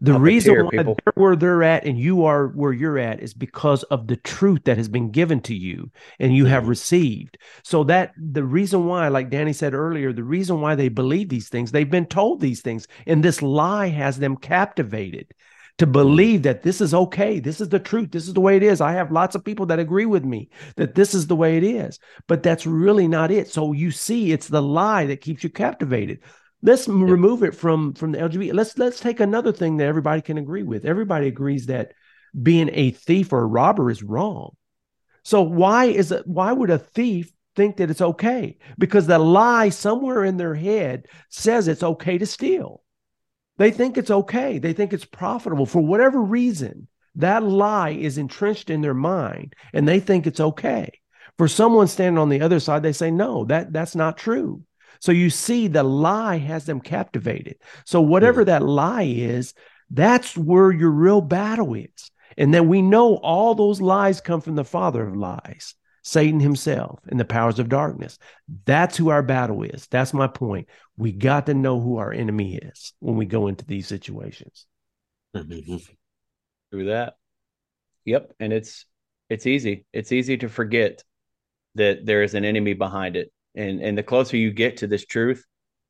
The 0.02 0.20
reason 0.20 0.66
why 0.66 0.72
people. 0.72 0.98
they're 1.06 1.14
where 1.24 1.36
they're 1.36 1.64
at 1.64 1.86
and 1.86 2.00
you 2.00 2.26
are 2.26 2.48
where 2.48 2.74
you're 2.74 2.98
at 2.98 3.20
is 3.20 3.34
because 3.34 3.84
of 3.84 4.08
the 4.08 4.16
truth 4.16 4.64
that 4.66 4.78
has 4.78 4.90
been 4.90 5.12
given 5.12 5.42
to 5.42 5.54
you 5.54 5.92
and 6.20 6.36
you 6.36 6.46
have 6.46 6.68
received. 6.68 7.38
So 7.64 7.84
that 7.84 8.14
the 8.18 8.44
reason 8.44 8.86
why, 8.88 9.10
like 9.10 9.30
Danny 9.30 9.54
said 9.54 9.76
earlier, 9.76 10.12
the 10.12 10.24
reason 10.24 10.60
why 10.60 10.74
they 10.74 10.90
believe 10.90 11.30
these 11.30 11.50
things, 11.50 11.72
they've 11.72 11.90
been 11.90 12.08
told 12.08 12.42
these 12.42 12.62
things, 12.62 12.88
and 13.06 13.24
this 13.24 13.44
lie 13.44 13.90
has 13.90 14.18
them 14.18 14.38
captivated 14.38 15.28
to 15.78 15.86
believe 15.86 16.44
that 16.44 16.64
this 16.64 16.80
is 16.80 16.94
okay. 16.94 17.40
This 17.40 17.60
is 17.60 17.70
the 17.70 17.80
truth. 17.80 18.12
This 18.12 18.28
is 18.28 18.34
the 18.34 18.42
way 18.42 18.56
it 18.56 18.64
is. 18.64 18.80
I 18.80 18.94
have 18.94 19.12
lots 19.12 19.36
of 19.36 19.44
people 19.44 19.66
that 19.68 19.80
agree 19.80 20.06
with 20.06 20.24
me 20.24 20.50
that 20.78 20.96
this 20.96 21.14
is 21.14 21.28
the 21.28 21.36
way 21.36 21.58
it 21.58 21.64
is, 21.64 22.00
but 22.28 22.44
that's 22.44 22.66
really 22.66 23.08
not 23.08 23.32
it. 23.32 23.50
So 23.50 23.74
you 23.74 23.92
see, 23.92 24.32
it's 24.32 24.48
the 24.48 24.62
lie 24.62 25.06
that 25.08 25.22
keeps 25.22 25.44
you 25.44 25.50
captivated. 25.50 26.20
Let's 26.62 26.88
remove 26.88 27.44
it 27.44 27.54
from 27.54 27.94
from 27.94 28.14
the 28.14 28.20
LGBT. 28.20 28.54
Let's 28.54 28.78
let's 28.78 29.00
take 29.00 29.20
another 29.20 29.52
thing 29.52 29.78
that 29.78 29.88
everybody 29.88 30.22
can 30.22 30.38
agree 30.38 30.64
with. 30.64 30.86
Everybody 30.86 31.28
agrees 31.28 31.66
that 31.68 31.92
being 32.42 32.70
a 32.74 32.92
thief 32.92 33.34
or 33.34 33.42
a 33.42 33.46
robber 33.46 33.92
is 33.92 34.02
wrong. 34.02 34.56
So 35.24 35.42
why 35.42 35.86
is 35.86 36.12
it? 36.12 36.26
Why 36.26 36.54
would 36.54 36.70
a 36.70 36.80
thief 36.80 37.32
think 37.56 37.78
that 37.78 37.90
it's 37.90 38.02
okay? 38.02 38.58
Because 38.80 39.08
the 39.08 39.20
lie 39.20 39.70
somewhere 39.70 40.24
in 40.24 40.38
their 40.38 40.56
head 40.56 41.08
says 41.30 41.68
it's 41.68 41.84
okay 41.84 42.18
to 42.18 42.26
steal. 42.26 42.82
They 43.58 43.72
think 43.72 43.98
it's 43.98 44.12
okay. 44.12 44.58
They 44.58 44.74
think 44.74 44.94
it's 44.94 45.06
profitable 45.06 45.66
for 45.66 45.82
whatever 45.82 46.22
reason. 46.22 46.88
That 47.16 47.44
lie 47.44 47.92
is 47.92 48.18
entrenched 48.18 48.70
in 48.70 48.82
their 48.82 48.94
mind 48.94 49.56
and 49.74 49.88
they 49.88 50.00
think 50.00 50.28
it's 50.28 50.40
okay. 50.40 51.00
For 51.38 51.48
someone 51.48 51.88
standing 51.88 52.18
on 52.18 52.30
the 52.30 52.42
other 52.42 52.60
side, 52.60 52.84
they 52.84 52.94
say, 52.94 53.12
no, 53.12 53.46
that, 53.46 53.72
that's 53.72 53.96
not 53.96 54.18
true. 54.18 54.64
So 55.00 55.12
you 55.12 55.30
see, 55.30 55.68
the 55.68 55.84
lie 55.84 56.38
has 56.38 56.66
them 56.66 56.82
captivated. 56.82 57.58
So 57.86 58.02
whatever 58.02 58.42
yeah. 58.42 58.46
that 58.46 58.64
lie 58.64 59.04
is, 59.04 59.54
that's 59.90 60.38
where 60.38 60.72
your 60.72 60.90
real 60.90 61.22
battle 61.22 61.74
is. 61.76 62.12
And 62.38 62.54
then 62.54 62.68
we 62.68 62.82
know 62.82 63.16
all 63.16 63.56
those 63.56 63.82
lies 63.82 64.22
come 64.22 64.42
from 64.42 64.56
the 64.56 64.64
father 64.64 65.08
of 65.08 65.16
lies. 65.16 65.76
Satan 66.06 66.40
himself 66.40 67.00
and 67.08 67.20
the 67.20 67.26
powers 67.26 67.58
of 67.58 67.68
darkness. 67.68 68.20
That's 68.66 68.96
who 68.96 69.10
our 69.10 69.24
battle 69.24 69.64
is. 69.64 69.88
That's 69.88 70.14
my 70.14 70.28
point. 70.28 70.70
We 70.98 71.12
got 71.12 71.48
to 71.48 71.56
know 71.56 71.82
who 71.82 71.98
our 71.98 72.14
enemy 72.14 72.58
is 72.58 72.94
when 73.00 73.16
we 73.16 73.26
go 73.26 73.48
into 73.48 73.66
these 73.66 73.88
situations. 73.88 74.68
Mm-hmm. 75.36 75.78
Through 76.70 76.86
that. 76.86 77.16
Yep. 78.06 78.34
And 78.40 78.54
it's 78.54 78.86
it's 79.32 79.48
easy. 79.48 79.86
It's 79.94 80.12
easy 80.12 80.38
to 80.38 80.48
forget 80.48 81.04
that 81.74 82.06
there 82.06 82.22
is 82.22 82.36
an 82.36 82.46
enemy 82.46 82.74
behind 82.74 83.16
it. 83.16 83.32
And 83.56 83.82
and 83.82 83.98
the 83.98 84.04
closer 84.04 84.38
you 84.38 84.52
get 84.52 84.78
to 84.78 84.88
this 84.88 85.08
truth, 85.08 85.44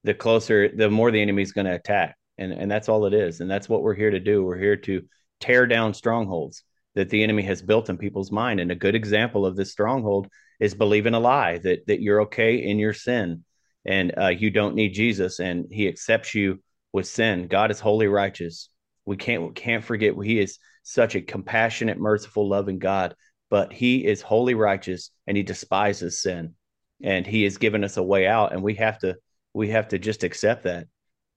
the 0.05 0.13
closer, 0.13 0.69
the 0.73 0.89
more 0.89 1.11
the 1.11 1.21
enemy 1.21 1.41
is 1.41 1.51
going 1.51 1.67
to 1.67 1.75
attack. 1.75 2.15
And 2.37 2.53
and 2.53 2.71
that's 2.71 2.87
all 2.87 3.05
it 3.05 3.13
is. 3.13 3.41
And 3.41 3.51
that's 3.51 3.67
what 3.67 3.83
we're 3.83 3.93
here 3.93 4.11
to 4.11 4.21
do. 4.21 4.45
We're 4.45 4.57
here 4.57 4.77
to 4.77 5.01
tear 5.41 5.67
down 5.67 5.93
strongholds 5.93 6.63
that 6.95 7.09
the 7.09 7.23
enemy 7.23 7.43
has 7.43 7.61
built 7.61 7.89
in 7.89 7.97
people's 7.97 8.31
mind. 8.31 8.59
And 8.59 8.71
a 8.71 8.75
good 8.75 8.95
example 8.95 9.45
of 9.45 9.55
this 9.55 9.71
stronghold 9.71 10.27
is 10.59 10.73
believing 10.73 11.13
a 11.13 11.19
lie 11.19 11.57
that 11.59 11.85
that 11.87 12.01
you're 12.01 12.21
okay 12.21 12.55
in 12.55 12.79
your 12.79 12.93
sin 12.93 13.43
and 13.85 14.13
uh, 14.17 14.27
you 14.27 14.49
don't 14.49 14.75
need 14.75 14.93
Jesus 14.93 15.39
and 15.39 15.67
he 15.69 15.87
accepts 15.87 16.33
you 16.33 16.59
with 16.93 17.07
sin. 17.07 17.47
God 17.47 17.71
is 17.71 17.79
holy 17.79 18.07
righteous. 18.07 18.69
We 19.05 19.17
can't 19.17 19.53
can't 19.55 19.83
forget 19.83 20.15
he 20.23 20.39
is 20.39 20.57
such 20.83 21.15
a 21.15 21.21
compassionate, 21.21 21.97
merciful, 21.97 22.47
loving 22.47 22.79
God, 22.79 23.15
but 23.49 23.73
he 23.73 24.05
is 24.05 24.21
holy 24.21 24.53
righteous 24.53 25.11
and 25.27 25.35
he 25.35 25.43
despises 25.43 26.21
sin. 26.21 26.55
And 27.03 27.27
he 27.27 27.43
has 27.43 27.57
given 27.57 27.83
us 27.83 27.97
a 27.97 28.03
way 28.03 28.25
out 28.25 28.53
and 28.53 28.63
we 28.63 28.75
have 28.75 28.97
to 28.99 29.17
we 29.53 29.69
have 29.69 29.89
to 29.89 29.99
just 29.99 30.23
accept 30.23 30.63
that. 30.63 30.87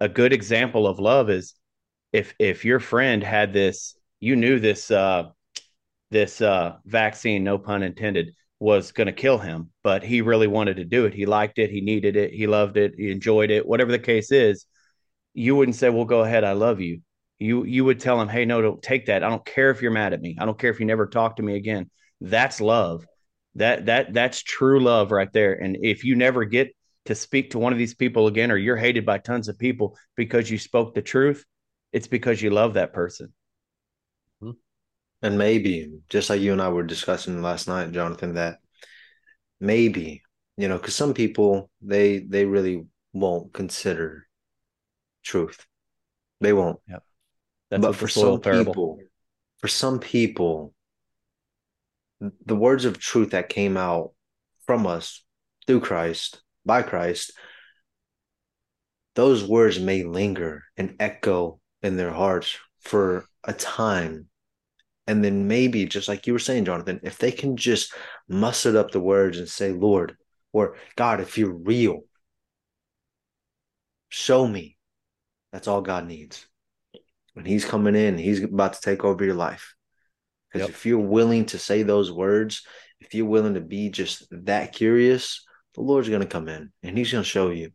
A 0.01 0.09
good 0.09 0.33
example 0.33 0.87
of 0.87 1.01
love 1.01 1.29
is 1.29 1.55
if 2.13 2.35
if 2.39 2.65
your 2.65 2.81
friend 2.81 3.23
had 3.23 3.53
this 3.53 3.97
you 4.21 4.37
knew 4.37 4.59
this 4.59 4.91
uh 4.91 5.25
this 6.11 6.41
uh, 6.41 6.77
vaccine, 6.85 7.45
no 7.45 7.59
pun 7.59 7.83
intended, 7.83 8.35
was 8.61 8.93
going 8.93 9.07
to 9.07 9.13
kill 9.13 9.39
him, 9.39 9.71
but 9.85 10.03
he 10.03 10.21
really 10.21 10.47
wanted 10.47 10.77
to 10.77 10.85
do 10.85 11.05
it. 11.05 11.15
He 11.15 11.27
liked 11.27 11.59
it. 11.59 11.71
He 11.71 11.81
needed 11.81 12.17
it. 12.17 12.33
He 12.33 12.47
loved 12.47 12.77
it. 12.77 12.95
He 12.97 13.11
enjoyed 13.11 13.51
it. 13.51 13.67
Whatever 13.67 13.93
the 13.93 13.99
case 13.99 14.33
is, 14.33 14.67
you 15.35 15.55
wouldn't 15.55 15.77
say, 15.77 15.91
"Well, 15.91 16.05
go 16.05 16.23
ahead. 16.25 16.45
I 16.45 16.53
love 16.53 16.81
you." 16.81 17.03
You 17.39 17.65
you 17.65 17.85
would 17.85 18.01
tell 18.01 18.21
him, 18.21 18.29
"Hey, 18.29 18.45
no, 18.45 18.61
don't 18.61 18.83
take 18.83 19.07
that. 19.07 19.23
I 19.23 19.29
don't 19.29 19.45
care 19.45 19.71
if 19.71 19.81
you're 19.81 19.93
mad 19.93 20.13
at 20.13 20.21
me. 20.21 20.37
I 20.41 20.45
don't 20.45 20.59
care 20.59 20.71
if 20.71 20.81
you 20.81 20.87
never 20.87 21.07
talk 21.07 21.37
to 21.37 21.43
me 21.43 21.55
again." 21.57 21.91
That's 22.21 22.61
love. 22.61 23.07
That 23.55 23.87
that 23.87 24.13
that's 24.13 24.43
true 24.43 24.81
love 24.81 25.13
right 25.13 25.33
there. 25.33 25.55
And 25.55 25.77
if 25.83 26.05
you 26.05 26.17
never 26.17 26.45
get 26.45 26.75
to 27.07 27.15
speak 27.15 27.51
to 27.53 27.59
one 27.59 27.73
of 27.73 27.79
these 27.79 27.95
people 27.95 28.27
again, 28.27 28.51
or 28.51 28.57
you're 28.57 28.77
hated 28.77 29.07
by 29.07 29.19
tons 29.19 29.49
of 29.49 29.59
people 29.59 29.97
because 30.17 30.51
you 30.51 30.59
spoke 30.59 30.95
the 30.95 31.03
truth, 31.03 31.45
it's 31.93 32.09
because 32.09 32.43
you 32.43 32.51
love 32.51 32.75
that 32.75 32.93
person. 32.93 33.33
And 35.23 35.37
maybe, 35.37 35.91
just 36.09 36.31
like 36.31 36.41
you 36.41 36.53
and 36.53 36.63
I 36.63 36.69
were 36.69 36.85
discussing 36.85 37.43
last 37.43 37.67
night, 37.67 37.91
Jonathan, 37.91 38.35
that 38.35 38.59
maybe, 39.61 40.23
you 40.57 40.69
know, 40.69 40.77
because 40.77 40.95
some 40.95 41.13
people 41.13 41.71
they 41.83 42.21
they 42.21 42.45
really 42.45 42.87
won't 43.13 43.53
consider 43.53 44.27
truth. 45.25 45.67
They 46.41 46.53
won't. 46.53 46.79
Yep. 46.89 47.03
That's 47.71 47.83
but 47.83 47.97
for 47.97 48.09
some 48.09 48.41
parable. 48.41 48.73
people, 48.73 48.99
for 49.59 49.69
some 49.69 49.99
people, 49.99 50.73
the 52.47 52.57
words 52.57 52.85
of 52.85 52.99
truth 52.99 53.31
that 53.31 53.49
came 53.49 53.77
out 53.77 54.13
from 54.67 54.87
us 54.87 55.25
through 55.67 55.81
Christ, 55.81 56.43
by 56.65 56.83
Christ, 56.83 57.33
those 59.17 59.45
words 59.45 59.81
may 59.81 60.05
linger 60.05 60.63
and 60.77 60.95
echo 61.01 61.61
in 61.83 61.97
their 61.97 62.13
hearts 62.13 62.57
for 62.81 63.27
a 63.45 63.53
time 63.53 64.28
and 65.09 65.25
then 65.25 65.49
maybe, 65.49 65.87
just 65.87 66.07
like 66.07 66.27
you 66.27 66.35
were 66.35 66.39
saying, 66.39 66.67
Jonathan, 66.67 67.01
if 67.03 67.17
they 67.17 67.33
can 67.33 67.57
just 67.57 67.95
muster 68.29 68.77
up 68.77 68.91
the 68.91 69.01
words 69.01 69.39
and 69.39 69.49
say, 69.49 69.73
Lord, 69.73 70.19
or 70.53 70.77
God, 70.97 71.21
if 71.21 71.39
you're 71.39 71.55
real, 71.55 72.03
show 74.11 74.47
me. 74.47 74.77
That's 75.51 75.67
all 75.67 75.81
God 75.81 76.07
needs. 76.07 76.47
When 77.33 77.47
He's 77.47 77.65
coming 77.65 77.97
in, 77.97 78.19
He's 78.19 78.45
about 78.45 78.75
to 78.75 78.81
take 78.83 79.03
over 79.03 79.25
your 79.25 79.35
life. 79.35 79.75
Because 80.53 80.69
yep. 80.69 80.77
if 80.77 80.85
you're 80.85 80.99
willing 80.99 81.47
to 81.47 81.59
say 81.59 81.83
those 81.83 82.13
words, 82.13 82.67
if 83.01 83.15
you're 83.15 83.25
willing 83.25 83.55
to 83.55 83.63
be 83.63 83.89
just 83.89 84.27
that 84.31 84.75
curious, 84.75 85.43
the 85.75 85.81
Lord's 85.81 86.11
going 86.11 86.21
to 86.21 86.27
come 86.27 86.49
in 86.49 86.71
and 86.83 86.99
He's 86.99 87.11
going 87.11 87.25
to 87.25 87.29
show 87.29 87.49
you. 87.49 87.71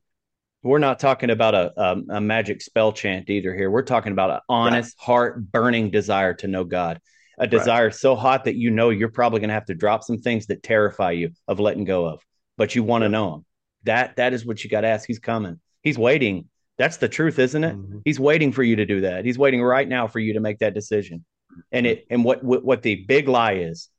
We're 0.62 0.78
not 0.78 1.00
talking 1.00 1.32
about 1.32 1.56
a, 1.56 1.74
a, 1.76 2.18
a 2.18 2.22
magic 2.22 2.62
spell 2.62 2.94
chant 2.94 3.32
either 3.32 3.56
here. 3.56 3.72
We're 3.72 3.82
talking 3.82 4.12
about 4.12 4.30
an 4.30 4.40
honest, 4.48 4.96
right. 5.00 5.06
heart 5.06 5.52
burning 5.52 5.90
desire 5.90 6.36
to 6.36 6.48
know 6.48 6.64
God 6.64 7.02
a 7.38 7.48
desire 7.48 7.86
right. 7.86 7.96
so 7.96 8.16
hot 8.16 8.46
that 8.46 8.56
you 8.56 8.70
know 8.70 8.90
you're 8.90 9.10
probably 9.10 9.40
going 9.40 9.50
to 9.50 9.56
have 9.56 9.66
to 9.66 9.76
drop 9.76 10.04
some 10.04 10.18
things 10.18 10.48
that 10.48 10.64
terrify 10.64 11.12
you 11.12 11.32
of 11.48 11.60
letting 11.60 11.84
go 11.84 12.06
of, 12.06 12.22
but 12.58 12.76
you 12.76 12.84
want 12.84 13.04
to 13.04 13.10
know 13.10 13.36
him. 13.36 13.46
That 13.84 14.16
that 14.18 14.34
is 14.34 14.46
what 14.46 14.64
you 14.64 14.70
got 14.70 14.82
to 14.82 14.88
ask. 14.88 15.08
He's 15.08 15.20
coming. 15.20 15.60
He's 15.82 15.98
waiting. 15.98 16.50
That's 16.78 16.98
the 16.98 17.10
truth, 17.10 17.40
isn't 17.40 17.64
it? 17.64 17.76
Mm-hmm. 17.76 18.00
He's 18.06 18.20
waiting 18.20 18.52
for 18.52 18.64
you 18.64 18.78
to 18.78 18.86
do 18.86 19.02
that. 19.02 19.26
He's 19.26 19.38
waiting 19.38 19.62
right 19.62 19.88
now 19.88 20.08
for 20.08 20.20
you 20.20 20.34
to 20.34 20.40
make 20.40 20.60
that 20.60 20.74
decision. 20.74 21.26
And 21.72 21.86
it 21.86 22.06
and 22.10 22.24
what 22.24 22.44
what, 22.44 22.64
what 22.64 22.82
the 22.82 22.96
big 23.08 23.28
lie 23.28 23.54
is 23.54 23.90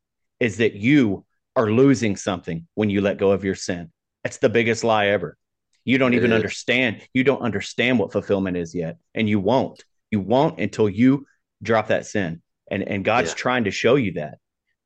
is 0.40 0.57
that 0.59 0.75
you 0.75 1.25
are 1.57 1.70
losing 1.70 2.16
something 2.16 2.66
when 2.75 2.90
you 2.90 3.01
let 3.01 3.18
go 3.18 3.31
of 3.31 3.44
your 3.44 3.55
sin. 3.55 3.92
That's 4.25 4.38
the 4.38 4.49
biggest 4.49 4.83
lie 4.85 5.09
ever. 5.09 5.37
You 5.85 5.99
don't 5.99 6.14
it 6.14 6.16
even 6.16 6.33
is. 6.33 6.37
understand. 6.37 7.03
You 7.12 7.25
don't 7.25 7.42
understand 7.42 7.99
what 7.99 8.11
fulfillment 8.11 8.57
is 8.57 8.75
yet, 8.75 8.97
and 9.14 9.29
you 9.29 9.38
won't. 9.38 9.85
You 10.11 10.20
won't 10.20 10.59
until 10.59 10.88
you 10.88 11.27
drop 11.62 11.88
that 11.88 12.07
sin 12.07 12.42
and 12.70 12.83
and 12.83 13.05
God's 13.05 13.31
yeah. 13.31 13.37
trying 13.37 13.64
to 13.64 13.70
show 13.70 13.96
you 13.96 14.12
that 14.14 14.38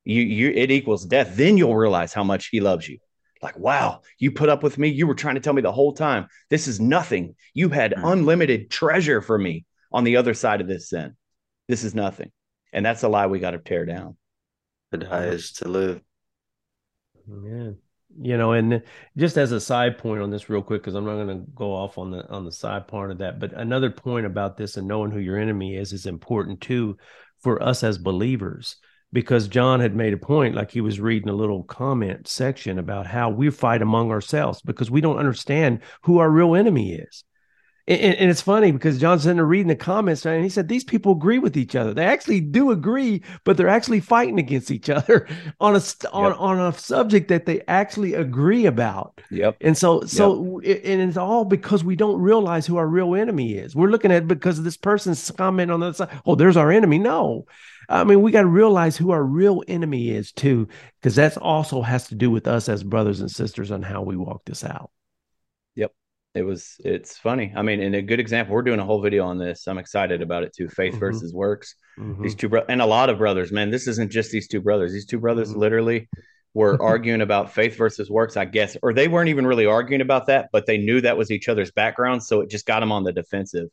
you 0.05 0.23
you 0.23 0.51
it 0.51 0.71
equals 0.71 1.05
death. 1.05 1.37
Then 1.37 1.57
you'll 1.57 1.77
realize 1.77 2.12
how 2.12 2.25
much 2.25 2.49
He 2.49 2.61
loves 2.61 2.88
you. 2.88 2.99
Like, 3.41 3.59
wow, 3.59 4.01
you 4.19 4.33
put 4.33 4.49
up 4.49 4.62
with 4.62 4.79
me. 4.79 4.88
You 4.88 5.07
were 5.07 5.14
trying 5.14 5.37
to 5.37 5.41
tell 5.41 5.53
me 5.53 5.62
the 5.62 5.73
whole 5.73 5.93
time 5.93 6.27
this 6.51 6.67
is 6.67 6.81
nothing. 6.81 7.37
You 7.55 7.69
had 7.69 7.93
mm. 7.93 8.12
unlimited 8.12 8.71
treasure 8.71 9.21
for 9.21 9.38
me 9.38 9.64
on 9.93 10.05
the 10.05 10.17
other 10.17 10.35
side 10.35 10.61
of 10.61 10.67
this 10.67 10.88
sin. 10.88 11.17
This 11.69 11.85
is 11.85 11.95
nothing, 11.95 12.33
and 12.73 12.85
that's 12.85 13.03
a 13.03 13.09
lie 13.09 13.27
we 13.27 13.38
got 13.38 13.53
to 13.53 13.59
tear 13.59 13.85
down. 13.85 14.17
To 14.93 14.99
die 14.99 15.27
is 15.27 15.53
to 15.53 15.69
live. 15.69 16.01
Yeah 17.29 17.73
you 18.21 18.37
know 18.37 18.53
and 18.53 18.83
just 19.17 19.37
as 19.37 19.53
a 19.53 19.61
side 19.61 19.99
point 19.99 20.23
on 20.23 20.31
this 20.31 20.49
real 20.49 20.62
quick 20.62 20.81
because 20.81 20.95
i'm 20.95 21.05
not 21.05 21.23
going 21.23 21.29
to 21.29 21.51
go 21.55 21.73
off 21.73 21.99
on 21.99 22.11
the 22.11 22.27
on 22.29 22.45
the 22.45 22.53
side 22.53 22.88
part 22.88 23.11
of 23.11 23.19
that 23.19 23.38
but 23.38 23.53
another 23.53 23.91
point 23.91 24.27
about 24.27 24.57
this 24.57 24.77
and 24.77 24.88
knowing 24.88 25.11
who 25.11 25.19
your 25.19 25.38
enemy 25.38 25.77
is 25.77 25.93
is 25.93 26.07
important 26.07 26.61
too 26.61 26.97
for 27.40 27.62
us 27.62 27.83
as 27.83 27.98
believers 27.98 28.77
because 29.12 29.48
John 29.48 29.81
had 29.81 29.94
made 29.94 30.12
a 30.12 30.18
point, 30.18 30.55
like 30.55 30.70
he 30.70 30.81
was 30.81 31.01
reading 31.01 31.29
a 31.29 31.35
little 31.35 31.62
comment 31.62 32.29
section 32.29 32.79
about 32.79 33.07
how 33.07 33.31
we 33.31 33.51
fight 33.51 33.81
among 33.81 34.11
ourselves 34.11 34.61
because 34.62 34.90
we 34.90 35.01
don't 35.01 35.18
understand 35.18 35.81
who 36.03 36.18
our 36.18 36.31
real 36.31 36.55
enemy 36.55 36.94
is. 36.94 37.24
And, 37.88 38.16
and, 38.16 38.31
it's 38.31 38.42
funny 38.42 38.70
because 38.70 39.01
John's 39.01 39.22
sitting 39.22 39.37
there 39.37 39.46
reading 39.46 39.68
the 39.68 39.77
comments 39.77 40.27
and 40.27 40.44
he 40.44 40.51
said 40.51 40.68
these 40.68 40.85
people 40.85 41.12
agree 41.12 41.38
with 41.38 41.57
each 41.57 41.74
other. 41.74 41.94
They 41.94 42.05
actually 42.05 42.40
do 42.40 42.70
agree, 42.70 43.22
but 43.44 43.57
they're 43.57 43.66
actually 43.66 44.01
fighting 44.01 44.38
against 44.38 44.70
each 44.70 44.90
other 44.90 45.27
on 45.61 45.74
a 45.74 45.81
on, 46.12 46.33
yep. 46.33 46.38
on 46.38 46.61
a 46.61 46.72
subject 46.74 47.29
that 47.29 47.46
they 47.46 47.62
actually 47.66 48.12
agree 48.12 48.66
about. 48.66 49.18
Yep. 49.31 49.57
And 49.62 49.77
so 49.77 50.03
so 50.03 50.61
yep. 50.62 50.83
and 50.85 51.01
it's 51.01 51.16
all 51.16 51.46
because 51.46 51.83
we 51.83 51.96
don't 51.96 52.20
realize 52.20 52.66
who 52.66 52.77
our 52.77 52.87
real 52.87 53.14
enemy 53.14 53.55
is. 53.55 53.74
We're 53.74 53.88
looking 53.88 54.12
at 54.12 54.29
because 54.29 54.59
of 54.59 54.64
this 54.64 54.77
person's 54.77 55.31
comment 55.31 55.70
on 55.70 55.81
the 55.81 55.87
other 55.87 55.94
side. 55.94 56.20
Oh, 56.27 56.35
there's 56.35 56.59
our 56.59 56.70
enemy. 56.70 56.98
No. 56.98 57.46
I 57.88 58.05
mean, 58.05 58.20
we 58.20 58.33
got 58.33 58.42
to 58.42 58.48
realize 58.48 58.98
who 58.98 59.12
our 59.12 59.24
real 59.24 59.62
enemy 59.66 60.11
is 60.11 60.31
too, 60.31 60.68
because 61.01 61.16
that's 61.16 61.38
also 61.38 61.81
has 61.81 62.07
to 62.09 62.14
do 62.14 62.31
with 62.31 62.46
us 62.46 62.68
as 62.68 62.85
brothers 62.85 63.20
and 63.20 63.31
sisters 63.31 63.70
on 63.70 63.81
how 63.81 64.03
we 64.03 64.14
walk 64.14 64.44
this 64.44 64.62
out 64.62 64.90
it 66.38 66.42
was 66.46 66.77
it's 66.85 67.18
funny 67.18 67.53
i 67.57 67.62
mean 67.62 67.83
and 67.83 67.94
a 67.96 68.03
good 68.03 68.20
example 68.20 68.55
we're 68.55 68.62
doing 68.62 68.79
a 68.79 68.85
whole 68.85 69.03
video 69.03 69.24
on 69.24 69.38
this 69.38 69.66
i'm 69.66 69.77
excited 69.79 70.22
about 70.22 70.44
it 70.44 70.55
too 70.55 70.68
faith 70.68 70.92
mm-hmm. 70.92 71.01
versus 71.01 71.35
works 71.35 71.74
mm-hmm. 71.98 72.22
these 72.22 72.37
two 72.37 72.48
bro- 72.48 72.64
and 72.68 72.81
a 72.81 72.87
lot 72.87 73.11
of 73.11 73.18
brothers 73.18 73.51
man 73.51 73.70
this 73.70 73.88
isn't 73.88 74.11
just 74.11 74.31
these 74.31 74.46
two 74.46 74.61
brothers 74.61 74.92
these 74.92 75.05
two 75.05 75.18
brothers 75.18 75.51
mm-hmm. 75.51 75.61
literally 75.61 76.09
were 76.55 76.81
arguing 76.83 77.22
about 77.22 77.53
faith 77.53 77.77
versus 77.77 78.09
works 78.09 78.37
i 78.37 78.44
guess 78.44 78.77
or 78.83 78.94
they 78.94 79.09
weren't 79.09 79.29
even 79.29 79.46
really 79.46 79.66
arguing 79.66 80.01
about 80.01 80.27
that 80.27 80.48
but 80.53 80.64
they 80.64 80.79
knew 80.79 81.01
that 81.01 81.18
was 81.18 81.31
each 81.31 81.48
other's 81.48 81.72
background 81.72 82.22
so 82.22 82.40
it 82.40 82.48
just 82.48 82.66
got 82.66 82.81
them 82.81 82.92
on 82.92 83.03
the 83.03 83.12
defensive 83.12 83.68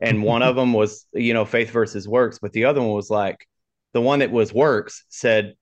and 0.00 0.22
one 0.22 0.42
of 0.42 0.56
them 0.56 0.72
was 0.72 1.06
you 1.12 1.34
know 1.34 1.44
faith 1.44 1.70
versus 1.70 2.08
works 2.08 2.38
but 2.38 2.52
the 2.52 2.64
other 2.64 2.80
one 2.80 2.92
was 2.92 3.10
like 3.10 3.46
the 3.92 4.00
one 4.00 4.20
that 4.20 4.30
was 4.30 4.52
works 4.52 5.04
said 5.08 5.54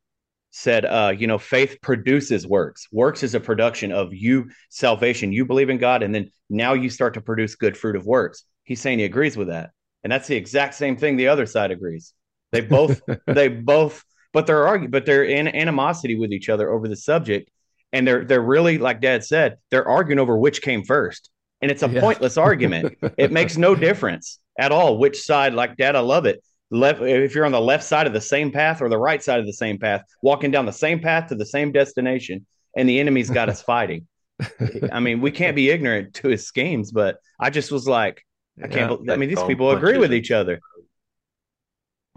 said, 0.57 0.87
uh, 0.87 1.13
you 1.17 1.27
know, 1.27 1.37
faith 1.37 1.77
produces 1.83 2.47
works. 2.47 2.89
Works 2.91 3.23
is 3.23 3.35
a 3.35 3.41
production 3.41 3.93
of 3.93 4.15
you 4.15 4.49
salvation. 4.71 5.31
You 5.31 5.45
believe 5.45 5.69
in 5.69 5.77
God, 5.77 6.03
and 6.03 6.15
then 6.15 6.31
now 6.49 6.75
you 6.75 6.91
start 6.91 7.15
to 7.15 7.21
produce 7.21 7.55
good 7.55 7.77
fruit 7.77 7.97
of 7.97 8.07
works. 8.07 8.45
He's 8.65 8.81
saying 8.81 8.99
he 8.99 9.05
agrees 9.05 9.37
with 9.37 9.49
that, 9.49 9.71
and 10.03 10.13
that's 10.13 10.29
the 10.29 10.37
exact 10.37 10.75
same 10.75 10.97
thing 10.97 11.17
the 11.17 11.29
other 11.29 11.47
side 11.47 11.71
agrees. 11.71 12.13
They 12.53 12.61
both, 12.61 13.01
they 13.27 13.49
both, 13.49 14.05
but 14.33 14.47
they're 14.47 14.67
arguing, 14.67 14.91
but 14.91 15.07
they're 15.07 15.25
in 15.25 15.49
animosity 15.49 16.17
with 16.17 16.33
each 16.33 16.49
other 16.49 16.71
over 16.71 16.89
the 16.89 16.97
subject, 16.97 17.51
and 17.93 18.07
they're 18.07 18.25
they're 18.25 18.41
really 18.41 18.79
like 18.79 19.01
Dad 19.01 19.25
said, 19.25 19.59
they're 19.71 19.89
arguing 19.89 20.19
over 20.19 20.37
which 20.37 20.63
came 20.63 20.85
first, 20.85 21.31
and 21.63 21.71
it's 21.71 21.83
a 21.83 21.89
yeah. 21.89 22.01
pointless 22.01 22.37
argument. 22.37 22.97
it 23.19 23.33
makes 23.33 23.57
no 23.57 23.75
difference 23.75 24.41
at 24.59 24.73
all 24.73 24.99
which 24.99 25.21
side. 25.21 25.55
Like 25.55 25.77
Dad, 25.77 25.97
I 25.97 26.01
love 26.01 26.27
it 26.27 26.43
left 26.71 27.01
if 27.01 27.35
you're 27.35 27.47
on 27.47 27.53
the 27.53 27.61
left 27.61 27.85
side 27.85 28.07
of 28.07 28.13
the 28.13 28.21
same 28.21 28.51
path 28.51 28.83
or 28.83 28.89
the 28.89 28.99
right 28.99 29.23
side 29.23 29.39
of 29.39 29.47
the 29.47 29.53
same 29.53 29.79
path 29.79 30.03
walking 30.23 30.51
down 30.51 30.67
the 30.67 30.73
same 30.73 30.99
path 30.99 31.29
to 31.29 31.35
the 31.35 31.47
same 31.47 31.71
destination 31.71 32.45
and 32.77 32.89
the 32.89 32.99
enemy's 32.99 33.31
got 33.31 33.49
us 33.49 33.63
fighting 33.73 34.07
i 34.93 35.01
mean 35.01 35.21
we 35.21 35.31
can't 35.31 35.57
be 35.57 35.71
ignorant 35.71 36.15
to 36.15 36.29
his 36.29 36.47
schemes 36.47 36.93
but 36.93 37.19
i 37.41 37.51
just 37.51 37.73
was 37.73 37.89
like 37.89 38.25
i 38.63 38.69
can't 38.69 39.01
yeah, 39.05 39.13
i 39.13 39.17
mean 39.17 39.29
these 39.29 39.43
people 39.45 39.71
agree 39.71 39.99
with 39.99 40.13
each 40.13 40.31
other 40.31 40.61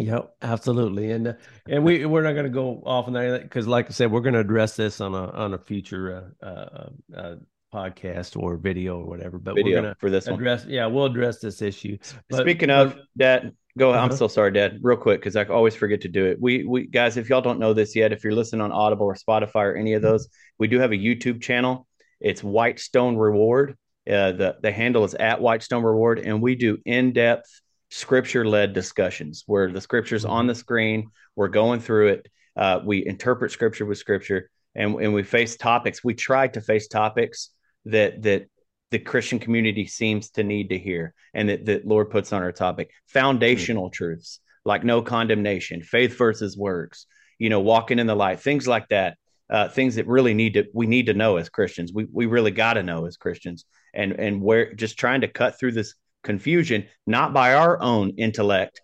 Yep, 0.01 0.33
absolutely, 0.41 1.11
and 1.11 1.27
uh, 1.27 1.33
and 1.67 1.83
we 1.83 2.05
we're 2.05 2.23
not 2.23 2.31
going 2.31 2.45
to 2.45 2.49
go 2.49 2.81
off 2.85 3.07
on 3.07 3.13
that 3.15 3.41
because, 3.43 3.67
like 3.67 3.87
I 3.87 3.89
said, 3.89 4.09
we're 4.09 4.21
going 4.21 4.33
to 4.33 4.39
address 4.39 4.77
this 4.77 5.01
on 5.01 5.13
a 5.13 5.29
on 5.31 5.53
a 5.53 5.57
future 5.57 6.31
uh, 6.41 6.45
uh, 6.45 6.89
uh, 7.13 7.35
podcast 7.73 8.41
or 8.41 8.55
video 8.55 8.97
or 8.97 9.07
whatever. 9.07 9.37
But 9.39 9.55
video 9.55 9.75
we're 9.75 9.81
going 9.81 9.93
to 9.93 9.99
for 9.99 10.09
this 10.09 10.27
address, 10.27 10.63
one. 10.63 10.73
yeah, 10.73 10.85
we'll 10.85 11.03
address 11.03 11.39
this 11.39 11.61
issue. 11.61 11.97
But, 12.29 12.39
Speaking 12.39 12.69
of 12.69 12.97
that, 13.17 13.51
Go. 13.79 13.91
Uh-huh. 13.91 14.03
I'm 14.03 14.11
so 14.11 14.27
sorry, 14.27 14.51
Dad. 14.51 14.79
Real 14.81 14.97
quick, 14.97 15.21
because 15.21 15.35
I 15.35 15.45
always 15.45 15.75
forget 15.75 16.01
to 16.01 16.09
do 16.09 16.25
it. 16.25 16.37
We, 16.41 16.65
we 16.65 16.87
guys, 16.87 17.17
if 17.17 17.29
y'all 17.29 17.41
don't 17.41 17.59
know 17.59 17.73
this 17.73 17.95
yet, 17.95 18.11
if 18.11 18.23
you're 18.23 18.33
listening 18.33 18.61
on 18.61 18.71
Audible 18.71 19.05
or 19.05 19.15
Spotify 19.15 19.63
or 19.63 19.75
any 19.75 19.93
of 19.93 20.01
those, 20.01 20.27
we 20.57 20.67
do 20.67 20.79
have 20.79 20.91
a 20.91 20.97
YouTube 20.97 21.41
channel. 21.41 21.87
It's 22.19 22.43
Whitestone 22.43 23.17
Reward. 23.17 23.77
Uh, 24.07 24.31
the 24.31 24.57
the 24.61 24.71
handle 24.71 25.03
is 25.03 25.13
at 25.13 25.41
Whitestone 25.41 25.83
Reward, 25.83 26.19
and 26.19 26.41
we 26.41 26.55
do 26.55 26.77
in 26.85 27.13
depth 27.13 27.49
scripture 27.91 28.45
led 28.45 28.73
discussions 28.73 29.43
where 29.45 29.71
the 29.71 29.81
scripture's 29.81 30.25
on 30.25 30.47
the 30.47 30.55
screen. 30.55 31.09
We're 31.35 31.47
going 31.47 31.79
through 31.79 32.09
it. 32.09 32.27
Uh, 32.55 32.79
we 32.83 33.05
interpret 33.05 33.51
scripture 33.51 33.85
with 33.85 33.97
scripture, 33.97 34.49
and 34.75 34.95
and 34.95 35.13
we 35.13 35.23
face 35.23 35.57
topics. 35.57 36.03
We 36.03 36.13
try 36.13 36.47
to 36.47 36.61
face 36.61 36.87
topics 36.87 37.49
that 37.85 38.21
that 38.23 38.47
the 38.91 38.99
Christian 38.99 39.39
community 39.39 39.85
seems 39.85 40.31
to 40.31 40.43
need 40.43 40.69
to 40.69 40.77
hear 40.77 41.13
and 41.33 41.49
that, 41.49 41.65
that 41.65 41.85
Lord 41.85 42.09
puts 42.09 42.33
on 42.33 42.41
our 42.41 42.51
topic. 42.51 42.91
Foundational 43.07 43.85
mm-hmm. 43.85 43.93
truths 43.93 44.39
like 44.65 44.83
no 44.83 45.01
condemnation, 45.01 45.81
faith 45.81 46.17
versus 46.17 46.57
works, 46.57 47.05
you 47.37 47.49
know, 47.49 47.59
walking 47.59 47.99
in 47.99 48.07
the 48.07 48.15
light, 48.15 48.39
things 48.39 48.67
like 48.67 48.87
that. 48.89 49.17
Uh, 49.49 49.67
things 49.69 49.95
that 49.95 50.07
really 50.07 50.33
need 50.33 50.53
to 50.53 50.65
we 50.73 50.85
need 50.87 51.07
to 51.07 51.13
know 51.13 51.37
as 51.37 51.49
Christians. 51.49 51.91
We 51.93 52.05
we 52.11 52.25
really 52.25 52.51
got 52.51 52.73
to 52.73 52.83
know 52.83 53.05
as 53.05 53.17
Christians, 53.17 53.65
and 53.93 54.13
and 54.13 54.41
we're 54.41 54.73
just 54.73 54.97
trying 54.97 55.21
to 55.21 55.27
cut 55.27 55.59
through 55.59 55.71
this 55.73 55.95
confusion, 56.23 56.85
not 57.07 57.33
by 57.33 57.53
our 57.53 57.81
own 57.81 58.11
intellect, 58.17 58.81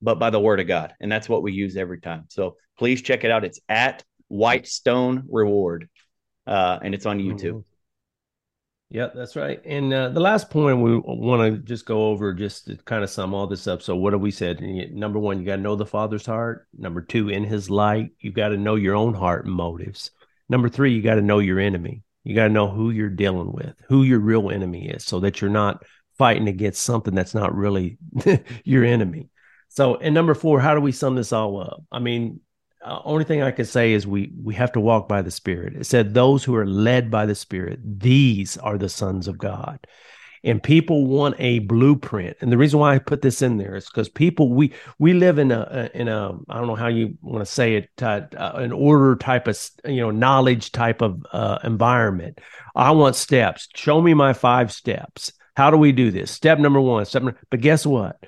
but 0.00 0.18
by 0.18 0.30
the 0.30 0.40
Word 0.40 0.60
of 0.60 0.66
God, 0.66 0.94
and 1.00 1.10
that's 1.10 1.28
what 1.28 1.42
we 1.42 1.52
use 1.52 1.76
every 1.76 2.00
time. 2.00 2.24
So 2.28 2.56
please 2.78 3.02
check 3.02 3.24
it 3.24 3.30
out. 3.30 3.44
It's 3.44 3.60
at 3.68 4.04
Whitestone 4.28 5.24
Reward, 5.28 5.88
uh, 6.46 6.78
and 6.82 6.94
it's 6.94 7.06
on 7.06 7.18
YouTube. 7.18 7.42
Mm-hmm. 7.42 7.75
Yeah, 8.88 9.08
that's 9.12 9.34
right. 9.34 9.60
And 9.64 9.92
uh, 9.92 10.10
the 10.10 10.20
last 10.20 10.48
point 10.48 10.80
we 10.80 10.96
want 10.96 11.42
to 11.42 11.58
just 11.58 11.86
go 11.86 12.06
over, 12.06 12.32
just 12.32 12.66
to 12.66 12.76
kind 12.76 13.02
of 13.02 13.10
sum 13.10 13.34
all 13.34 13.48
this 13.48 13.66
up. 13.66 13.82
So, 13.82 13.96
what 13.96 14.12
have 14.12 14.22
we 14.22 14.30
said? 14.30 14.60
Number 14.60 15.18
one, 15.18 15.40
you 15.40 15.46
got 15.46 15.56
to 15.56 15.62
know 15.62 15.74
the 15.74 15.84
Father's 15.84 16.24
heart. 16.26 16.68
Number 16.76 17.00
two, 17.00 17.28
in 17.28 17.42
His 17.42 17.68
light, 17.68 18.10
you 18.20 18.30
got 18.30 18.50
to 18.50 18.56
know 18.56 18.76
your 18.76 18.94
own 18.94 19.12
heart 19.12 19.44
and 19.44 19.54
motives. 19.54 20.12
Number 20.48 20.68
three, 20.68 20.94
you 20.94 21.02
got 21.02 21.16
to 21.16 21.22
know 21.22 21.40
your 21.40 21.58
enemy. 21.58 22.04
You 22.22 22.36
got 22.36 22.44
to 22.44 22.52
know 22.52 22.68
who 22.68 22.90
you're 22.90 23.10
dealing 23.10 23.52
with, 23.52 23.74
who 23.88 24.04
your 24.04 24.20
real 24.20 24.50
enemy 24.50 24.88
is, 24.88 25.04
so 25.04 25.18
that 25.20 25.40
you're 25.40 25.50
not 25.50 25.82
fighting 26.16 26.48
against 26.48 26.82
something 26.82 27.14
that's 27.14 27.34
not 27.34 27.54
really 27.54 27.98
your 28.64 28.84
enemy. 28.84 29.30
So, 29.68 29.96
and 29.96 30.14
number 30.14 30.34
four, 30.34 30.60
how 30.60 30.74
do 30.74 30.80
we 30.80 30.92
sum 30.92 31.16
this 31.16 31.32
all 31.32 31.60
up? 31.60 31.82
I 31.90 31.98
mean, 31.98 32.40
uh, 32.86 33.00
only 33.04 33.24
thing 33.24 33.42
I 33.42 33.50
can 33.50 33.64
say 33.64 33.92
is 33.92 34.06
we 34.06 34.32
we 34.42 34.54
have 34.54 34.72
to 34.72 34.80
walk 34.80 35.08
by 35.08 35.20
the 35.20 35.30
Spirit. 35.30 35.74
It 35.74 35.84
said 35.84 36.14
those 36.14 36.44
who 36.44 36.54
are 36.54 36.66
led 36.66 37.10
by 37.10 37.26
the 37.26 37.34
Spirit, 37.34 37.80
these 37.82 38.56
are 38.58 38.78
the 38.78 38.88
sons 38.88 39.26
of 39.26 39.38
God. 39.38 39.86
And 40.44 40.62
people 40.62 41.06
want 41.06 41.34
a 41.40 41.58
blueprint. 41.60 42.36
And 42.40 42.52
the 42.52 42.56
reason 42.56 42.78
why 42.78 42.94
I 42.94 43.00
put 43.00 43.20
this 43.20 43.42
in 43.42 43.56
there 43.56 43.74
is 43.74 43.86
because 43.86 44.08
people 44.08 44.52
we 44.52 44.72
we 45.00 45.12
live 45.12 45.38
in 45.38 45.50
a 45.50 45.90
in 45.94 46.06
a 46.06 46.32
I 46.48 46.58
don't 46.58 46.68
know 46.68 46.76
how 46.76 46.86
you 46.86 47.18
want 47.20 47.44
to 47.44 47.52
say 47.52 47.74
it 47.74 47.90
uh, 48.00 48.22
an 48.36 48.70
order 48.70 49.16
type 49.16 49.48
of 49.48 49.58
you 49.84 50.00
know 50.00 50.12
knowledge 50.12 50.70
type 50.70 51.02
of 51.02 51.26
uh, 51.32 51.58
environment. 51.64 52.40
I 52.76 52.92
want 52.92 53.16
steps. 53.16 53.68
Show 53.74 54.00
me 54.00 54.14
my 54.14 54.32
five 54.32 54.70
steps. 54.70 55.32
How 55.56 55.70
do 55.70 55.76
we 55.76 55.90
do 55.90 56.12
this? 56.12 56.30
Step 56.30 56.60
number 56.60 56.80
one. 56.80 57.04
Step. 57.06 57.22
Number, 57.22 57.40
but 57.50 57.60
guess 57.60 57.84
what? 57.84 58.22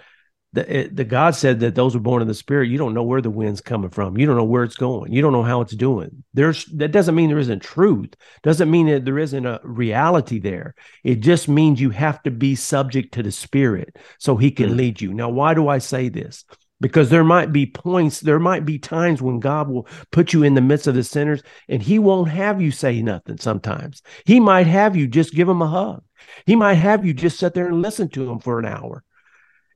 The, 0.55 0.79
it, 0.79 0.97
the 0.97 1.05
God 1.05 1.35
said 1.35 1.61
that 1.61 1.75
those 1.75 1.95
were 1.95 2.01
born 2.01 2.23
in 2.23 2.29
the 2.29 2.35
spirit. 2.35 2.71
You 2.71 2.79
don't 2.79 2.95
know 2.95 3.03
where 3.03 3.21
the 3.21 3.31
wind's 3.31 3.61
coming 3.61 3.91
from. 3.91 4.17
You 4.17 4.27
don't 4.27 4.37
know 4.37 4.45
where 4.45 4.65
it's 4.65 4.77
going. 4.77 5.13
You 5.13 5.21
don't 5.21 5.33
know 5.33 5.43
how 5.43 5.61
it's 5.61 5.77
doing. 5.77 6.25
There's 6.33 6.65
that 6.77 6.93
doesn't 6.93 7.15
mean 7.15 7.29
there 7.29 7.39
isn't 7.39 7.63
truth. 7.63 8.15
Doesn't 8.43 8.71
mean 8.71 8.87
that 8.87 9.05
there 9.05 9.19
isn't 9.19 9.45
a 9.45 9.61
reality 9.63 10.39
there. 10.39 10.75
It 11.05 11.17
just 11.17 11.49
means 11.49 11.81
you 11.81 11.91
have 11.91 12.23
to 12.23 12.31
be 12.31 12.55
subject 12.55 13.13
to 13.15 13.23
the 13.23 13.33
spirit 13.33 13.97
so 14.19 14.37
he 14.37 14.51
can 14.51 14.69
mm-hmm. 14.69 14.77
lead 14.77 15.01
you. 15.03 15.13
Now, 15.13 15.29
why 15.29 15.53
do 15.53 15.69
I 15.69 15.79
say 15.79 16.09
this? 16.09 16.45
Because 16.81 17.11
there 17.11 17.25
might 17.25 17.53
be 17.53 17.67
points, 17.67 18.21
there 18.21 18.39
might 18.39 18.65
be 18.65 18.79
times 18.79 19.21
when 19.21 19.41
God 19.41 19.69
will 19.69 19.89
put 20.13 20.33
you 20.33 20.45
in 20.45 20.55
the 20.55 20.61
midst 20.61 20.87
of 20.87 20.95
the 20.95 21.03
sinners 21.03 21.43
and 21.69 21.83
he 21.83 21.99
won't 21.99 22.29
have 22.29 22.63
you 22.63 22.71
say 22.71 23.03
nothing 23.03 23.37
sometimes. 23.39 24.01
He 24.25 24.39
might 24.39 24.69
have 24.69 24.97
you 24.97 25.09
just 25.09 25.35
give 25.35 25.49
him 25.49 25.61
a 25.61 25.67
hug. 25.67 26.05
He 26.47 26.55
might 26.55 26.75
have 26.75 27.05
you 27.05 27.13
just 27.13 27.39
sit 27.39 27.53
there 27.53 27.67
and 27.67 27.83
listen 27.83 28.09
to 28.11 28.31
him 28.31 28.39
for 28.39 28.61
an 28.61 28.65
hour 28.65 29.03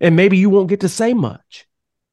and 0.02 0.16
maybe 0.16 0.36
you 0.36 0.50
won't 0.50 0.68
get 0.68 0.80
to 0.80 0.88
say 0.88 1.14
much. 1.14 1.66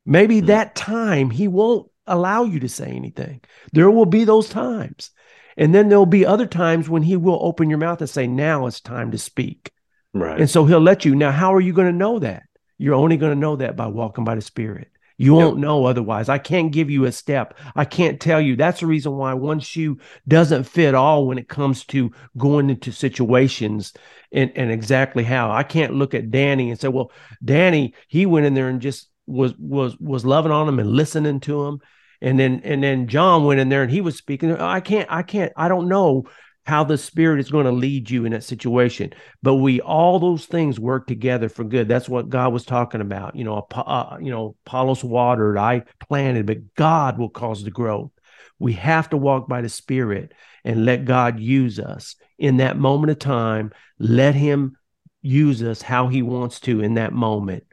Maybe 0.05 0.37
mm-hmm. 0.37 0.45
that 0.47 0.75
time 0.75 1.31
he 1.31 1.49
won't 1.49 1.91
allow 2.07 2.43
you 2.43 2.61
to 2.61 2.69
say 2.69 2.85
anything. 2.85 3.41
There 3.73 3.91
will 3.91 4.05
be 4.05 4.23
those 4.23 4.47
times. 4.47 5.11
And 5.57 5.75
then 5.75 5.89
there'll 5.89 6.05
be 6.05 6.25
other 6.25 6.45
times 6.45 6.87
when 6.87 7.03
he 7.03 7.17
will 7.17 7.39
open 7.41 7.69
your 7.69 7.79
mouth 7.79 7.99
and 7.99 8.09
say, 8.09 8.27
Now 8.27 8.67
it's 8.67 8.79
time 8.79 9.11
to 9.11 9.17
speak. 9.17 9.71
Right. 10.13 10.39
And 10.39 10.49
so 10.49 10.65
he'll 10.65 10.79
let 10.79 11.03
you. 11.03 11.15
Now, 11.15 11.31
how 11.31 11.53
are 11.53 11.59
you 11.59 11.73
going 11.73 11.91
to 11.91 11.97
know 11.97 12.19
that? 12.19 12.43
You're 12.77 12.95
only 12.95 13.17
going 13.17 13.33
to 13.33 13.39
know 13.39 13.57
that 13.57 13.75
by 13.75 13.87
walking 13.87 14.23
by 14.23 14.35
the 14.35 14.41
Spirit. 14.41 14.89
You 15.21 15.33
won't 15.33 15.57
know 15.57 15.85
otherwise. 15.85 16.29
I 16.29 16.37
can't 16.37 16.71
give 16.71 16.89
you 16.89 17.03
a 17.03 17.11
step. 17.11 17.53
I 17.75 17.83
can't 17.83 18.21
tell 18.21 18.39
you. 18.39 18.55
That's 18.55 18.79
the 18.79 18.87
reason 18.87 19.17
why 19.17 19.33
one 19.33 19.59
shoe 19.59 19.97
doesn't 20.25 20.63
fit 20.63 20.95
all 20.95 21.27
when 21.27 21.37
it 21.37 21.49
comes 21.49 21.83
to 21.87 22.13
going 22.37 22.69
into 22.69 22.93
situations 22.93 23.93
and, 24.31 24.49
and 24.55 24.71
exactly 24.71 25.25
how. 25.25 25.51
I 25.51 25.63
can't 25.63 25.93
look 25.93 26.13
at 26.13 26.31
Danny 26.31 26.69
and 26.69 26.79
say, 26.79 26.87
well, 26.87 27.11
Danny, 27.43 27.95
he 28.07 28.25
went 28.25 28.45
in 28.45 28.53
there 28.53 28.69
and 28.69 28.81
just 28.81 29.09
was 29.27 29.53
was 29.57 29.97
was 29.99 30.25
loving 30.25 30.53
on 30.53 30.69
him 30.69 30.79
and 30.79 30.89
listening 30.89 31.41
to 31.41 31.65
him. 31.65 31.81
And 32.21 32.39
then 32.39 32.61
and 32.63 32.81
then 32.81 33.07
John 33.07 33.43
went 33.43 33.59
in 33.59 33.67
there 33.67 33.83
and 33.83 33.91
he 33.91 33.99
was 33.99 34.15
speaking. 34.15 34.55
I 34.55 34.79
can't, 34.79 35.11
I 35.11 35.23
can't, 35.23 35.51
I 35.57 35.67
don't 35.67 35.89
know 35.89 36.27
how 36.69 36.83
the 36.83 36.97
spirit 36.97 37.39
is 37.39 37.49
going 37.49 37.65
to 37.65 37.71
lead 37.71 38.09
you 38.09 38.25
in 38.25 38.31
that 38.31 38.43
situation. 38.43 39.11
But 39.41 39.55
we 39.55 39.81
all 39.81 40.19
those 40.19 40.45
things 40.45 40.79
work 40.79 41.07
together 41.07 41.49
for 41.49 41.63
good. 41.63 41.87
That's 41.87 42.07
what 42.07 42.29
god 42.29 42.53
was 42.53 42.63
talking 42.63 43.01
about. 43.01 43.35
You 43.35 43.43
know 43.43 43.67
uh, 43.71 44.17
you 44.21 44.31
know 44.31 44.55
apollos 44.65 45.03
watered 45.03 45.57
i 45.57 45.83
planted 45.99 46.45
but 46.45 46.75
god 46.75 47.17
will 47.17 47.29
cause 47.29 47.63
the 47.63 47.71
growth 47.71 48.11
we 48.59 48.73
have 48.73 49.09
to 49.09 49.17
walk 49.17 49.47
by 49.47 49.61
the 49.61 49.69
spirit 49.69 50.33
and 50.63 50.85
let 50.85 51.05
god 51.05 51.39
use 51.39 51.79
us. 51.79 52.15
In 52.37 52.57
that 52.57 52.77
moment 52.77 53.11
of 53.11 53.19
time 53.19 53.71
let 53.97 54.35
him 54.35 54.77
use 55.21 55.61
us 55.63 55.81
how 55.81 56.07
he 56.07 56.21
wants 56.21 56.59
to 56.61 56.81
in 56.81 56.93
that 56.93 57.11
moment 57.11 57.63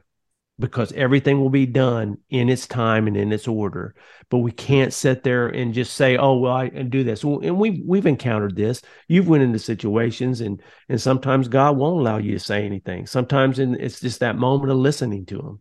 because 0.58 0.92
everything 0.92 1.40
will 1.40 1.50
be 1.50 1.66
done 1.66 2.16
in 2.30 2.48
its 2.48 2.66
time 2.66 3.06
and 3.06 3.16
in 3.16 3.32
its 3.32 3.46
order. 3.46 3.94
But 4.30 4.38
we 4.38 4.52
can't 4.52 4.92
sit 4.92 5.22
there 5.22 5.48
and 5.48 5.74
just 5.74 5.94
say, 5.94 6.16
"Oh, 6.16 6.38
well, 6.38 6.52
I 6.52 6.68
do 6.68 7.04
this." 7.04 7.22
And 7.22 7.58
we've 7.58 7.82
we've 7.84 8.06
encountered 8.06 8.56
this. 8.56 8.82
You've 9.08 9.28
went 9.28 9.42
into 9.42 9.58
situations, 9.58 10.40
and 10.40 10.62
and 10.88 11.00
sometimes 11.00 11.48
God 11.48 11.76
won't 11.76 12.00
allow 12.00 12.18
you 12.18 12.32
to 12.32 12.40
say 12.40 12.64
anything. 12.64 13.06
Sometimes 13.06 13.58
it's 13.58 14.00
just 14.00 14.20
that 14.20 14.38
moment 14.38 14.72
of 14.72 14.78
listening 14.78 15.26
to 15.26 15.38
Him. 15.40 15.60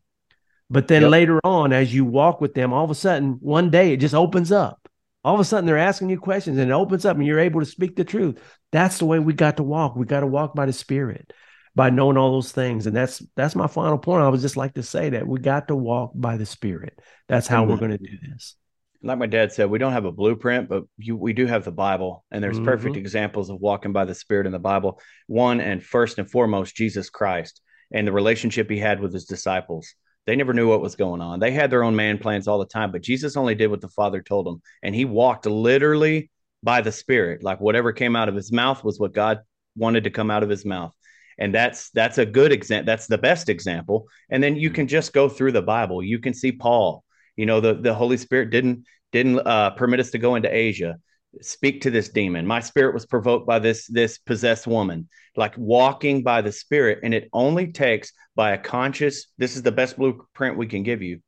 But 0.70 0.88
then 0.88 1.04
yep. 1.04 1.12
later 1.12 1.40
on, 1.44 1.74
as 1.74 1.94
you 1.94 2.06
walk 2.06 2.42
with 2.42 2.54
them, 2.54 2.74
all 2.74 2.86
of 2.86 2.90
a 2.90 2.96
sudden, 2.96 3.38
one 3.40 3.70
day 3.70 3.94
it 3.94 3.98
just 3.98 4.16
opens 4.16 4.52
up. 4.52 4.80
All 5.24 5.34
of 5.34 5.40
a 5.40 5.44
sudden, 5.44 5.66
they're 5.66 5.78
asking 5.78 6.10
you 6.10 6.20
questions, 6.20 6.58
and 6.58 6.72
it 6.72 6.74
opens 6.74 7.06
up, 7.06 7.18
and 7.18 7.26
you're 7.26 7.40
able 7.40 7.60
to 7.60 7.66
speak 7.66 7.96
the 7.96 8.04
truth. 8.04 8.40
That's 8.72 9.00
the 9.00 9.06
way 9.06 9.20
we 9.20 9.34
got 9.34 9.58
to 9.58 9.64
walk. 9.64 9.96
We 9.96 10.06
got 10.06 10.22
to 10.22 10.28
walk 10.28 10.56
by 10.56 10.66
the 10.66 10.74
Spirit 10.74 11.34
by 11.76 11.90
knowing 11.90 12.18
all 12.18 12.32
those 12.32 12.52
things. 12.52 12.88
And 12.88 12.96
that's 12.96 13.22
that's 13.36 13.56
my 13.56 13.68
final 13.68 13.98
point. 13.98 14.24
I 14.24 14.30
would 14.30 14.40
just 14.40 14.58
like 14.58 14.76
to 14.76 14.84
say 14.84 15.10
that 15.10 15.28
we 15.28 15.40
got 15.40 15.68
to 15.68 15.76
walk 15.76 16.12
by 16.16 16.38
the 16.38 16.46
Spirit. 16.46 17.00
That's 17.28 17.48
how 17.48 17.62
mm-hmm. 17.62 17.72
we're 17.72 17.78
going 17.78 17.92
to 17.92 17.98
do 17.98 18.18
this. 18.32 18.56
Like 19.04 19.20
my 19.20 19.28
dad 19.28 19.52
said, 19.52 19.70
we 19.70 19.78
don't 19.78 19.94
have 19.94 20.06
a 20.06 20.12
blueprint, 20.12 20.68
but 20.68 20.84
you, 20.98 21.16
we 21.16 21.34
do 21.34 21.46
have 21.46 21.64
the 21.64 21.72
Bible, 21.72 22.26
and 22.32 22.44
there's 22.44 22.56
mm-hmm. 22.56 22.66
perfect 22.66 22.96
examples 22.96 23.52
of 23.52 23.60
walking 23.60 23.94
by 23.94 24.06
the 24.06 24.16
Spirit 24.16 24.48
in 24.48 24.52
the 24.52 24.58
Bible. 24.58 25.00
One 25.28 25.62
and 25.62 25.84
first 25.84 26.18
and 26.18 26.30
foremost, 26.30 26.76
Jesus 26.76 27.10
Christ 27.10 27.62
and 27.92 28.08
the 28.08 28.12
relationship 28.12 28.70
he 28.70 28.80
had 28.80 29.00
with 29.00 29.14
his 29.14 29.26
disciples. 29.26 29.94
They 30.26 30.36
never 30.36 30.54
knew 30.54 30.68
what 30.68 30.82
was 30.82 30.96
going 30.96 31.22
on. 31.22 31.40
They 31.40 31.52
had 31.52 31.70
their 31.70 31.84
own 31.84 31.96
man 31.96 32.18
plans 32.18 32.48
all 32.48 32.58
the 32.58 32.66
time, 32.66 32.92
but 32.92 33.04
Jesus 33.04 33.38
only 33.38 33.54
did 33.54 33.68
what 33.68 33.82
the 33.82 33.90
Father 33.90 34.24
told 34.24 34.48
him, 34.48 34.62
and 34.82 34.96
he 34.96 35.06
walked 35.06 35.46
literally 35.46 36.32
by 36.64 36.82
the 36.82 36.92
Spirit. 36.92 37.44
Like 37.44 37.62
whatever 37.62 37.94
came 37.94 38.16
out 38.16 38.30
of 38.30 38.34
his 38.34 38.52
mouth 38.52 38.84
was 38.84 39.00
what 39.00 39.14
God 39.14 39.42
wanted 39.76 40.06
to 40.06 40.10
come 40.10 40.32
out 40.32 40.42
of 40.42 40.50
his 40.50 40.66
mouth 40.66 40.95
and 41.38 41.54
that's 41.54 41.90
that's 41.92 42.18
a 42.18 42.26
good 42.26 42.52
example 42.52 42.86
that's 42.86 43.08
the 43.08 43.18
best 43.18 43.50
example. 43.50 44.08
And 44.30 44.44
then 44.44 44.56
you 44.56 44.70
can 44.70 44.88
just 44.88 45.14
go 45.14 45.30
through 45.30 45.52
the 45.52 45.62
bible. 45.62 46.04
You 46.04 46.20
can 46.20 46.34
see 46.34 46.52
paul. 46.52 47.04
You 47.36 47.46
know 47.46 47.60
the 47.60 47.74
the 47.74 47.94
holy 47.94 48.18
spirit 48.18 48.50
didn't 48.50 48.86
didn't 49.12 49.40
uh, 49.46 49.72
permit 49.72 50.00
us 50.00 50.12
to 50.12 50.18
go 50.18 50.36
into 50.36 50.54
asia 50.54 50.98
speak 51.42 51.82
to 51.82 51.92
this 51.92 52.10
demon. 52.10 52.46
My 52.46 52.60
spirit 52.60 52.94
was 52.94 53.06
provoked 53.06 53.48
by 53.48 53.60
this 53.60 53.88
this 53.88 54.18
possessed 54.18 54.68
woman. 54.68 55.10
Like 55.36 55.58
walking 55.58 56.24
by 56.24 56.42
the 56.42 56.52
spirit 56.52 57.00
and 57.04 57.14
it 57.14 57.30
only 57.34 57.72
takes 57.72 58.14
by 58.36 58.52
a 58.52 58.58
conscious 58.58 59.28
this 59.38 59.56
is 59.56 59.64
the 59.64 59.72
best 59.72 59.98
blueprint 59.98 60.58
we 60.58 60.68
can 60.68 60.84
give 60.84 61.02
you 61.02 61.20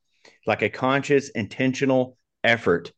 like 0.45 0.61
a 0.61 0.69
conscious 0.69 1.29
intentional 1.29 2.17
effort 2.43 2.91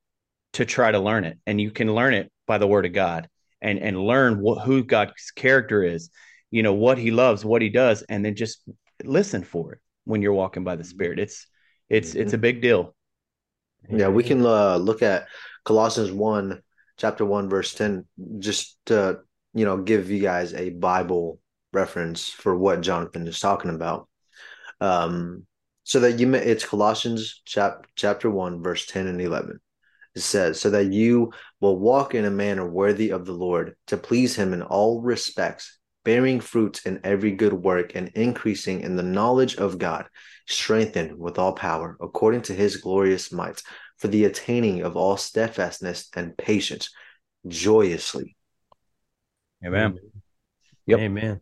to 0.54 0.66
try 0.66 0.92
to 0.92 1.00
learn 1.00 1.26
it. 1.26 1.38
And 1.46 1.60
you 1.60 1.72
can 1.72 1.94
learn 1.94 2.14
it 2.14 2.32
by 2.48 2.58
the 2.58 2.68
word 2.68 2.86
of 2.86 2.94
god 2.94 3.28
and 3.62 3.80
and 3.80 4.00
learn 4.00 4.40
what, 4.40 4.64
who 4.66 4.84
god's 4.84 5.32
character 5.32 5.84
is 5.84 6.10
you 6.52 6.64
know 6.64 6.74
what 6.74 6.98
he 6.98 7.12
loves 7.12 7.46
what 7.46 7.62
he 7.62 7.70
does 7.70 8.02
and 8.04 8.24
then 8.24 8.36
just 8.36 8.64
listen 9.04 9.44
for 9.44 9.74
it 9.74 9.80
when 10.06 10.22
you're 10.22 10.34
walking 10.34 10.64
by 10.64 10.76
the 10.76 10.84
spirit. 10.84 11.20
It's 11.20 11.48
it's 11.90 12.16
it's 12.16 12.34
a 12.34 12.36
mm-hmm. 12.36 12.42
big 12.42 12.62
deal. 12.62 12.96
Yeah 13.90 14.10
we 14.10 14.24
can 14.24 14.46
uh, 14.46 14.78
look 14.78 15.02
at 15.02 15.28
colossians 15.64 16.12
1 16.12 16.62
chapter 16.98 17.26
1 17.26 17.50
verse 17.50 17.74
10 17.76 18.06
just 18.40 18.78
to 18.88 19.20
you 19.54 19.66
know 19.66 19.78
give 19.78 20.12
you 20.12 20.20
guys 20.20 20.54
a 20.54 20.70
bible 20.70 21.40
reference 21.72 22.30
for 22.30 22.58
what 22.58 22.82
jonathan 22.82 23.28
is 23.28 23.40
talking 23.40 23.72
about. 23.72 24.08
Um 24.82 25.46
so 25.84 26.02
that 26.02 26.20
you 26.20 26.28
may 26.28 26.40
it's 26.40 26.66
colossians 26.66 27.42
chap, 27.46 27.88
chapter 27.96 28.30
1 28.30 28.62
verse 28.62 28.86
10 28.86 29.08
and 29.08 29.22
11 29.22 29.60
it 30.16 30.22
says 30.22 30.60
so 30.60 30.70
that 30.72 30.92
you 30.92 31.32
will 31.62 31.80
walk 31.80 32.16
in 32.16 32.26
a 32.26 32.32
manner 32.32 32.70
worthy 32.70 33.12
of 33.12 33.26
the 33.26 33.34
lord 33.34 33.76
to 33.88 33.98
please 33.98 34.36
him 34.36 34.54
in 34.54 34.62
all 34.62 35.02
respects 35.02 35.80
bearing 36.10 36.40
fruit 36.40 36.82
in 36.88 37.00
every 37.04 37.30
good 37.30 37.54
work 37.54 37.92
and 37.94 38.08
increasing 38.16 38.82
in 38.82 38.96
the 38.96 39.04
knowledge 39.04 39.58
of 39.58 39.78
God, 39.78 40.08
strengthened 40.48 41.16
with 41.16 41.38
all 41.38 41.54
power 41.54 41.96
according 42.02 42.42
to 42.42 42.54
his 42.56 42.78
glorious 42.78 43.32
might, 43.32 43.62
for 43.98 44.08
the 44.08 44.26
attaining 44.26 44.82
of 44.82 44.98
all 44.98 45.18
steadfastness 45.18 46.10
and 46.16 46.36
patience 46.36 46.90
joyously. 47.48 48.36
Amen. 49.64 50.00
Yep. 50.88 51.00
Amen. 51.00 51.42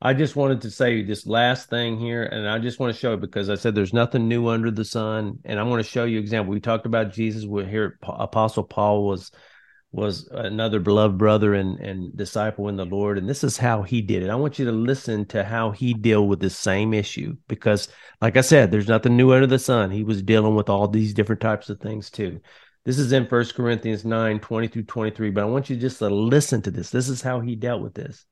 I 0.00 0.14
just 0.14 0.34
wanted 0.34 0.62
to 0.62 0.70
say 0.70 1.02
this 1.02 1.26
last 1.26 1.68
thing 1.68 1.98
here, 1.98 2.22
and 2.22 2.48
I 2.48 2.58
just 2.58 2.80
want 2.80 2.94
to 2.94 2.98
show 2.98 3.12
it 3.12 3.20
because 3.20 3.50
I 3.50 3.56
said 3.56 3.74
there's 3.74 3.92
nothing 3.92 4.28
new 4.28 4.48
under 4.48 4.70
the 4.70 4.82
sun, 4.82 5.40
and 5.44 5.60
I 5.60 5.62
want 5.64 5.84
to 5.84 5.90
show 5.90 6.04
you 6.04 6.18
example. 6.18 6.54
We 6.54 6.60
talked 6.60 6.86
about 6.86 7.12
Jesus. 7.12 7.44
We're 7.44 7.66
here. 7.66 7.98
Apostle 8.02 8.64
Paul 8.64 9.06
was 9.06 9.30
was 9.92 10.28
another 10.30 10.78
beloved 10.78 11.18
brother 11.18 11.54
and, 11.54 11.78
and 11.80 12.16
disciple 12.16 12.68
in 12.68 12.76
the 12.76 12.84
Lord. 12.84 13.18
And 13.18 13.28
this 13.28 13.42
is 13.42 13.56
how 13.56 13.82
he 13.82 14.00
did 14.00 14.22
it. 14.22 14.30
I 14.30 14.36
want 14.36 14.58
you 14.58 14.64
to 14.66 14.72
listen 14.72 15.26
to 15.26 15.42
how 15.42 15.72
he 15.72 15.94
dealt 15.94 16.28
with 16.28 16.38
this 16.38 16.56
same 16.56 16.94
issue 16.94 17.36
because, 17.48 17.88
like 18.20 18.36
I 18.36 18.42
said, 18.42 18.70
there's 18.70 18.88
nothing 18.88 19.16
new 19.16 19.32
under 19.32 19.48
the 19.48 19.58
sun. 19.58 19.90
He 19.90 20.04
was 20.04 20.22
dealing 20.22 20.54
with 20.54 20.68
all 20.68 20.86
these 20.86 21.12
different 21.12 21.40
types 21.40 21.70
of 21.70 21.80
things 21.80 22.08
too. 22.08 22.40
This 22.84 22.98
is 22.98 23.12
in 23.12 23.26
First 23.26 23.56
Corinthians 23.56 24.04
9 24.04 24.38
20 24.38 24.68
through 24.68 24.84
23. 24.84 25.30
But 25.30 25.42
I 25.42 25.46
want 25.46 25.68
you 25.68 25.76
just 25.76 25.98
to 25.98 26.08
listen 26.08 26.62
to 26.62 26.70
this. 26.70 26.90
This 26.90 27.08
is 27.08 27.22
how 27.22 27.40
he 27.40 27.56
dealt 27.56 27.82
with 27.82 27.94
this. 27.94 28.24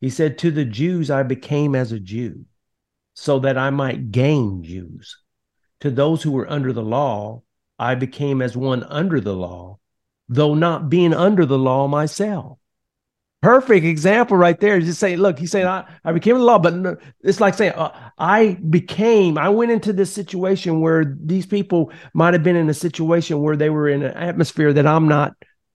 He 0.00 0.10
said, 0.10 0.36
To 0.38 0.50
the 0.50 0.64
Jews, 0.64 1.10
I 1.10 1.22
became 1.22 1.74
as 1.74 1.90
a 1.90 1.98
Jew 1.98 2.44
so 3.14 3.38
that 3.40 3.56
I 3.56 3.70
might 3.70 4.12
gain 4.12 4.62
Jews. 4.62 5.16
To 5.80 5.90
those 5.90 6.22
who 6.22 6.32
were 6.32 6.50
under 6.50 6.72
the 6.72 6.82
law, 6.82 7.42
I 7.78 7.94
became 7.94 8.42
as 8.42 8.56
one 8.56 8.84
under 8.84 9.20
the 9.20 9.34
law 9.34 9.78
though 10.28 10.54
not 10.54 10.90
being 10.90 11.14
under 11.14 11.46
the 11.46 11.58
law 11.58 11.88
myself. 11.88 12.58
Perfect 13.40 13.86
example 13.86 14.36
right 14.36 14.58
there. 14.58 14.80
Just 14.80 14.98
saying, 14.98 15.18
look, 15.18 15.38
he's 15.38 15.52
saying, 15.52 15.66
I, 15.66 15.84
I 16.04 16.12
became 16.12 16.38
the 16.38 16.44
law, 16.44 16.58
but 16.58 16.74
no, 16.74 16.96
it's 17.22 17.40
like 17.40 17.54
saying, 17.54 17.72
uh, 17.72 18.10
I 18.18 18.54
became, 18.68 19.38
I 19.38 19.48
went 19.48 19.70
into 19.70 19.92
this 19.92 20.12
situation 20.12 20.80
where 20.80 21.04
these 21.04 21.46
people 21.46 21.92
might 22.14 22.34
have 22.34 22.42
been 22.42 22.56
in 22.56 22.68
a 22.68 22.74
situation 22.74 23.40
where 23.40 23.56
they 23.56 23.70
were 23.70 23.88
in 23.88 24.02
an 24.02 24.14
atmosphere 24.14 24.72
that 24.72 24.88
I'm 24.88 25.06
not, 25.06 25.34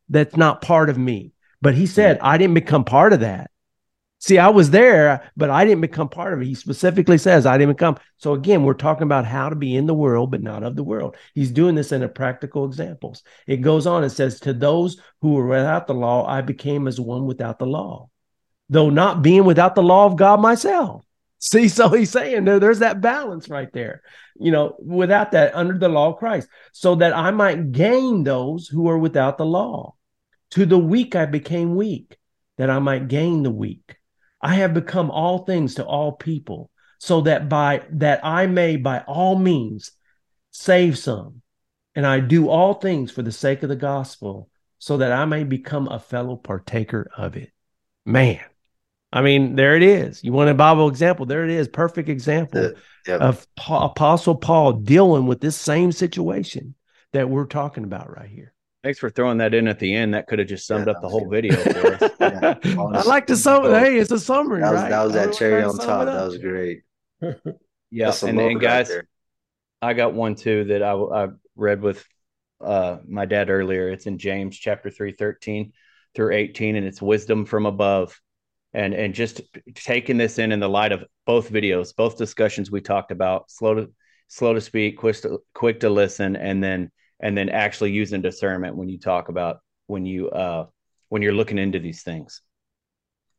that's 0.09 0.35
not 0.35 0.61
part 0.61 0.89
of 0.89 0.97
me. 0.97 1.31
But 1.61 1.75
he 1.75 1.85
said, 1.85 2.19
I 2.19 2.37
didn't 2.37 2.55
become 2.55 2.83
part 2.83 3.13
of 3.13 3.21
that. 3.21 3.49
See, 4.23 4.37
I 4.37 4.47
was 4.47 4.69
there, 4.69 5.29
but 5.35 5.49
I 5.49 5.65
didn't 5.65 5.81
become 5.81 6.07
part 6.07 6.31
of 6.31 6.41
it. 6.41 6.45
He 6.45 6.55
specifically 6.55 7.17
says, 7.17 7.45
I 7.45 7.57
didn't 7.57 7.75
become. 7.75 7.97
So 8.15 8.31
again, 8.31 8.63
we're 8.63 8.73
talking 8.73 9.03
about 9.03 9.25
how 9.25 9.49
to 9.49 9.55
be 9.57 9.75
in 9.75 9.85
the 9.85 9.93
world, 9.93 10.31
but 10.31 10.41
not 10.41 10.63
of 10.63 10.77
the 10.77 10.83
world. 10.83 11.17
He's 11.33 11.51
doing 11.51 11.75
this 11.75 11.91
in 11.91 12.03
a 12.03 12.07
practical 12.07 12.63
examples. 12.63 13.23
It 13.47 13.57
goes 13.57 13.85
on 13.85 14.01
and 14.01 14.09
says, 14.09 14.39
To 14.39 14.53
those 14.53 14.95
who 15.19 15.33
were 15.33 15.47
without 15.47 15.87
the 15.87 15.93
law, 15.93 16.25
I 16.25 16.39
became 16.39 16.87
as 16.87 17.01
one 17.01 17.25
without 17.25 17.59
the 17.59 17.65
law, 17.65 18.11
though 18.69 18.89
not 18.89 19.23
being 19.23 19.43
without 19.43 19.75
the 19.75 19.83
law 19.83 20.05
of 20.05 20.15
God 20.15 20.39
myself. 20.39 21.03
See, 21.39 21.67
so 21.67 21.89
he's 21.89 22.11
saying 22.11 22.45
there, 22.45 22.61
there's 22.61 22.79
that 22.79 23.01
balance 23.01 23.49
right 23.49 23.73
there, 23.73 24.03
you 24.39 24.53
know, 24.53 24.77
without 24.79 25.33
that 25.33 25.53
under 25.53 25.77
the 25.77 25.89
law 25.89 26.13
of 26.13 26.19
Christ, 26.19 26.47
so 26.71 26.95
that 26.95 27.13
I 27.13 27.31
might 27.31 27.73
gain 27.73 28.23
those 28.23 28.69
who 28.69 28.87
are 28.87 28.97
without 28.97 29.37
the 29.37 29.45
law. 29.45 29.95
To 30.51 30.65
the 30.65 30.79
weak 30.79 31.13
I 31.13 31.25
became 31.25 31.75
weak, 31.75 32.15
that 32.55 32.69
I 32.69 32.79
might 32.79 33.09
gain 33.09 33.43
the 33.43 33.51
weak. 33.51 33.97
I 34.43 34.55
have 34.55 34.73
become 34.73 35.09
all 35.09 35.39
things 35.39 35.75
to 35.75 35.85
all 35.85 36.11
people, 36.11 36.69
so 36.99 37.21
that 37.21 37.49
by 37.49 37.83
that 37.91 38.23
I 38.23 38.45
may 38.45 38.75
by 38.75 38.99
all 38.99 39.37
means 39.37 39.91
save 40.51 40.97
some. 40.97 41.41
And 41.95 42.05
I 42.05 42.19
do 42.19 42.49
all 42.49 42.73
things 42.73 43.11
for 43.11 43.21
the 43.21 43.31
sake 43.31 43.63
of 43.63 43.69
the 43.69 43.75
gospel, 43.75 44.49
so 44.79 44.97
that 44.97 45.11
I 45.11 45.25
may 45.25 45.43
become 45.43 45.87
a 45.87 45.99
fellow 45.99 46.35
partaker 46.35 47.09
of 47.15 47.37
it. 47.37 47.51
Man, 48.05 48.41
I 49.13 49.21
mean, 49.21 49.55
there 49.55 49.75
it 49.75 49.83
is. 49.83 50.23
You 50.23 50.33
want 50.33 50.49
a 50.49 50.55
Bible 50.55 50.87
example? 50.87 51.25
There 51.27 51.43
it 51.43 51.51
is. 51.51 51.67
Perfect 51.67 52.09
example 52.09 52.73
yep. 53.07 53.21
of 53.21 53.47
Apostle 53.69 54.35
Paul 54.35 54.73
dealing 54.73 55.27
with 55.27 55.39
this 55.39 55.55
same 55.55 55.91
situation 55.91 56.75
that 57.13 57.29
we're 57.29 57.45
talking 57.45 57.83
about 57.83 58.09
right 58.09 58.29
here. 58.29 58.52
Thanks 58.83 58.99
for 58.99 59.09
throwing 59.09 59.37
that 59.37 59.53
in 59.53 59.67
at 59.69 59.79
the 59.79 59.95
end. 59.95 60.13
That 60.13 60.27
could 60.27 60.39
have 60.39 60.47
just 60.47 60.67
summed 60.67 60.87
yeah, 60.87 60.93
up 60.93 61.01
the 61.01 61.07
whole 61.07 61.29
video 61.29 61.55
for 61.57 61.93
us. 61.93 62.11
yeah, 62.19 62.55
I 62.65 63.03
like 63.03 63.27
to 63.27 63.37
sum. 63.37 63.63
Hey, 63.65 63.97
it's 63.97 64.11
a 64.11 64.19
summary, 64.19 64.59
that 64.59 64.73
was, 64.73 64.81
right? 64.81 64.89
That 64.89 65.03
was 65.03 65.13
that 65.13 65.33
cherry 65.33 65.63
on 65.63 65.77
top. 65.77 66.05
That 66.05 66.25
was 66.25 66.37
great. 66.37 66.81
yeah, 67.91 68.13
and, 68.23 68.39
and 68.39 68.59
guys, 68.59 68.89
right 68.89 69.05
I 69.83 69.93
got 69.93 70.13
one 70.13 70.35
too 70.35 70.63
that 70.65 70.81
I, 70.81 70.93
I 70.93 71.27
read 71.55 71.81
with 71.81 72.05
uh, 72.63 72.97
my 73.05 73.25
dad 73.25 73.49
earlier. 73.49 73.89
It's 73.89 74.05
in 74.05 74.17
James 74.17 74.57
chapter 74.57 74.89
3, 74.89 75.11
13 75.11 75.73
through 76.15 76.33
18, 76.33 76.77
and 76.77 76.85
it's 76.87 77.01
wisdom 77.01 77.45
from 77.45 77.65
above. 77.65 78.19
And 78.73 78.93
and 78.93 79.13
just 79.13 79.41
taking 79.75 80.17
this 80.17 80.39
in 80.39 80.51
in 80.51 80.59
the 80.59 80.69
light 80.69 80.93
of 80.93 81.03
both 81.27 81.51
videos, 81.51 81.95
both 81.95 82.17
discussions 82.17 82.71
we 82.71 82.81
talked 82.81 83.11
about, 83.11 83.51
slow 83.51 83.75
to 83.75 83.91
slow 84.29 84.53
to 84.53 84.61
speak, 84.61 84.97
quick 84.97 85.21
to, 85.21 85.43
quick 85.53 85.81
to 85.81 85.89
listen, 85.89 86.35
and 86.35 86.63
then 86.63 86.89
and 87.23 87.37
then 87.37 87.49
actually 87.49 87.91
using 87.91 88.21
discernment 88.21 88.75
when 88.75 88.89
you 88.89 88.99
talk 88.99 89.29
about 89.29 89.61
when 89.87 90.05
you 90.05 90.29
uh 90.29 90.65
when 91.09 91.21
you're 91.21 91.33
looking 91.33 91.57
into 91.57 91.79
these 91.79 92.03
things. 92.03 92.41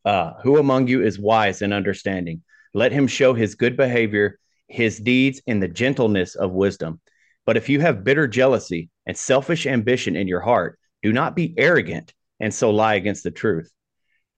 Uh 0.05 0.33
who 0.43 0.59
among 0.59 0.89
you 0.89 1.03
is 1.03 1.19
wise 1.19 1.63
and 1.63 1.73
understanding? 1.73 2.43
Let 2.73 2.91
him 2.91 3.07
show 3.07 3.35
his 3.35 3.55
good 3.55 3.77
behavior 3.77 4.41
his 4.67 4.99
deeds 4.99 5.43
in 5.47 5.61
the 5.61 5.69
gentleness 5.69 6.35
of 6.35 6.51
wisdom. 6.51 6.99
But 7.45 7.59
if 7.59 7.69
you 7.69 7.81
have 7.81 8.03
bitter 8.03 8.27
jealousy 8.27 8.89
and 9.05 9.17
selfish 9.17 9.67
ambition 9.67 10.17
in 10.17 10.27
your 10.27 10.41
heart 10.41 10.79
do 11.03 11.13
not 11.13 11.37
be 11.37 11.55
arrogant 11.59 12.15
and 12.41 12.53
so 12.53 12.71
lie 12.71 12.95
against 12.95 13.23
the 13.23 13.31
truth. 13.31 13.71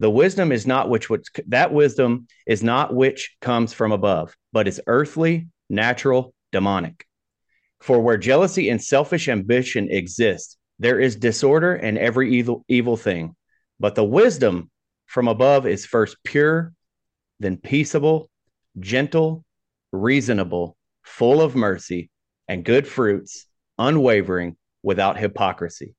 The 0.00 0.10
wisdom 0.10 0.50
is 0.50 0.66
not 0.66 0.90
which 0.90 1.08
which 1.08 1.28
that 1.46 1.72
wisdom 1.72 2.26
is 2.46 2.64
not 2.64 2.92
which 2.92 3.36
comes 3.40 3.72
from 3.72 3.92
above 3.92 4.36
but 4.52 4.66
is 4.66 4.82
earthly 4.88 5.46
natural 5.70 6.34
demonic 6.50 7.06
for 7.86 8.00
where 8.00 8.16
jealousy 8.16 8.68
and 8.68 8.82
selfish 8.82 9.28
ambition 9.28 9.88
exist, 9.92 10.58
there 10.80 10.98
is 10.98 11.14
disorder 11.14 11.76
and 11.76 11.96
every 11.96 12.34
evil, 12.34 12.64
evil 12.66 12.96
thing. 12.96 13.36
But 13.78 13.94
the 13.94 14.02
wisdom 14.02 14.72
from 15.06 15.28
above 15.28 15.68
is 15.68 15.86
first 15.86 16.16
pure, 16.24 16.72
then 17.38 17.56
peaceable, 17.56 18.28
gentle, 18.80 19.44
reasonable, 19.92 20.76
full 21.04 21.40
of 21.40 21.54
mercy 21.54 22.10
and 22.48 22.64
good 22.64 22.88
fruits, 22.88 23.46
unwavering, 23.78 24.56
without 24.82 25.16
hypocrisy. 25.16 25.94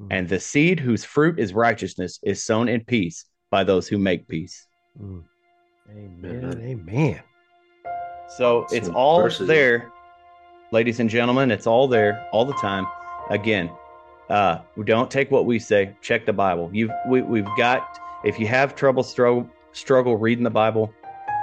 Mm. 0.00 0.06
And 0.12 0.28
the 0.28 0.38
seed 0.38 0.78
whose 0.78 1.04
fruit 1.04 1.40
is 1.40 1.52
righteousness 1.52 2.20
is 2.22 2.44
sown 2.44 2.68
in 2.68 2.84
peace 2.84 3.24
by 3.50 3.64
those 3.64 3.88
who 3.88 3.98
make 3.98 4.28
peace. 4.28 4.64
Mm. 5.02 5.24
Amen. 5.90 6.62
Amen. 6.62 7.20
So 8.36 8.66
it's 8.70 8.88
all 8.88 9.28
there 9.40 9.90
ladies 10.70 11.00
and 11.00 11.08
gentlemen. 11.08 11.50
It's 11.50 11.66
all 11.66 11.88
there 11.88 12.26
all 12.32 12.44
the 12.44 12.54
time. 12.54 12.86
Again, 13.30 13.70
uh, 14.28 14.58
don't 14.84 15.10
take 15.10 15.30
what 15.30 15.46
we 15.46 15.58
say. 15.58 15.94
Check 16.02 16.26
the 16.26 16.32
Bible. 16.32 16.70
You've 16.72 16.90
we, 17.08 17.22
we've 17.22 17.48
got. 17.56 17.98
If 18.24 18.38
you 18.38 18.46
have 18.48 18.74
trouble 18.74 19.02
struggle 19.02 19.48
struggle 19.72 20.16
reading 20.16 20.44
the 20.44 20.50
Bible, 20.50 20.92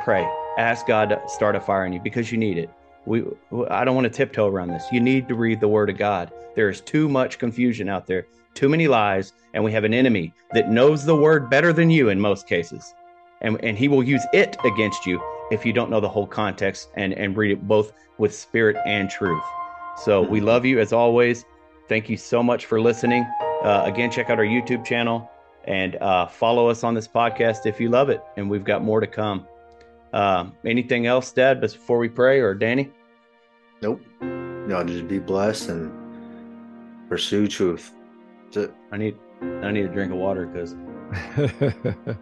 pray. 0.03 0.27
Ask 0.57 0.87
God 0.87 1.09
to 1.09 1.21
start 1.27 1.55
a 1.55 1.59
fire 1.59 1.85
in 1.85 1.93
you 1.93 1.99
because 1.99 2.31
you 2.31 2.37
need 2.37 2.57
it. 2.57 2.69
We 3.05 3.23
I 3.69 3.85
don't 3.85 3.95
want 3.95 4.05
to 4.05 4.09
tiptoe 4.09 4.47
around 4.47 4.69
this. 4.69 4.85
You 4.91 4.99
need 4.99 5.27
to 5.27 5.35
read 5.35 5.59
the 5.59 5.67
Word 5.67 5.89
of 5.89 5.97
God. 5.97 6.31
There 6.55 6.69
is 6.69 6.81
too 6.81 7.09
much 7.09 7.37
confusion 7.37 7.89
out 7.89 8.07
there, 8.07 8.27
too 8.53 8.69
many 8.69 8.87
lies, 8.87 9.33
and 9.53 9.63
we 9.63 9.71
have 9.73 9.83
an 9.83 9.93
enemy 9.93 10.33
that 10.53 10.69
knows 10.69 11.05
the 11.05 11.15
Word 11.15 11.49
better 11.49 11.73
than 11.73 11.89
you 11.89 12.09
in 12.09 12.19
most 12.19 12.47
cases, 12.47 12.93
and 13.41 13.63
and 13.63 13.77
he 13.77 13.87
will 13.87 14.03
use 14.03 14.25
it 14.33 14.57
against 14.63 15.05
you 15.05 15.21
if 15.51 15.65
you 15.65 15.73
don't 15.73 15.89
know 15.89 15.99
the 15.99 16.09
whole 16.09 16.27
context 16.27 16.89
and 16.95 17.13
and 17.13 17.35
read 17.37 17.51
it 17.51 17.67
both 17.67 17.93
with 18.17 18.33
spirit 18.33 18.77
and 18.85 19.09
truth. 19.09 19.43
So 19.97 20.21
we 20.21 20.41
love 20.41 20.65
you 20.65 20.79
as 20.79 20.93
always. 20.93 21.45
Thank 21.87 22.09
you 22.09 22.17
so 22.17 22.41
much 22.41 22.65
for 22.65 22.81
listening. 22.81 23.25
Uh, 23.63 23.83
again, 23.85 24.11
check 24.11 24.29
out 24.29 24.39
our 24.39 24.45
YouTube 24.45 24.85
channel 24.85 25.29
and 25.65 25.95
uh, 25.97 26.27
follow 26.27 26.67
us 26.69 26.83
on 26.83 26.93
this 26.93 27.07
podcast 27.07 27.65
if 27.65 27.79
you 27.79 27.89
love 27.89 28.09
it. 28.09 28.21
And 28.37 28.49
we've 28.49 28.63
got 28.63 28.83
more 28.83 28.99
to 28.99 29.07
come. 29.07 29.47
Uh, 30.13 30.49
anything 30.65 31.07
else, 31.07 31.31
Dad, 31.31 31.61
before 31.61 31.97
we 31.97 32.09
pray, 32.09 32.39
or 32.39 32.53
Danny? 32.53 32.91
Nope. 33.81 34.01
Y'all 34.21 34.85
just 34.85 35.07
be 35.07 35.19
blessed 35.19 35.69
and 35.69 37.09
pursue 37.09 37.47
truth. 37.47 37.91
That's 38.45 38.57
it. 38.57 38.73
I 38.91 38.97
need 38.97 39.17
I 39.41 39.71
need 39.71 39.85
a 39.85 39.89
drink 39.89 40.11
of 40.11 40.17
water 40.17 40.45
because 40.45 40.75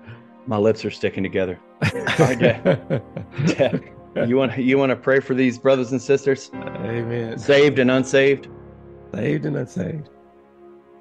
my 0.48 0.58
lips 0.58 0.84
are 0.86 0.92
sticking 0.92 1.24
together. 1.24 1.60
All 1.94 2.02
right, 2.20 2.40
Dad. 2.40 3.04
Dad 3.46 3.94
you 4.28 4.38
want 4.38 4.58
you 4.58 4.78
want 4.78 4.92
to 4.92 4.96
pray 4.96 5.20
for 5.20 5.34
these 5.34 5.58
brothers 5.58 5.92
and 5.92 6.02
sisters? 6.02 6.52
Amen. 6.54 7.38
Saved 7.38 7.80
and 7.80 7.90
unsaved. 7.90 8.48
Saved 9.14 9.46
and 9.46 9.58
unsaved. 9.58 10.10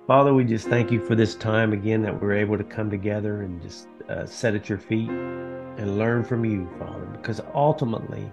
Father, 0.07 0.34
we 0.34 0.45
just 0.45 0.68
thank 0.68 0.90
you 0.90 1.01
for 1.01 1.14
this 1.14 1.34
time 1.34 1.72
again 1.72 2.03
that 2.03 2.20
we're 2.20 2.34
able 2.34 2.59
to 2.59 2.64
come 2.64 2.90
together 2.90 3.43
and 3.43 3.62
just 3.62 3.88
uh, 4.09 4.26
sit 4.26 4.55
at 4.55 4.68
your 4.68 4.78
feet 4.78 5.09
and 5.09 5.99
learn 5.99 6.24
from 6.24 6.45
you, 6.45 6.68
Father, 6.78 7.07
because 7.07 7.40
ultimately 7.55 8.30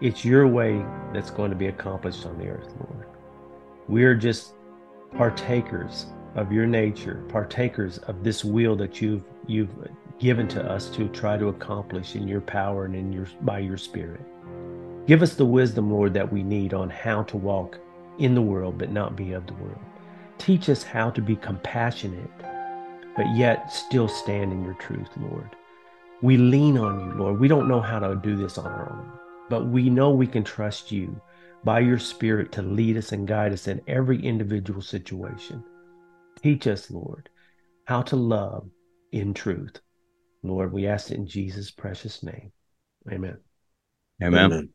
it's 0.00 0.24
your 0.24 0.46
way 0.48 0.84
that's 1.12 1.30
going 1.30 1.50
to 1.50 1.56
be 1.56 1.68
accomplished 1.68 2.26
on 2.26 2.38
the 2.38 2.48
earth, 2.48 2.74
Lord. 2.80 3.06
We 3.88 4.04
are 4.04 4.14
just 4.14 4.54
partakers 5.16 6.06
of 6.34 6.52
your 6.52 6.66
nature, 6.66 7.24
partakers 7.28 7.98
of 7.98 8.24
this 8.24 8.44
will 8.44 8.76
that 8.76 9.00
you've 9.00 9.24
you've 9.46 9.70
given 10.18 10.48
to 10.48 10.62
us 10.64 10.88
to 10.90 11.08
try 11.08 11.36
to 11.36 11.48
accomplish 11.48 12.14
in 12.14 12.26
your 12.26 12.40
power 12.40 12.84
and 12.84 12.94
in 12.94 13.12
your 13.12 13.26
by 13.42 13.58
your 13.58 13.76
spirit. 13.76 14.20
Give 15.06 15.22
us 15.22 15.34
the 15.34 15.44
wisdom, 15.44 15.90
Lord, 15.90 16.14
that 16.14 16.32
we 16.32 16.42
need 16.42 16.74
on 16.74 16.90
how 16.90 17.22
to 17.24 17.36
walk 17.36 17.78
in 18.18 18.34
the 18.34 18.42
world 18.42 18.78
but 18.78 18.90
not 18.90 19.16
be 19.16 19.32
of 19.32 19.46
the 19.46 19.54
world. 19.54 19.78
Teach 20.38 20.68
us 20.68 20.82
how 20.82 21.10
to 21.10 21.20
be 21.20 21.36
compassionate 21.36 22.30
but 23.16 23.34
yet 23.34 23.72
still 23.72 24.08
stand 24.08 24.52
in 24.52 24.62
your 24.62 24.74
truth, 24.74 25.08
Lord. 25.16 25.56
We 26.20 26.36
lean 26.36 26.76
on 26.76 27.00
you, 27.00 27.18
Lord. 27.18 27.40
We 27.40 27.48
don't 27.48 27.68
know 27.68 27.80
how 27.80 27.98
to 27.98 28.14
do 28.14 28.36
this 28.36 28.58
on 28.58 28.66
our 28.66 28.92
own, 28.92 29.10
but 29.48 29.66
we 29.68 29.88
know 29.88 30.10
we 30.10 30.26
can 30.26 30.44
trust 30.44 30.92
you 30.92 31.18
by 31.64 31.80
your 31.80 31.98
spirit 31.98 32.52
to 32.52 32.62
lead 32.62 32.96
us 32.96 33.12
and 33.12 33.26
guide 33.26 33.52
us 33.52 33.66
in 33.66 33.80
every 33.88 34.22
individual 34.22 34.82
situation. 34.82 35.64
Teach 36.42 36.66
us, 36.66 36.90
Lord, 36.90 37.30
how 37.86 38.02
to 38.02 38.16
love 38.16 38.68
in 39.12 39.32
truth. 39.32 39.80
Lord, 40.48 40.72
we 40.72 40.86
ask 40.86 41.10
it 41.10 41.16
in 41.16 41.26
Jesus' 41.26 41.70
precious 41.70 42.22
name. 42.22 42.52
Amen. 43.10 43.38
Amen. 44.22 44.44
Amen. 44.44 44.68